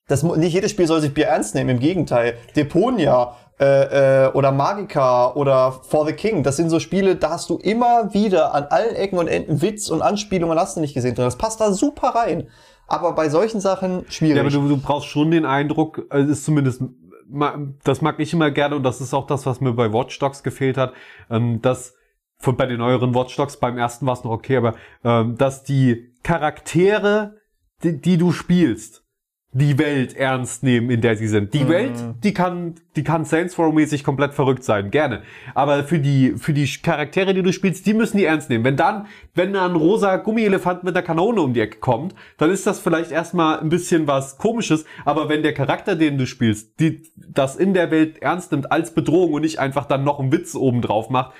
Das, 0.07 0.23
nicht 0.23 0.53
jedes 0.53 0.71
Spiel 0.71 0.87
soll 0.87 1.01
sich 1.01 1.13
Bier 1.13 1.27
ernst 1.27 1.55
nehmen, 1.55 1.71
im 1.71 1.79
Gegenteil. 1.79 2.37
Deponia 2.55 3.35
äh, 3.59 4.25
äh, 4.25 4.31
oder 4.33 4.51
Magica 4.51 5.33
oder 5.33 5.71
For 5.71 6.05
the 6.05 6.13
King, 6.13 6.43
das 6.43 6.57
sind 6.57 6.69
so 6.69 6.79
Spiele, 6.79 7.15
da 7.15 7.31
hast 7.31 7.49
du 7.49 7.57
immer 7.57 8.13
wieder 8.13 8.53
an 8.53 8.65
allen 8.65 8.95
Ecken 8.95 9.17
und 9.17 9.27
Enden 9.27 9.61
Witz 9.61 9.89
und 9.89 10.01
Anspielungen 10.01 10.57
hast 10.59 10.77
du 10.77 10.81
nicht 10.81 10.93
gesehen 10.93 11.15
drin. 11.15 11.25
Das 11.25 11.37
passt 11.37 11.59
da 11.59 11.73
super 11.73 12.09
rein. 12.09 12.47
Aber 12.87 13.13
bei 13.13 13.27
solchen 13.27 13.59
Sachen 13.59 14.05
schwierig. 14.09 14.37
Ja, 14.37 14.41
aber 14.43 14.51
du, 14.51 14.67
du 14.69 14.77
brauchst 14.77 15.07
schon 15.07 15.31
den 15.31 15.45
Eindruck, 15.45 16.05
äh, 16.11 16.19
es 16.19 16.29
ist 16.29 16.45
zumindest, 16.45 16.81
das 17.83 18.01
mag 18.01 18.19
ich 18.19 18.33
immer 18.33 18.51
gerne 18.51 18.75
und 18.75 18.83
das 18.83 19.01
ist 19.01 19.13
auch 19.13 19.27
das, 19.27 19.45
was 19.45 19.61
mir 19.61 19.73
bei 19.73 19.91
Watch 19.91 20.17
Dogs 20.19 20.43
gefehlt 20.43 20.77
hat, 20.77 20.93
ähm, 21.29 21.61
dass 21.61 21.95
von, 22.37 22.55
bei 22.55 22.65
den 22.65 22.79
neueren 22.79 23.15
Watch 23.15 23.35
Dogs, 23.35 23.57
beim 23.57 23.77
ersten 23.77 24.05
war 24.05 24.13
es 24.13 24.23
noch 24.23 24.31
okay, 24.31 24.57
aber 24.57 24.75
ähm, 25.03 25.35
dass 25.37 25.63
die 25.63 26.13
Charaktere, 26.23 27.37
die, 27.83 27.99
die 27.99 28.17
du 28.17 28.31
spielst, 28.31 29.06
die 29.53 29.79
Welt 29.79 30.15
ernst 30.15 30.61
nehmen, 30.61 30.89
in 30.89 30.99
der 30.99 31.15
sie 31.15 31.27
sind. 31.27 31.53
Die 31.53 31.69
Welt, 31.69 31.93
die 32.21 32.33
kann, 32.33 32.75
die 32.97 33.03
kann 33.03 33.23
Saints 33.23 33.57
Row 33.57 33.73
mäßig 33.73 34.03
komplett 34.03 34.33
verrückt 34.33 34.63
sein, 34.63 34.91
gerne. 34.91 35.23
Aber 35.55 35.85
für 35.85 35.99
die, 35.99 36.33
für 36.37 36.53
die 36.53 36.67
Charaktere, 36.67 37.33
die 37.33 37.41
du 37.41 37.53
spielst, 37.53 37.85
die 37.85 37.93
müssen 37.93 38.17
die 38.17 38.25
ernst 38.25 38.49
nehmen. 38.49 38.65
Wenn 38.65 38.75
dann, 38.75 39.07
wenn 39.35 39.53
da 39.53 39.65
ein 39.65 39.75
rosa 39.75 40.17
Gummielefant 40.17 40.83
mit 40.83 40.95
einer 40.95 41.05
Kanone 41.05 41.41
um 41.41 41.53
die 41.53 41.61
Ecke 41.61 41.79
kommt, 41.79 42.13
dann 42.37 42.51
ist 42.51 42.67
das 42.67 42.79
vielleicht 42.79 43.11
erstmal 43.11 43.59
ein 43.59 43.69
bisschen 43.69 44.05
was 44.05 44.37
Komisches. 44.37 44.85
Aber 45.05 45.29
wenn 45.29 45.43
der 45.43 45.53
Charakter, 45.53 45.95
den 45.95 46.17
du 46.17 46.27
spielst, 46.27 46.79
die, 46.81 47.03
das 47.15 47.55
in 47.55 47.73
der 47.73 47.89
Welt 47.89 48.21
ernst 48.21 48.51
nimmt 48.51 48.71
als 48.71 48.93
Bedrohung 48.93 49.33
und 49.33 49.41
nicht 49.41 49.59
einfach 49.59 49.85
dann 49.85 50.03
noch 50.03 50.19
einen 50.19 50.31
Witz 50.33 50.55
oben 50.55 50.81
drauf 50.81 51.09
macht, 51.09 51.31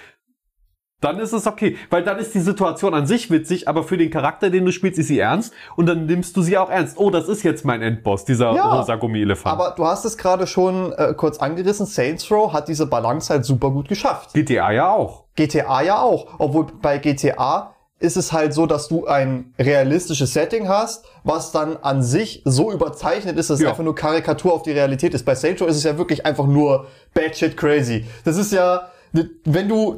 Dann 1.00 1.20
ist 1.20 1.32
es 1.32 1.46
okay, 1.46 1.78
weil 1.92 2.02
dann 2.04 2.18
ist 2.18 2.34
die 2.34 2.40
Situation 2.40 2.96
an 2.96 3.06
sich 3.06 3.30
witzig, 3.30 3.68
aber 3.68 3.84
für 3.84 3.98
den 3.98 4.10
Charakter, 4.10 4.50
den 4.50 4.66
du 4.66 4.72
spielst, 4.72 4.98
ist 4.98 5.10
sie 5.10 5.20
ernst 5.20 5.54
und 5.76 5.86
dann 5.86 6.08
nimmst 6.08 6.36
du 6.36 6.42
sie 6.42 6.58
auch 6.58 6.72
ernst. 6.72 6.98
Oh, 6.98 7.12
das 7.12 7.28
ist 7.28 7.44
jetzt 7.44 7.64
mein 7.66 7.84
Endboss, 7.84 8.26
dieser 8.26 8.54
Ja, 8.56 8.74
rosa 8.80 8.96
Gummielefant. 8.96 9.54
Aber 9.54 9.76
du 9.78 9.86
hast 9.86 10.06
es 10.06 10.18
gerade 10.18 10.48
schon 10.48 10.92
äh, 10.94 11.14
kurz 11.16 11.38
angerissen. 11.38 11.86
Saints 11.86 12.32
Row 12.32 12.52
hat 12.52 12.68
diese 12.68 12.88
Balance 12.88 13.32
halt 13.32 13.46
super 13.46 13.70
gut 13.70 13.88
geschafft. 13.88 14.34
GTA 14.34 14.72
ja 14.72 14.90
auch. 14.92 15.26
GTA 15.36 15.82
ja 15.84 16.02
auch. 16.02 16.28
Obwohl 16.40 16.66
bei 16.82 16.98
GTA 16.98 17.76
ist 18.00 18.18
es 18.18 18.34
halt 18.34 18.54
so, 18.56 18.66
dass 18.66 18.88
du 18.88 19.06
ein 19.06 19.54
realistisches 19.60 20.34
Setting 20.34 20.68
hast, 20.68 21.06
was 21.24 21.52
dann 21.52 21.78
an 21.78 22.02
sich 22.02 22.42
so 22.46 22.72
überzeichnet 22.72 23.38
ist, 23.38 23.52
dass 23.52 23.58
es 23.60 23.64
Ja. 23.64 23.70
einfach 23.70 23.84
nur 23.84 23.94
Karikatur 23.96 24.54
auf 24.54 24.64
die 24.64 24.72
Realität 24.72 25.14
ist. 25.14 25.26
Bei 25.26 25.36
Saints 25.36 25.62
Row 25.62 25.68
ist 25.70 25.78
es 25.78 25.84
ja 25.84 25.96
wirklich 25.98 26.26
einfach 26.26 26.48
nur 26.48 26.88
bad 27.14 27.36
shit 27.36 27.56
crazy. 27.56 28.06
Das 28.26 28.38
ist 28.38 28.52
ja, 28.52 28.90
wenn 29.12 29.70
du, 29.70 29.98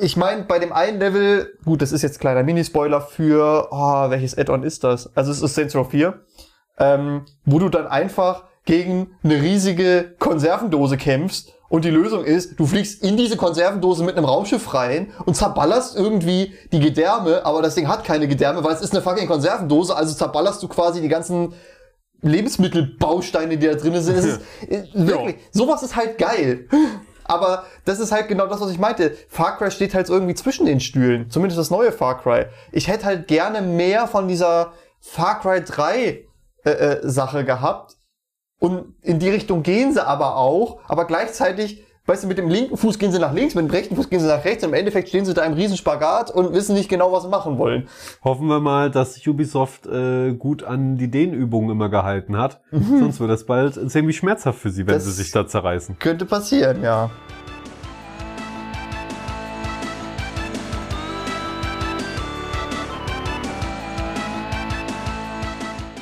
ich 0.00 0.16
meine, 0.16 0.44
bei 0.44 0.58
dem 0.58 0.72
einen 0.72 0.98
Level, 0.98 1.52
gut, 1.64 1.82
das 1.82 1.92
ist 1.92 2.02
jetzt 2.02 2.20
kleiner 2.20 2.42
Minispoiler 2.42 3.00
für, 3.00 3.68
oh, 3.70 4.10
welches 4.10 4.36
Add-on 4.36 4.62
ist 4.62 4.84
das? 4.84 5.14
Also 5.16 5.32
es 5.32 5.42
ist 5.42 5.54
Saints 5.54 5.74
Row 5.74 5.88
4, 5.88 6.20
ähm, 6.78 7.26
wo 7.44 7.58
du 7.58 7.68
dann 7.68 7.86
einfach 7.86 8.44
gegen 8.64 9.10
eine 9.24 9.42
riesige 9.42 10.14
Konservendose 10.18 10.96
kämpfst 10.96 11.52
und 11.68 11.84
die 11.84 11.90
Lösung 11.90 12.24
ist, 12.24 12.58
du 12.58 12.66
fliegst 12.66 13.02
in 13.02 13.16
diese 13.16 13.36
Konservendose 13.36 14.02
mit 14.02 14.16
einem 14.16 14.24
Raumschiff 14.24 14.72
rein 14.72 15.12
und 15.26 15.34
zerballerst 15.34 15.96
irgendwie 15.96 16.54
die 16.72 16.80
Gedärme, 16.80 17.44
aber 17.44 17.60
das 17.60 17.74
Ding 17.74 17.88
hat 17.88 18.04
keine 18.04 18.26
Gedärme, 18.26 18.64
weil 18.64 18.74
es 18.74 18.80
ist 18.80 18.92
eine 18.92 19.02
fucking 19.02 19.26
Konservendose, 19.26 19.94
also 19.94 20.14
zerballerst 20.14 20.62
du 20.62 20.68
quasi 20.68 21.02
die 21.02 21.08
ganzen 21.08 21.54
Lebensmittelbausteine, 22.22 23.58
die 23.58 23.66
da 23.66 23.74
drin 23.74 24.00
sind. 24.00 24.16
Es 24.16 24.24
ist, 24.24 24.40
äh, 24.68 24.84
wirklich, 24.94 25.36
sowas 25.52 25.82
ist 25.82 25.94
halt 25.94 26.18
geil. 26.18 26.68
Aber 27.28 27.64
das 27.84 28.00
ist 28.00 28.10
halt 28.10 28.26
genau 28.26 28.46
das, 28.46 28.60
was 28.60 28.70
ich 28.70 28.78
meinte. 28.78 29.16
Far 29.28 29.58
Cry 29.58 29.70
steht 29.70 29.94
halt 29.94 30.08
irgendwie 30.08 30.34
zwischen 30.34 30.66
den 30.66 30.80
Stühlen. 30.80 31.30
Zumindest 31.30 31.58
das 31.58 31.70
neue 31.70 31.92
Far 31.92 32.20
Cry. 32.20 32.46
Ich 32.72 32.88
hätte 32.88 33.04
halt 33.04 33.28
gerne 33.28 33.62
mehr 33.62 34.08
von 34.08 34.26
dieser 34.26 34.72
Far 34.98 35.38
Cry 35.40 35.62
3 35.62 36.24
äh, 36.64 36.70
äh, 36.70 37.08
Sache 37.08 37.44
gehabt. 37.44 37.96
Und 38.58 38.96
in 39.02 39.18
die 39.20 39.28
Richtung 39.28 39.62
gehen 39.62 39.92
sie 39.92 40.04
aber 40.04 40.36
auch. 40.36 40.80
Aber 40.88 41.06
gleichzeitig, 41.06 41.84
weißt 42.08 42.24
du, 42.24 42.26
mit 42.28 42.38
dem 42.38 42.48
linken 42.48 42.76
Fuß 42.76 42.98
gehen 42.98 43.12
sie 43.12 43.18
nach 43.18 43.34
links, 43.34 43.54
mit 43.54 43.66
dem 43.66 43.70
rechten 43.70 43.94
Fuß 43.94 44.08
gehen 44.08 44.20
sie 44.20 44.26
nach 44.26 44.42
rechts. 44.44 44.64
Und 44.64 44.70
im 44.70 44.74
Endeffekt 44.74 45.08
stehen 45.10 45.26
sie 45.26 45.34
da 45.34 45.44
im 45.44 45.52
Riesenspagat 45.52 46.30
und 46.30 46.54
wissen 46.54 46.74
nicht 46.74 46.88
genau, 46.88 47.12
was 47.12 47.24
sie 47.24 47.28
machen 47.28 47.58
wollen. 47.58 47.86
Hoffen 48.24 48.46
wir 48.48 48.60
mal, 48.60 48.90
dass 48.90 49.14
sich 49.14 49.28
Ubisoft 49.28 49.86
äh, 49.86 50.32
gut 50.32 50.64
an 50.64 50.96
die 50.96 51.10
Dehnübungen 51.10 51.70
immer 51.70 51.90
gehalten 51.90 52.38
hat. 52.38 52.60
Sonst 52.72 53.20
wird 53.20 53.30
das 53.30 53.44
bald 53.44 53.90
ziemlich 53.90 54.16
schmerzhaft 54.16 54.58
für 54.58 54.70
sie, 54.70 54.86
wenn 54.86 54.94
Das- 54.94 55.04
sie 55.04 55.12
sich 55.12 55.30
da 55.30 55.46
zerreißen. 55.46 55.98
Könnte 55.98 56.24
passieren, 56.24 56.82
ja. 56.82 57.10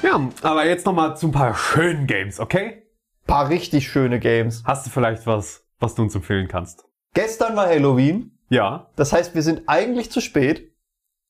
Ja, 0.02 0.28
aber 0.42 0.66
jetzt 0.66 0.86
nochmal 0.86 1.16
zu 1.16 1.26
ein 1.28 1.32
paar 1.32 1.54
schönen 1.54 2.07
Games, 2.07 2.38
okay? 2.38 2.82
Paar 3.26 3.48
richtig 3.48 3.88
schöne 3.88 4.20
Games. 4.20 4.62
Hast 4.64 4.86
du 4.86 4.90
vielleicht 4.90 5.26
was, 5.26 5.64
was 5.79 5.95
du 5.95 6.03
uns 6.03 6.14
empfehlen 6.14 6.49
kannst? 6.49 6.85
Gestern 7.14 7.57
war 7.57 7.66
Halloween. 7.66 8.39
Ja. 8.49 8.91
Das 8.97 9.12
heißt, 9.12 9.35
wir 9.35 9.43
sind 9.43 9.62
eigentlich 9.66 10.11
zu 10.11 10.20
spät, 10.20 10.72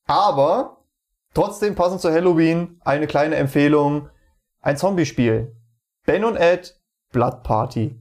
aber 0.05 0.85
trotzdem 1.33 1.75
passend 1.75 2.01
zu 2.01 2.11
Halloween 2.11 2.79
eine 2.83 3.07
kleine 3.07 3.35
Empfehlung. 3.35 4.09
Ein 4.61 4.77
Zombie-Spiel. 4.77 5.55
Ben 6.05 6.23
und 6.23 6.35
Ed 6.35 6.79
Blood 7.11 7.43
Party. 7.43 7.99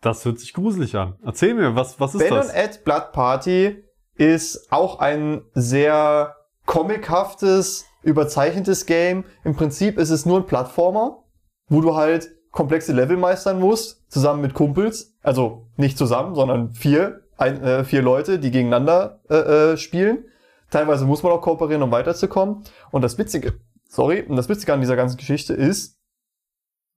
Das 0.00 0.24
hört 0.24 0.38
sich 0.38 0.52
gruselig 0.52 0.96
an. 0.96 1.18
Erzähl 1.24 1.54
mir, 1.54 1.74
was, 1.74 1.98
was 2.00 2.14
ist 2.14 2.20
Ben 2.20 2.34
das? 2.34 2.48
und 2.48 2.54
Ed 2.54 2.84
Blood 2.84 3.12
Party 3.12 3.84
ist 4.14 4.72
auch 4.72 4.98
ein 4.98 5.42
sehr 5.54 6.36
comichaftes, 6.66 7.86
überzeichnetes 8.02 8.86
Game. 8.86 9.24
Im 9.44 9.56
Prinzip 9.56 9.98
ist 9.98 10.10
es 10.10 10.26
nur 10.26 10.38
ein 10.38 10.46
Plattformer, 10.46 11.24
wo 11.68 11.80
du 11.80 11.94
halt 11.94 12.30
komplexe 12.50 12.92
Level 12.92 13.16
meistern 13.16 13.60
musst, 13.60 14.10
zusammen 14.10 14.42
mit 14.42 14.54
Kumpels. 14.54 15.15
Also 15.26 15.66
nicht 15.76 15.98
zusammen, 15.98 16.36
sondern 16.36 16.72
vier, 16.72 17.22
ein, 17.36 17.60
äh, 17.60 17.82
vier 17.82 18.00
Leute, 18.00 18.38
die 18.38 18.52
gegeneinander 18.52 19.18
äh, 19.28 19.72
äh, 19.72 19.76
spielen. 19.76 20.24
Teilweise 20.70 21.04
muss 21.04 21.24
man 21.24 21.32
auch 21.32 21.40
kooperieren, 21.42 21.82
um 21.82 21.90
weiterzukommen. 21.90 22.62
Und 22.92 23.02
das 23.02 23.18
Witzige, 23.18 23.54
sorry, 23.88 24.22
und 24.22 24.36
das 24.36 24.48
Witzige 24.48 24.72
an 24.72 24.80
dieser 24.80 24.94
ganzen 24.94 25.16
Geschichte 25.16 25.52
ist, 25.52 25.98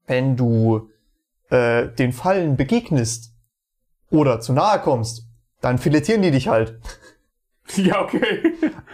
wenn 0.05 0.37
du 0.37 0.91
äh, 1.49 1.87
den 1.87 2.13
Fallen 2.13 2.55
begegnest 2.55 3.33
oder 4.11 4.39
zu 4.41 4.53
nahe 4.53 4.79
kommst, 4.79 5.27
dann 5.59 5.79
filetieren 5.79 6.21
die 6.21 6.31
dich 6.31 6.47
halt. 6.47 6.79
Ja, 7.75 8.01
okay. 8.01 8.41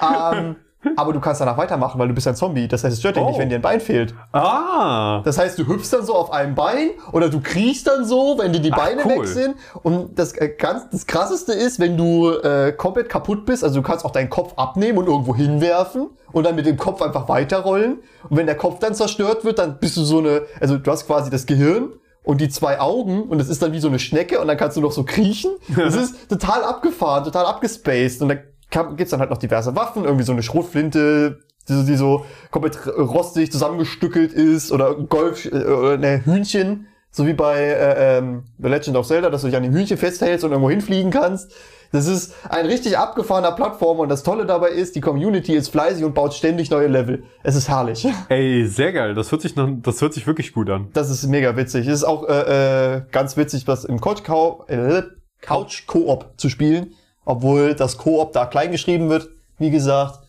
ähm, 0.02 0.58
aber 0.96 1.14
du 1.14 1.20
kannst 1.20 1.42
danach 1.42 1.58
weitermachen, 1.58 2.00
weil 2.00 2.08
du 2.08 2.14
bist 2.14 2.28
ein 2.28 2.36
Zombie. 2.36 2.68
Das 2.68 2.84
heißt, 2.84 2.94
es 2.94 3.00
stört 3.00 3.16
dich 3.16 3.24
Oh. 3.24 3.28
nicht, 3.28 3.40
wenn 3.40 3.50
dir 3.50 3.56
ein 3.56 3.62
Bein 3.62 3.80
fehlt. 3.80 4.14
Ah. 4.34 5.22
Das 5.24 5.38
heißt, 5.38 5.58
du 5.60 5.68
hüpfst 5.68 5.90
dann 5.94 6.06
so 6.06 6.14
auf 6.16 6.32
einem 6.32 6.56
Bein 6.56 6.92
oder 7.12 7.30
du 7.30 7.42
kriechst 7.42 7.88
dann 7.88 8.06
so, 8.06 8.36
wenn 8.38 8.54
dir 8.54 8.60
die 8.60 8.72
Ach, 8.72 8.78
Beine 8.78 9.02
cool. 9.06 9.12
weg 9.22 9.28
sind. 9.28 9.56
Und 9.84 10.18
das, 10.20 10.34
äh, 10.34 10.50
ganz, 10.50 10.90
das 10.92 11.06
krasseste 11.08 11.54
ist, 11.54 11.80
wenn 11.80 11.98
du 11.98 12.30
äh, 12.32 12.72
komplett 12.72 13.10
kaputt 13.10 13.46
bist, 13.46 13.64
also 13.64 13.76
du 13.76 13.82
kannst 13.82 14.06
auch 14.06 14.12
deinen 14.12 14.30
Kopf 14.30 14.54
abnehmen 14.58 14.98
und 14.98 15.08
irgendwo 15.08 15.36
hinwerfen 15.36 16.10
und 16.32 16.44
dann 16.46 16.56
mit 16.56 16.66
dem 16.66 16.78
Kopf 16.78 17.02
einfach 17.02 17.28
weiterrollen. 17.30 18.00
Und 18.30 18.38
wenn 18.38 18.46
der 18.46 18.56
Kopf 18.58 18.80
dann 18.80 18.94
zerstört 18.94 19.44
wird, 19.46 19.60
dann 19.60 19.80
bist 19.80 19.98
du 19.98 20.04
so 20.04 20.20
eine, 20.20 20.44
also 20.60 20.78
du 20.78 20.92
hast 20.92 21.06
quasi 21.08 21.30
das 21.30 21.46
Gehirn 21.46 21.94
und 22.24 22.42
die 22.42 22.50
zwei 22.50 22.80
Augen 22.80 23.24
und 23.24 23.38
das 23.38 23.50
ist 23.50 23.62
dann 23.62 23.72
wie 23.72 23.80
so 23.80 23.88
eine 23.88 24.00
Schnecke 24.00 24.40
und 24.42 24.48
dann 24.48 24.58
kannst 24.58 24.76
du 24.78 24.82
noch 24.82 24.92
so 24.92 25.04
kriechen. 25.04 25.52
Das 25.76 25.96
ist 25.96 26.28
total 26.30 26.64
abgefahren, 26.64 27.24
total 27.24 27.46
abgespaced 27.46 28.22
und 28.22 28.30
da 28.30 28.36
kann- 28.36 28.46
gibt's 28.70 29.12
dann 29.12 29.20
halt 29.20 29.30
noch 29.30 29.38
diverse 29.38 29.76
Waffen, 29.76 30.04
irgendwie 30.04 30.24
so 30.26 30.32
eine 30.32 30.44
Schrotflinte, 30.44 31.40
die, 31.68 31.74
so- 31.74 31.84
die 31.84 31.96
so 31.96 32.26
komplett 32.52 32.86
rostig 32.88 33.52
zusammengestückelt 33.52 34.34
ist 34.34 34.72
oder 34.72 34.94
Golf, 34.96 35.46
äh, 35.46 35.50
oder 35.66 35.98
ne, 35.98 36.22
Hühnchen, 36.26 36.88
so 37.12 37.26
wie 37.26 37.34
bei 37.34 37.58
äh, 37.62 38.18
ähm, 38.18 38.44
The 38.62 38.68
Legend 38.68 38.98
of 38.98 39.08
Zelda, 39.08 39.30
dass 39.30 39.42
du 39.42 39.48
dich 39.48 39.56
an 39.56 39.64
dem 39.64 39.74
Hühnchen 39.74 39.98
festhältst 39.98 40.44
und 40.44 40.52
irgendwo 40.52 40.70
hinfliegen 40.70 41.12
kannst. 41.12 41.54
Das 41.92 42.08
ist 42.08 42.34
ein 42.50 42.66
richtig 42.66 42.98
abgefahrener 42.98 43.54
Plattform 43.54 44.00
und 44.00 44.10
das 44.10 44.24
Tolle 44.24 44.46
dabei 44.46 44.70
ist, 44.70 44.98
die 44.98 45.02
Community 45.02 45.54
ist 45.54 45.70
fleißig 45.70 46.04
und 46.04 46.14
baut 46.14 46.34
ständig 46.34 46.70
neue 46.70 46.88
Level. 46.88 47.24
Es 47.42 47.56
ist 47.56 47.70
herrlich. 47.70 48.06
Ey, 48.30 48.68
sehr 48.68 48.92
geil. 48.92 49.14
Das 49.14 49.32
hört 49.32 49.42
sich, 49.42 49.56
noch, 49.56 49.70
das 49.82 50.02
hört 50.02 50.14
sich 50.14 50.28
wirklich 50.28 50.52
gut 50.52 50.70
an. 50.70 50.90
Das 50.92 51.10
ist 51.10 51.26
mega 51.28 51.56
witzig. 51.56 51.88
Es 51.88 51.94
ist 52.00 52.04
auch 52.04 52.28
äh, 52.28 52.96
äh, 52.98 53.02
ganz 53.14 53.38
witzig, 53.38 53.66
was 53.68 53.86
im 53.86 54.02
Couch 54.02 54.24
Co 54.26 54.66
äh, 54.68 55.04
Couch 55.42 55.86
Koop 55.88 56.34
zu 56.36 56.50
spielen, 56.50 56.94
obwohl 57.26 57.74
das 57.76 57.98
Koop 57.98 58.32
da 58.34 58.46
klein 58.46 58.72
geschrieben 58.72 59.10
wird. 59.10 59.30
Wie 59.58 59.72
gesagt, 59.72 60.20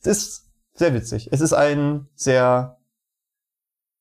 es 0.00 0.06
ist 0.06 0.50
sehr 0.74 0.94
witzig. 0.94 1.28
Es 1.32 1.40
ist 1.40 1.52
ein 1.52 2.08
sehr 2.14 2.78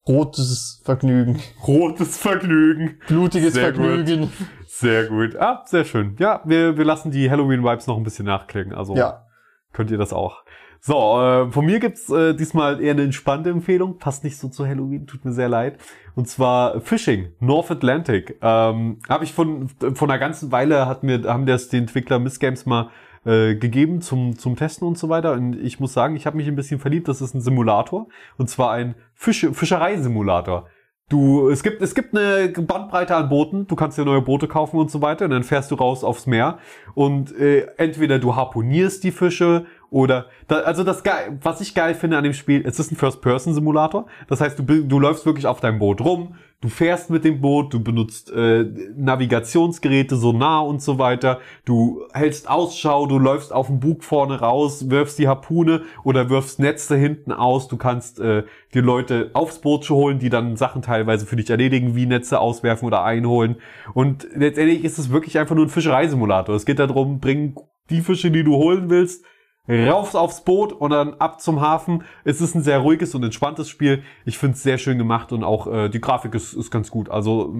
rotes 0.07 0.81
Vergnügen, 0.83 1.41
Rotes 1.67 2.17
Vergnügen. 2.17 2.99
blutiges 3.07 3.53
Sehr 3.53 3.71
gut. 3.73 3.85
Vergnügen. 3.85 4.31
Sehr 4.67 5.05
gut. 5.07 5.35
Ah, 5.35 5.63
sehr 5.65 5.83
schön. 5.85 6.15
Ja, 6.19 6.41
wir, 6.45 6.77
wir 6.77 6.85
lassen 6.85 7.11
die 7.11 7.29
Halloween-Vibes 7.29 7.87
noch 7.87 7.97
ein 7.97 8.03
bisschen 8.03 8.25
nachklingen. 8.25 8.73
Also 8.73 8.95
Ja, 8.95 9.25
könnt 9.73 9.91
ihr 9.91 9.97
das 9.97 10.13
auch. 10.13 10.43
So, 10.79 11.19
äh, 11.19 11.51
von 11.51 11.65
mir 11.65 11.79
gibt's 11.79 12.09
äh, 12.09 12.33
diesmal 12.33 12.81
eher 12.81 12.91
eine 12.91 13.03
entspannte 13.03 13.49
Empfehlung. 13.49 13.97
Passt 13.97 14.23
nicht 14.23 14.37
so 14.37 14.47
zu 14.47 14.65
Halloween, 14.65 15.07
tut 15.07 15.25
mir 15.25 15.33
sehr 15.33 15.49
leid. 15.49 15.79
Und 16.15 16.27
zwar 16.27 16.81
Fishing, 16.81 17.29
North 17.39 17.71
Atlantic. 17.71 18.37
Ähm, 18.41 18.99
Habe 19.09 19.23
ich 19.23 19.33
von, 19.33 19.69
von 19.69 20.09
einer 20.09 20.19
ganzen 20.19 20.51
Weile, 20.51 20.87
hat 20.87 21.03
mir, 21.03 21.23
haben 21.25 21.45
das 21.45 21.69
die 21.69 21.77
Entwickler 21.77 22.19
Miss 22.19 22.39
Games 22.39 22.65
mal 22.65 22.89
äh, 23.25 23.55
gegeben 23.55 24.01
zum, 24.01 24.37
zum 24.37 24.55
Testen 24.55 24.87
und 24.87 24.97
so 24.97 25.09
weiter. 25.09 25.33
Und 25.33 25.59
ich 25.59 25.79
muss 25.79 25.93
sagen, 25.93 26.15
ich 26.15 26.25
habe 26.25 26.37
mich 26.37 26.47
ein 26.47 26.55
bisschen 26.55 26.79
verliebt. 26.79 27.07
Das 27.07 27.21
ist 27.21 27.33
ein 27.33 27.41
Simulator. 27.41 28.07
Und 28.37 28.49
zwar 28.49 28.71
ein 28.71 28.95
Fische, 29.13 29.53
Fischereisimulator. 29.53 30.67
Du, 31.09 31.49
es 31.49 31.63
gibt, 31.63 31.81
es 31.81 31.95
gibt 31.95 32.17
eine 32.17 32.49
Bandbreite 32.49 33.15
an 33.15 33.29
Booten. 33.29 33.65
Du 33.67 33.75
kannst 33.75 33.97
dir 33.97 34.05
neue 34.05 34.21
Boote 34.21 34.47
kaufen 34.47 34.77
und 34.77 34.91
so 34.91 35.01
weiter. 35.01 35.25
Und 35.25 35.31
dann 35.31 35.43
fährst 35.43 35.71
du 35.71 35.75
raus 35.75 36.03
aufs 36.03 36.25
Meer. 36.25 36.57
Und 36.95 37.33
äh, 37.37 37.67
entweder 37.77 38.19
du 38.19 38.35
harponierst 38.35 39.03
die 39.03 39.11
Fische 39.11 39.65
oder, 39.89 40.27
da, 40.47 40.59
also 40.59 40.83
das 40.83 41.03
geil, 41.03 41.37
was 41.41 41.61
ich 41.61 41.73
geil 41.73 41.95
finde 41.95 42.17
an 42.17 42.23
dem 42.23 42.33
Spiel, 42.33 42.63
es 42.65 42.77
ist 42.77 42.91
ein 42.91 42.97
First-Person-Simulator. 42.97 44.07
Das 44.27 44.41
heißt, 44.41 44.59
du, 44.59 44.63
du 44.63 44.99
läufst 44.99 45.25
wirklich 45.25 45.47
auf 45.47 45.61
deinem 45.61 45.79
Boot 45.79 46.01
rum. 46.01 46.35
Du 46.59 46.69
fährst 46.69 47.11
mit 47.11 47.23
dem 47.23 47.39
Boot, 47.39 47.71
du 47.71 47.81
benutzt 47.81 48.31
äh, 48.31 48.65
Navigationsgeräte, 48.95 50.15
Sonar 50.15 50.65
und 50.65 50.81
so 50.81 50.97
weiter. 50.97 51.39
Du 51.65 52.01
hältst 52.11 52.49
Ausschau, 52.49 53.05
du 53.05 53.19
läufst 53.19 53.53
auf 53.53 53.67
dem 53.67 53.79
Bug 53.79 54.03
vorne 54.03 54.39
raus, 54.39 54.89
wirfst 54.89 55.19
die 55.19 55.27
Harpune 55.27 55.83
oder 56.03 56.29
wirfst 56.29 56.59
Netze 56.59 56.97
hinten 56.97 57.31
aus. 57.31 57.67
Du 57.67 57.77
kannst 57.77 58.19
äh, 58.19 58.43
die 58.73 58.79
Leute 58.79 59.29
aufs 59.33 59.59
Boot 59.59 59.87
holen, 59.89 60.17
die 60.17 60.29
dann 60.29 60.57
Sachen 60.57 60.81
teilweise 60.81 61.27
für 61.27 61.35
dich 61.35 61.49
erledigen, 61.49 61.95
wie 61.95 62.07
Netze 62.07 62.39
auswerfen 62.39 62.87
oder 62.87 63.03
einholen. 63.03 63.57
Und 63.93 64.27
letztendlich 64.35 64.83
ist 64.83 64.97
es 64.97 65.11
wirklich 65.11 65.37
einfach 65.37 65.55
nur 65.55 65.65
ein 65.65 65.69
Fischereisimulator. 65.69 66.55
Es 66.55 66.65
geht 66.65 66.79
darum, 66.79 67.19
bring 67.19 67.55
die 67.91 68.01
Fische, 68.01 68.31
die 68.31 68.43
du 68.43 68.55
holen 68.55 68.89
willst, 68.89 69.23
rauf 69.69 70.15
aufs 70.15 70.43
Boot 70.43 70.73
und 70.73 70.91
dann 70.91 71.15
ab 71.15 71.41
zum 71.41 71.61
Hafen. 71.61 72.03
Es 72.23 72.41
ist 72.41 72.55
ein 72.55 72.63
sehr 72.63 72.79
ruhiges 72.79 73.15
und 73.15 73.23
entspanntes 73.23 73.69
Spiel. 73.69 74.03
Ich 74.25 74.37
finde 74.37 74.55
es 74.55 74.63
sehr 74.63 74.77
schön 74.77 74.97
gemacht 74.97 75.31
und 75.31 75.43
auch 75.43 75.67
äh, 75.67 75.89
die 75.89 76.01
Grafik 76.01 76.35
ist, 76.35 76.53
ist 76.53 76.71
ganz 76.71 76.91
gut. 76.91 77.09
Also 77.09 77.53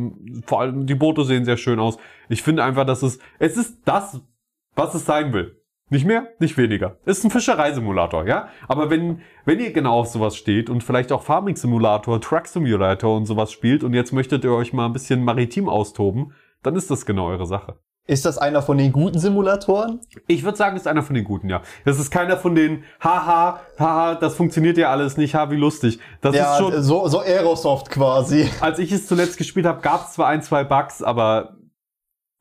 vor 0.45 0.61
allem 0.61 0.85
die 0.85 0.95
Boote 0.95 1.23
sehen 1.25 1.45
sehr 1.45 1.57
schön 1.57 1.79
aus. 1.79 1.97
Ich 2.29 2.43
finde 2.43 2.63
einfach, 2.63 2.85
dass 2.85 3.03
es 3.03 3.19
es 3.39 3.57
ist 3.57 3.79
das 3.85 4.21
was 4.77 4.93
es 4.93 5.05
sein 5.05 5.33
will. 5.33 5.59
Nicht 5.89 6.05
mehr, 6.05 6.27
nicht 6.39 6.57
weniger. 6.57 6.97
Ist 7.05 7.23
ein 7.23 7.31
Fischereisimulator, 7.31 8.27
ja? 8.27 8.49
Aber 8.67 8.89
wenn, 8.89 9.21
wenn 9.45 9.59
ihr 9.59 9.71
genau 9.71 9.99
auf 9.99 10.07
sowas 10.07 10.35
steht 10.35 10.69
und 10.69 10.83
vielleicht 10.83 11.11
auch 11.11 11.23
Farming 11.23 11.55
Simulator, 11.55 12.21
Truck 12.21 12.47
Simulator 12.47 13.15
und 13.15 13.25
sowas 13.25 13.51
spielt 13.51 13.83
und 13.83 13.93
jetzt 13.93 14.11
möchtet 14.11 14.43
ihr 14.43 14.51
euch 14.51 14.73
mal 14.73 14.85
ein 14.85 14.93
bisschen 14.93 15.23
maritim 15.23 15.69
austoben, 15.69 16.33
dann 16.61 16.75
ist 16.75 16.91
das 16.91 17.05
genau 17.05 17.27
eure 17.27 17.45
Sache. 17.45 17.79
Ist 18.07 18.25
das 18.25 18.37
einer 18.37 18.61
von 18.61 18.77
den 18.77 18.93
guten 18.93 19.19
Simulatoren? 19.19 19.99
Ich 20.27 20.43
würde 20.43 20.57
sagen, 20.57 20.77
ist 20.77 20.87
einer 20.87 21.03
von 21.03 21.13
den 21.13 21.25
guten, 21.25 21.49
ja. 21.49 21.61
Das 21.83 21.99
ist 21.99 22.09
keiner 22.09 22.37
von 22.37 22.55
den, 22.55 22.83
haha, 23.03 23.59
haha, 23.77 24.15
das 24.15 24.35
funktioniert 24.35 24.77
ja 24.77 24.89
alles 24.89 25.17
nicht, 25.17 25.35
ha, 25.35 25.51
wie 25.51 25.57
lustig. 25.57 25.99
Das 26.21 26.33
ja, 26.35 26.53
ist 26.53 26.57
schon, 26.59 26.81
so, 26.83 27.07
so 27.09 27.19
Aerosoft 27.19 27.89
quasi. 27.89 28.49
als 28.61 28.79
ich 28.79 28.91
es 28.93 29.07
zuletzt 29.07 29.37
gespielt 29.37 29.65
habe, 29.65 29.81
gab 29.81 30.05
es 30.07 30.13
zwar 30.13 30.27
ein, 30.27 30.41
zwei 30.41 30.63
Bugs, 30.63 31.03
aber 31.03 31.57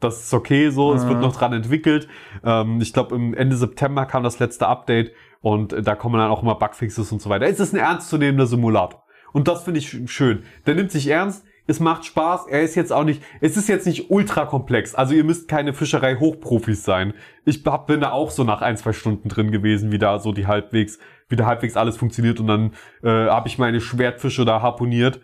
das 0.01 0.23
ist 0.25 0.35
okay 0.35 0.71
so, 0.71 0.93
es 0.93 1.03
wird 1.07 1.17
Mhm. 1.17 1.23
noch 1.23 1.35
dran 1.37 1.53
entwickelt. 1.53 2.07
Ähm, 2.45 2.81
ich 2.81 2.93
glaube, 2.93 3.14
im 3.17 3.35
Ende 3.35 3.57
September 3.57 4.07
kam 4.07 4.23
das 4.23 4.39
letzte 4.39 4.69
Update 4.69 5.11
und 5.41 5.73
äh, 5.73 5.83
da 5.83 5.95
kommen 5.95 6.19
dann 6.19 6.31
auch 6.31 6.43
immer 6.43 6.55
Bugfixes 6.57 7.11
und 7.11 7.21
so 7.23 7.31
weiter. 7.31 7.47
Es 7.47 7.59
ist 7.61 7.73
ein 7.75 7.81
ernstzunehmender 7.81 8.47
Simulator. 8.47 9.03
Und 9.33 9.49
das 9.49 9.64
finde 9.64 9.81
ich 9.81 9.89
sch- 9.89 10.07
schön. 10.07 10.45
Der 10.67 10.75
nimmt 10.75 10.91
sich 10.93 11.09
ernst, 11.09 11.45
es 11.67 11.81
macht 11.81 12.05
Spaß, 12.05 12.47
er 12.49 12.62
ist 12.62 12.75
jetzt 12.75 12.93
auch 12.93 13.05
nicht, 13.05 13.23
es 13.41 13.57
ist 13.57 13.69
jetzt 13.69 13.87
nicht 13.87 14.11
ultra 14.11 14.47
komplex. 14.47 14.95
Also 14.95 15.14
ihr 15.14 15.25
müsst 15.25 15.49
keine 15.49 15.73
Fischerei-Hochprofis 15.73 16.85
sein. 16.85 17.14
Ich 17.45 17.64
hab, 17.67 17.87
bin 17.87 18.01
da 18.01 18.11
auch 18.11 18.31
so 18.31 18.45
nach 18.45 18.62
ein, 18.62 18.77
zwei 18.77 18.93
Stunden 18.93 19.29
drin 19.29 19.51
gewesen, 19.51 19.93
wie 19.93 19.99
da 19.99 20.19
so 20.19 20.33
die 20.33 20.47
halbwegs, 20.47 20.99
wie 21.29 21.37
da 21.37 21.47
halbwegs 21.47 21.77
alles 21.77 21.97
funktioniert 21.97 22.41
und 22.41 22.47
dann 22.47 22.73
äh, 23.03 23.29
habe 23.29 23.49
ich 23.49 23.59
meine 23.59 23.81
Schwertfische 23.81 24.45
da 24.45 24.62
harponiert. 24.62 25.21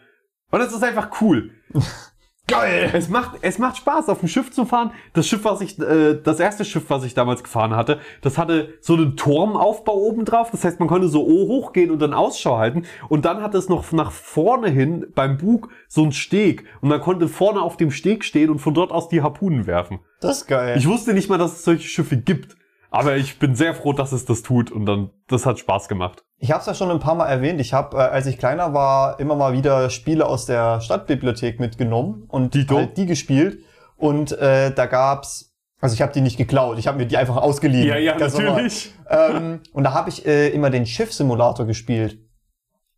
Und 0.50 0.60
es 0.60 0.72
ist 0.72 0.84
einfach 0.84 1.20
cool. 1.20 1.50
Geil! 2.52 2.90
Es 2.92 3.08
macht, 3.08 3.38
es 3.40 3.58
macht 3.58 3.76
Spaß, 3.78 4.08
auf 4.08 4.20
dem 4.20 4.28
Schiff 4.28 4.50
zu 4.50 4.64
fahren. 4.64 4.92
Das 5.12 5.26
Schiff, 5.26 5.44
was 5.44 5.60
ich, 5.60 5.78
äh, 5.78 6.14
das 6.22 6.40
erste 6.40 6.64
Schiff, 6.64 6.84
was 6.88 7.04
ich 7.04 7.14
damals 7.14 7.42
gefahren 7.42 7.74
hatte, 7.74 7.98
das 8.20 8.38
hatte 8.38 8.74
so 8.80 8.94
einen 8.94 9.16
Turmaufbau 9.16 9.94
oben 9.94 10.24
drauf. 10.24 10.50
Das 10.50 10.64
heißt, 10.64 10.78
man 10.78 10.88
konnte 10.88 11.08
so 11.08 11.20
hochgehen 11.22 11.90
und 11.90 12.00
dann 12.00 12.14
Ausschau 12.14 12.58
halten. 12.58 12.84
Und 13.08 13.24
dann 13.24 13.42
hat 13.42 13.54
es 13.54 13.68
noch 13.68 13.90
nach 13.92 14.12
vorne 14.12 14.68
hin 14.68 15.06
beim 15.14 15.38
Bug 15.38 15.68
so 15.88 16.02
einen 16.02 16.12
Steg. 16.12 16.64
Und 16.80 16.88
man 16.88 17.00
konnte 17.00 17.28
vorne 17.28 17.60
auf 17.60 17.76
dem 17.76 17.90
Steg 17.90 18.24
stehen 18.24 18.50
und 18.50 18.58
von 18.58 18.74
dort 18.74 18.92
aus 18.92 19.08
die 19.08 19.22
Harpunen 19.22 19.66
werfen. 19.66 20.00
Das 20.20 20.38
ist 20.38 20.46
geil. 20.46 20.76
Ich 20.76 20.86
wusste 20.86 21.14
nicht 21.14 21.28
mal, 21.28 21.38
dass 21.38 21.52
es 21.52 21.64
solche 21.64 21.88
Schiffe 21.88 22.16
gibt. 22.16 22.56
Aber 22.92 23.16
ich 23.16 23.38
bin 23.38 23.56
sehr 23.56 23.74
froh, 23.74 23.94
dass 23.94 24.12
es 24.12 24.26
das 24.26 24.42
tut. 24.42 24.70
Und 24.70 24.84
dann, 24.84 25.10
das 25.26 25.46
hat 25.46 25.58
Spaß 25.58 25.88
gemacht. 25.88 26.24
Ich 26.36 26.52
habe 26.52 26.60
es 26.60 26.66
ja 26.66 26.74
schon 26.74 26.90
ein 26.90 27.00
paar 27.00 27.14
Mal 27.14 27.26
erwähnt. 27.26 27.58
Ich 27.58 27.72
habe, 27.72 27.96
äh, 27.96 28.00
als 28.00 28.26
ich 28.26 28.36
kleiner 28.36 28.74
war, 28.74 29.18
immer 29.18 29.34
mal 29.34 29.54
wieder 29.54 29.88
Spiele 29.88 30.26
aus 30.26 30.44
der 30.44 30.82
Stadtbibliothek 30.82 31.58
mitgenommen 31.58 32.24
und 32.28 32.52
Dito. 32.52 32.76
halt 32.76 32.98
die 32.98 33.06
gespielt. 33.06 33.64
Und 33.96 34.32
äh, 34.32 34.74
da 34.74 34.84
gab's, 34.84 35.54
also 35.80 35.94
ich 35.94 36.02
habe 36.02 36.12
die 36.12 36.20
nicht 36.20 36.36
geklaut, 36.36 36.78
ich 36.78 36.86
habe 36.86 36.98
mir 36.98 37.06
die 37.06 37.16
einfach 37.16 37.36
ausgeliehen. 37.36 38.18
Ganz 38.18 38.36
normal. 38.36 38.68
ähm, 39.08 39.60
und 39.72 39.84
da 39.84 39.94
habe 39.94 40.10
ich 40.10 40.26
äh, 40.26 40.48
immer 40.50 40.68
den 40.68 40.84
Schiffsimulator 40.84 41.64
gespielt. 41.66 42.18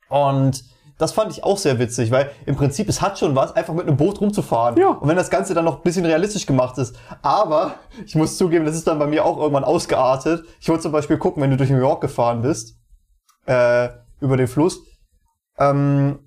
Und 0.08 0.64
das 0.98 1.12
fand 1.12 1.32
ich 1.32 1.42
auch 1.42 1.58
sehr 1.58 1.78
witzig, 1.78 2.10
weil 2.10 2.30
im 2.46 2.54
Prinzip 2.54 2.88
es 2.88 3.02
hat 3.02 3.18
schon 3.18 3.34
was, 3.34 3.54
einfach 3.56 3.74
mit 3.74 3.86
einem 3.86 3.96
Boot 3.96 4.20
rumzufahren. 4.20 4.76
Ja. 4.78 4.88
Und 4.88 5.08
wenn 5.08 5.16
das 5.16 5.30
Ganze 5.30 5.54
dann 5.54 5.64
noch 5.64 5.78
ein 5.78 5.82
bisschen 5.82 6.06
realistisch 6.06 6.46
gemacht 6.46 6.78
ist. 6.78 6.96
Aber 7.22 7.74
ich 8.06 8.14
muss 8.14 8.36
zugeben, 8.36 8.64
das 8.64 8.76
ist 8.76 8.86
dann 8.86 8.98
bei 8.98 9.06
mir 9.06 9.24
auch 9.24 9.38
irgendwann 9.38 9.64
ausgeartet. 9.64 10.44
Ich 10.60 10.68
wollte 10.68 10.82
zum 10.82 10.92
Beispiel 10.92 11.18
gucken, 11.18 11.42
wenn 11.42 11.50
du 11.50 11.56
durch 11.56 11.70
New 11.70 11.78
York 11.78 12.00
gefahren 12.00 12.42
bist, 12.42 12.76
äh, 13.46 13.88
über 14.20 14.36
den 14.36 14.46
Fluss, 14.46 14.80
ähm, 15.58 16.20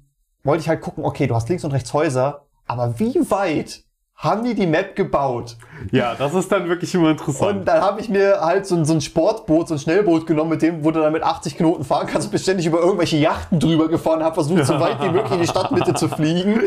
wollte 0.44 0.62
ich 0.62 0.70
halt 0.70 0.82
gucken, 0.82 1.06
okay, 1.06 1.28
du 1.28 1.36
hast 1.36 1.48
links 1.50 1.64
und 1.64 1.72
rechts 1.72 1.94
Häuser, 1.94 2.46
aber 2.66 3.00
wie 3.00 3.16
weit 3.32 3.84
haben 4.18 4.44
die 4.44 4.56
die 4.56 4.66
Map 4.68 4.96
gebaut? 4.96 5.58
Ja, 5.92 6.16
das 6.16 6.34
ist 6.34 6.52
dann 6.52 6.68
wirklich 6.68 6.94
immer 6.96 7.12
interessant. 7.12 7.60
Und 7.60 7.66
dann 7.66 7.82
habe 7.82 8.02
ich 8.02 8.10
mir 8.10 8.40
halt 8.42 8.66
so 8.66 8.76
ein, 8.76 8.84
so 8.84 8.94
ein 8.94 9.02
Sportboot, 9.02 9.68
so 9.68 9.76
ein 9.76 9.80
Schnellboot 9.80 10.26
genommen, 10.26 10.50
mit 10.50 10.62
dem, 10.64 10.84
wo 10.84 10.90
du 10.92 11.00
dann 11.02 11.14
mit 11.14 11.22
80 11.22 11.56
Knoten 11.56 11.84
fahren 11.84 12.08
kannst, 12.08 12.32
bin 12.32 12.40
ständig 12.40 12.66
über 12.66 12.80
irgendwelche 12.80 13.18
Yachten 13.18 13.60
drüber 13.60 13.88
gefahren, 13.88 14.24
habe 14.24 14.34
versucht, 14.34 14.66
so 14.66 14.80
weit 14.80 15.00
wie 15.04 15.10
möglich 15.10 15.32
in 15.34 15.42
die 15.42 15.48
Stadtmitte 15.48 15.94
zu 15.94 16.10
fliegen, 16.10 16.60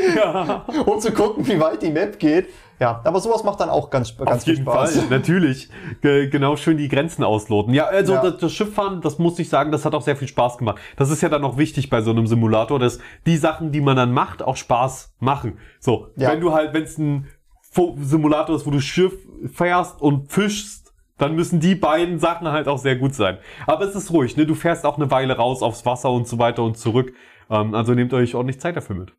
um 0.86 1.00
zu 1.00 1.12
gucken, 1.12 1.46
wie 1.48 1.58
weit 1.60 1.82
die 1.82 1.90
Map 1.90 2.18
geht. 2.18 2.46
Ja, 2.78 2.98
aber 3.04 3.20
sowas 3.20 3.44
macht 3.44 3.60
dann 3.60 3.68
auch 3.68 3.90
ganz, 3.90 4.16
ganz 4.16 4.30
Auf 4.30 4.42
viel 4.44 4.54
jeden 4.54 4.64
Spaß. 4.64 4.96
Fall, 4.96 5.06
natürlich. 5.10 5.68
Ge- 6.00 6.28
Genau 6.28 6.56
schön 6.56 6.78
die 6.78 6.88
Grenzen 6.88 7.22
ausloten. 7.24 7.74
Ja, 7.74 7.84
also 7.86 8.14
Ja. 8.14 8.22
Das, 8.22 8.38
das 8.38 8.52
Schifffahren, 8.52 9.02
das 9.02 9.18
muss 9.18 9.38
ich 9.38 9.50
sagen, 9.50 9.70
das 9.70 9.84
hat 9.84 9.94
auch 9.94 10.00
sehr 10.00 10.16
viel 10.16 10.28
Spaß 10.28 10.56
gemacht. 10.56 10.78
Das 10.96 11.10
ist 11.10 11.20
ja 11.20 11.28
dann 11.28 11.44
auch 11.44 11.58
wichtig 11.58 11.90
bei 11.90 12.00
so 12.00 12.10
einem 12.10 12.26
Simulator, 12.26 12.78
dass 12.78 12.98
die 13.26 13.36
Sachen, 13.36 13.70
die 13.70 13.82
man 13.82 13.96
dann 13.96 14.12
macht, 14.12 14.42
auch 14.42 14.56
Spaß 14.56 15.12
machen. 15.18 15.58
So, 15.78 16.06
Ja. 16.16 16.30
wenn 16.30 16.40
du 16.40 16.54
halt, 16.54 16.72
wenn 16.72 16.84
es 16.84 16.96
ein 16.96 17.26
Simulator 17.70 18.56
ist, 18.56 18.66
wo 18.66 18.70
du 18.70 18.80
Schiff 18.80 19.14
fährst 19.52 20.00
und 20.00 20.30
fischst, 20.30 20.92
dann 21.18 21.34
müssen 21.34 21.60
die 21.60 21.74
beiden 21.74 22.18
Sachen 22.18 22.48
halt 22.50 22.66
auch 22.66 22.78
sehr 22.78 22.96
gut 22.96 23.14
sein. 23.14 23.38
Aber 23.66 23.84
es 23.84 23.94
ist 23.94 24.10
ruhig, 24.10 24.36
ne? 24.36 24.46
Du 24.46 24.54
fährst 24.54 24.84
auch 24.84 24.96
eine 24.96 25.10
Weile 25.10 25.36
raus 25.36 25.62
aufs 25.62 25.84
Wasser 25.86 26.10
und 26.10 26.26
so 26.26 26.38
weiter 26.38 26.62
und 26.62 26.78
zurück. 26.78 27.12
Ähm, 27.50 27.74
also 27.74 27.94
nehmt 27.94 28.12
euch 28.14 28.34
ordentlich 28.34 28.60
Zeit 28.60 28.76
dafür 28.76 28.96
mit. 28.96 29.12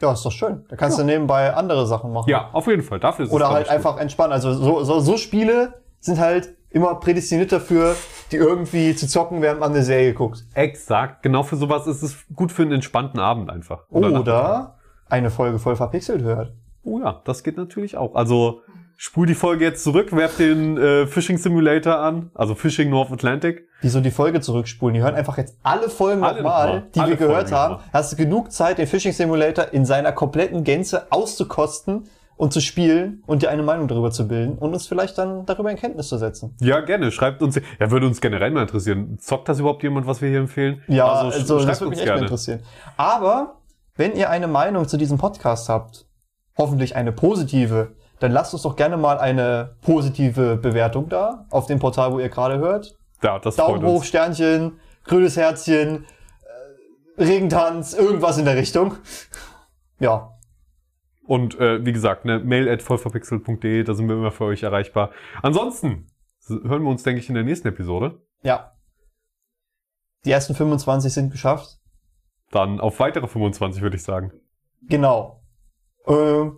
Ja, 0.00 0.12
ist 0.12 0.24
doch 0.24 0.30
schön. 0.32 0.64
Da 0.68 0.76
kannst 0.76 0.98
du 0.98 1.04
nebenbei 1.04 1.52
andere 1.52 1.86
Sachen 1.86 2.12
machen. 2.12 2.30
Ja, 2.30 2.50
auf 2.52 2.66
jeden 2.68 2.82
Fall. 2.82 3.00
Dafür 3.00 3.24
ist 3.24 3.30
es, 3.30 3.34
Oder 3.34 3.46
glaub 3.46 3.54
halt 3.54 3.66
ich, 3.66 3.72
gut. 3.72 3.76
einfach 3.76 3.98
entspannen. 3.98 4.32
Also 4.32 4.52
so, 4.52 4.84
so, 4.84 5.00
so 5.00 5.16
Spiele 5.16 5.82
sind 5.98 6.20
halt 6.20 6.54
immer 6.70 6.94
prädestiniert 6.96 7.50
dafür, 7.50 7.96
die 8.30 8.36
irgendwie 8.36 8.94
zu 8.94 9.08
zocken, 9.08 9.42
während 9.42 9.58
man 9.58 9.72
eine 9.72 9.82
Serie 9.82 10.14
guckt. 10.14 10.44
Exakt, 10.54 11.22
genau 11.22 11.42
für 11.42 11.56
sowas 11.56 11.86
ist 11.86 12.02
es 12.02 12.26
gut 12.34 12.52
für 12.52 12.62
einen 12.62 12.72
entspannten 12.72 13.18
Abend 13.18 13.50
einfach. 13.50 13.84
Nachmittag. 13.90 14.20
Oder 14.20 14.78
eine 15.08 15.30
Folge 15.30 15.58
voll 15.58 15.74
verpixelt 15.76 16.22
hört. 16.22 16.52
Oh 16.88 17.00
ja, 17.00 17.20
das 17.24 17.42
geht 17.42 17.56
natürlich 17.56 17.96
auch. 17.96 18.14
Also 18.14 18.62
spul 18.96 19.26
die 19.26 19.34
Folge 19.34 19.64
jetzt 19.64 19.84
zurück, 19.84 20.14
werft 20.16 20.38
den 20.40 20.76
äh, 20.76 21.06
Fishing 21.06 21.38
Simulator 21.38 21.98
an, 21.98 22.30
also 22.34 22.54
Fishing 22.54 22.90
North 22.90 23.12
Atlantic. 23.12 23.68
Wieso 23.80 24.00
die 24.00 24.10
Folge 24.10 24.40
zurückspulen? 24.40 24.94
Die 24.94 25.02
hören 25.02 25.14
einfach 25.14 25.38
jetzt 25.38 25.56
alle 25.62 25.88
Folgen 25.88 26.24
Alle 26.24 26.42
nochmal, 26.42 26.88
die 26.94 27.00
Alle 27.00 27.10
wir 27.10 27.16
gehört 27.16 27.50
Folgen 27.50 27.56
haben. 27.56 27.82
Hast 27.92 28.12
du 28.12 28.16
genug 28.16 28.50
Zeit, 28.50 28.78
den 28.78 28.86
Fishing 28.88 29.12
Simulator 29.12 29.66
in 29.72 29.84
seiner 29.84 30.10
kompletten 30.12 30.64
Gänze 30.64 31.06
auszukosten 31.12 32.08
und 32.36 32.52
zu 32.52 32.60
spielen 32.60 33.22
und 33.26 33.42
dir 33.42 33.50
eine 33.50 33.62
Meinung 33.62 33.86
darüber 33.86 34.10
zu 34.10 34.26
bilden 34.26 34.58
und 34.58 34.72
uns 34.72 34.86
vielleicht 34.86 35.18
dann 35.18 35.44
darüber 35.46 35.70
in 35.70 35.76
Kenntnis 35.76 36.08
zu 36.08 36.18
setzen. 36.18 36.56
Ja, 36.60 36.80
gerne. 36.80 37.12
Schreibt 37.12 37.42
uns. 37.42 37.56
Ja, 37.78 37.90
würde 37.90 38.06
uns 38.06 38.20
generell 38.20 38.50
mal 38.50 38.62
interessieren. 38.62 39.18
Zockt 39.20 39.48
das 39.48 39.60
überhaupt 39.60 39.82
jemand, 39.84 40.06
was 40.08 40.22
wir 40.22 40.28
hier 40.28 40.38
empfehlen? 40.40 40.82
Ja, 40.88 41.06
sch- 41.06 41.32
also, 41.34 41.64
das 41.64 41.80
würde 41.80 41.90
mich 41.90 42.00
echt 42.00 42.08
mal 42.08 42.18
interessieren. 42.22 42.60
Aber 42.96 43.58
wenn 43.96 44.14
ihr 44.16 44.30
eine 44.30 44.46
Meinung 44.48 44.88
zu 44.88 44.96
diesem 44.96 45.18
Podcast 45.18 45.68
habt, 45.68 46.06
hoffentlich 46.58 46.96
eine 46.96 47.12
positive, 47.12 47.94
dann 48.18 48.32
lasst 48.32 48.52
uns 48.52 48.62
doch 48.62 48.76
gerne 48.76 48.96
mal 48.96 49.18
eine 49.18 49.76
positive 49.82 50.56
Bewertung 50.56 51.08
da 51.08 51.46
auf 51.50 51.66
dem 51.66 51.78
Portal, 51.78 52.12
wo 52.12 52.18
ihr 52.18 52.28
gerade 52.28 52.58
hört. 52.58 52.96
Ja, 53.22 53.38
das 53.38 53.56
Daumen 53.56 53.84
hoch. 53.84 54.04
Sternchen, 54.04 54.78
grünes 55.04 55.36
Herzchen, 55.36 56.04
äh, 57.16 57.22
Regentanz, 57.22 57.94
irgendwas 57.94 58.38
in 58.38 58.44
der 58.44 58.56
Richtung. 58.56 58.94
Ja, 60.00 60.32
Und 61.26 61.58
äh, 61.58 61.84
wie 61.84 61.92
gesagt, 61.92 62.24
ne, 62.24 62.38
mail 62.40 62.68
at 62.68 62.82
vollverpixelt.de, 62.82 63.82
da 63.84 63.94
sind 63.94 64.08
wir 64.08 64.14
immer 64.16 64.30
für 64.32 64.44
euch 64.44 64.62
erreichbar. 64.62 65.10
Ansonsten 65.42 66.06
hören 66.48 66.82
wir 66.82 66.90
uns, 66.90 67.02
denke 67.02 67.20
ich, 67.20 67.28
in 67.28 67.34
der 67.34 67.44
nächsten 67.44 67.68
Episode. 67.68 68.20
ja. 68.42 68.72
Die 70.24 70.32
ersten 70.32 70.54
25 70.56 71.12
sind 71.12 71.30
geschafft. 71.30 71.78
Dann 72.50 72.80
auf 72.80 72.98
weitere 72.98 73.28
25, 73.28 73.82
würde 73.82 73.96
ich 73.96 74.02
sagen. 74.02 74.32
Genau. 74.82 75.37
Äh, 76.08 76.50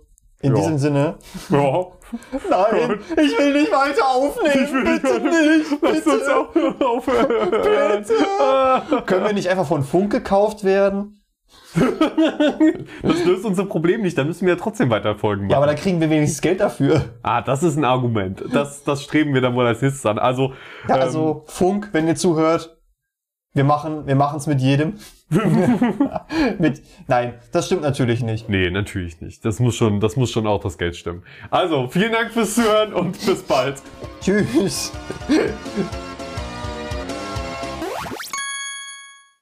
in 0.42 0.55
Ja. 0.55 0.55
diesem 0.55 0.78
Sinne. 0.78 1.14
Ja. 1.51 1.86
Nein, 2.51 2.98
ich 3.12 3.38
will 3.38 3.53
nicht 3.53 3.70
weiter 3.72 4.09
aufnehmen. 4.09 4.64
Ich 4.64 4.72
will 4.72 4.82
nicht 4.84 5.03
bitte 5.03 5.14
weiter- 5.14 5.59
nicht. 5.59 5.82
Lass 5.82 6.07
uns 6.07 6.28
auch 6.28 6.86
aufhören. 6.86 7.51
Bitte. 7.51 9.03
Können 9.07 9.24
wir 9.26 9.32
nicht 9.32 9.48
einfach 9.48 9.66
von 9.66 9.84
Funk 9.84 10.11
gekauft 10.12 10.64
werden? 10.64 11.16
Das 13.03 13.24
löst 13.24 13.44
unser 13.44 13.64
Problem 13.64 14.03
nicht, 14.03 14.16
dann 14.18 14.26
müssen 14.26 14.46
wir 14.46 14.55
ja 14.55 14.61
trotzdem 14.61 14.90
weiter 14.90 15.14
Folgen 15.16 15.42
machen. 15.42 15.51
Ja, 15.51 15.57
aber 15.59 15.66
dann 15.66 15.76
kriegen 15.76 16.01
wir 16.01 16.11
wenigstens 16.11 16.40
Geld 16.40 16.61
dafür. 16.61 17.14
ah, 17.22 17.42
das 17.42 17.62
ist 17.62 17.76
ein 17.76 17.84
Argument. 17.84 18.42
Das, 18.53 18.82
das 18.84 19.03
streben 19.05 19.34
wir 19.34 19.40
dann 19.40 19.55
wohl 19.55 19.66
als 19.66 19.80
nächstes 19.82 20.05
an. 20.07 20.18
Also, 20.18 20.53
Ja, 20.88 20.96
ähm, 20.96 21.03
also 21.03 21.44
Funk, 21.46 21.90
wenn 21.92 22.07
ihr 22.09 22.16
zuhört, 22.16 22.76
wir 23.53 23.64
machen, 23.64 24.07
wir 24.07 24.16
machen's 24.16 24.46
mit 24.46 24.61
jedem. 24.61 24.94
mit, 26.59 26.83
nein, 27.07 27.35
das 27.53 27.66
stimmt 27.66 27.83
natürlich 27.83 28.22
nicht. 28.22 28.49
nee, 28.49 28.70
natürlich 28.70 29.20
nicht. 29.20 29.45
Das 29.45 29.61
muss 29.61 29.76
schon, 29.76 30.01
das 30.01 30.16
muss 30.16 30.31
schon 30.31 30.47
auch 30.47 30.61
das 30.61 30.76
Geld 30.76 30.97
stimmen. 30.97 31.22
Also, 31.51 31.89
vielen 31.89 32.12
Dank 32.12 32.33
fürs 32.33 32.55
Zuhören 32.55 32.93
und 32.93 33.12
bis 33.24 33.43
bald. 33.43 33.81
Tschüss. 34.20 34.93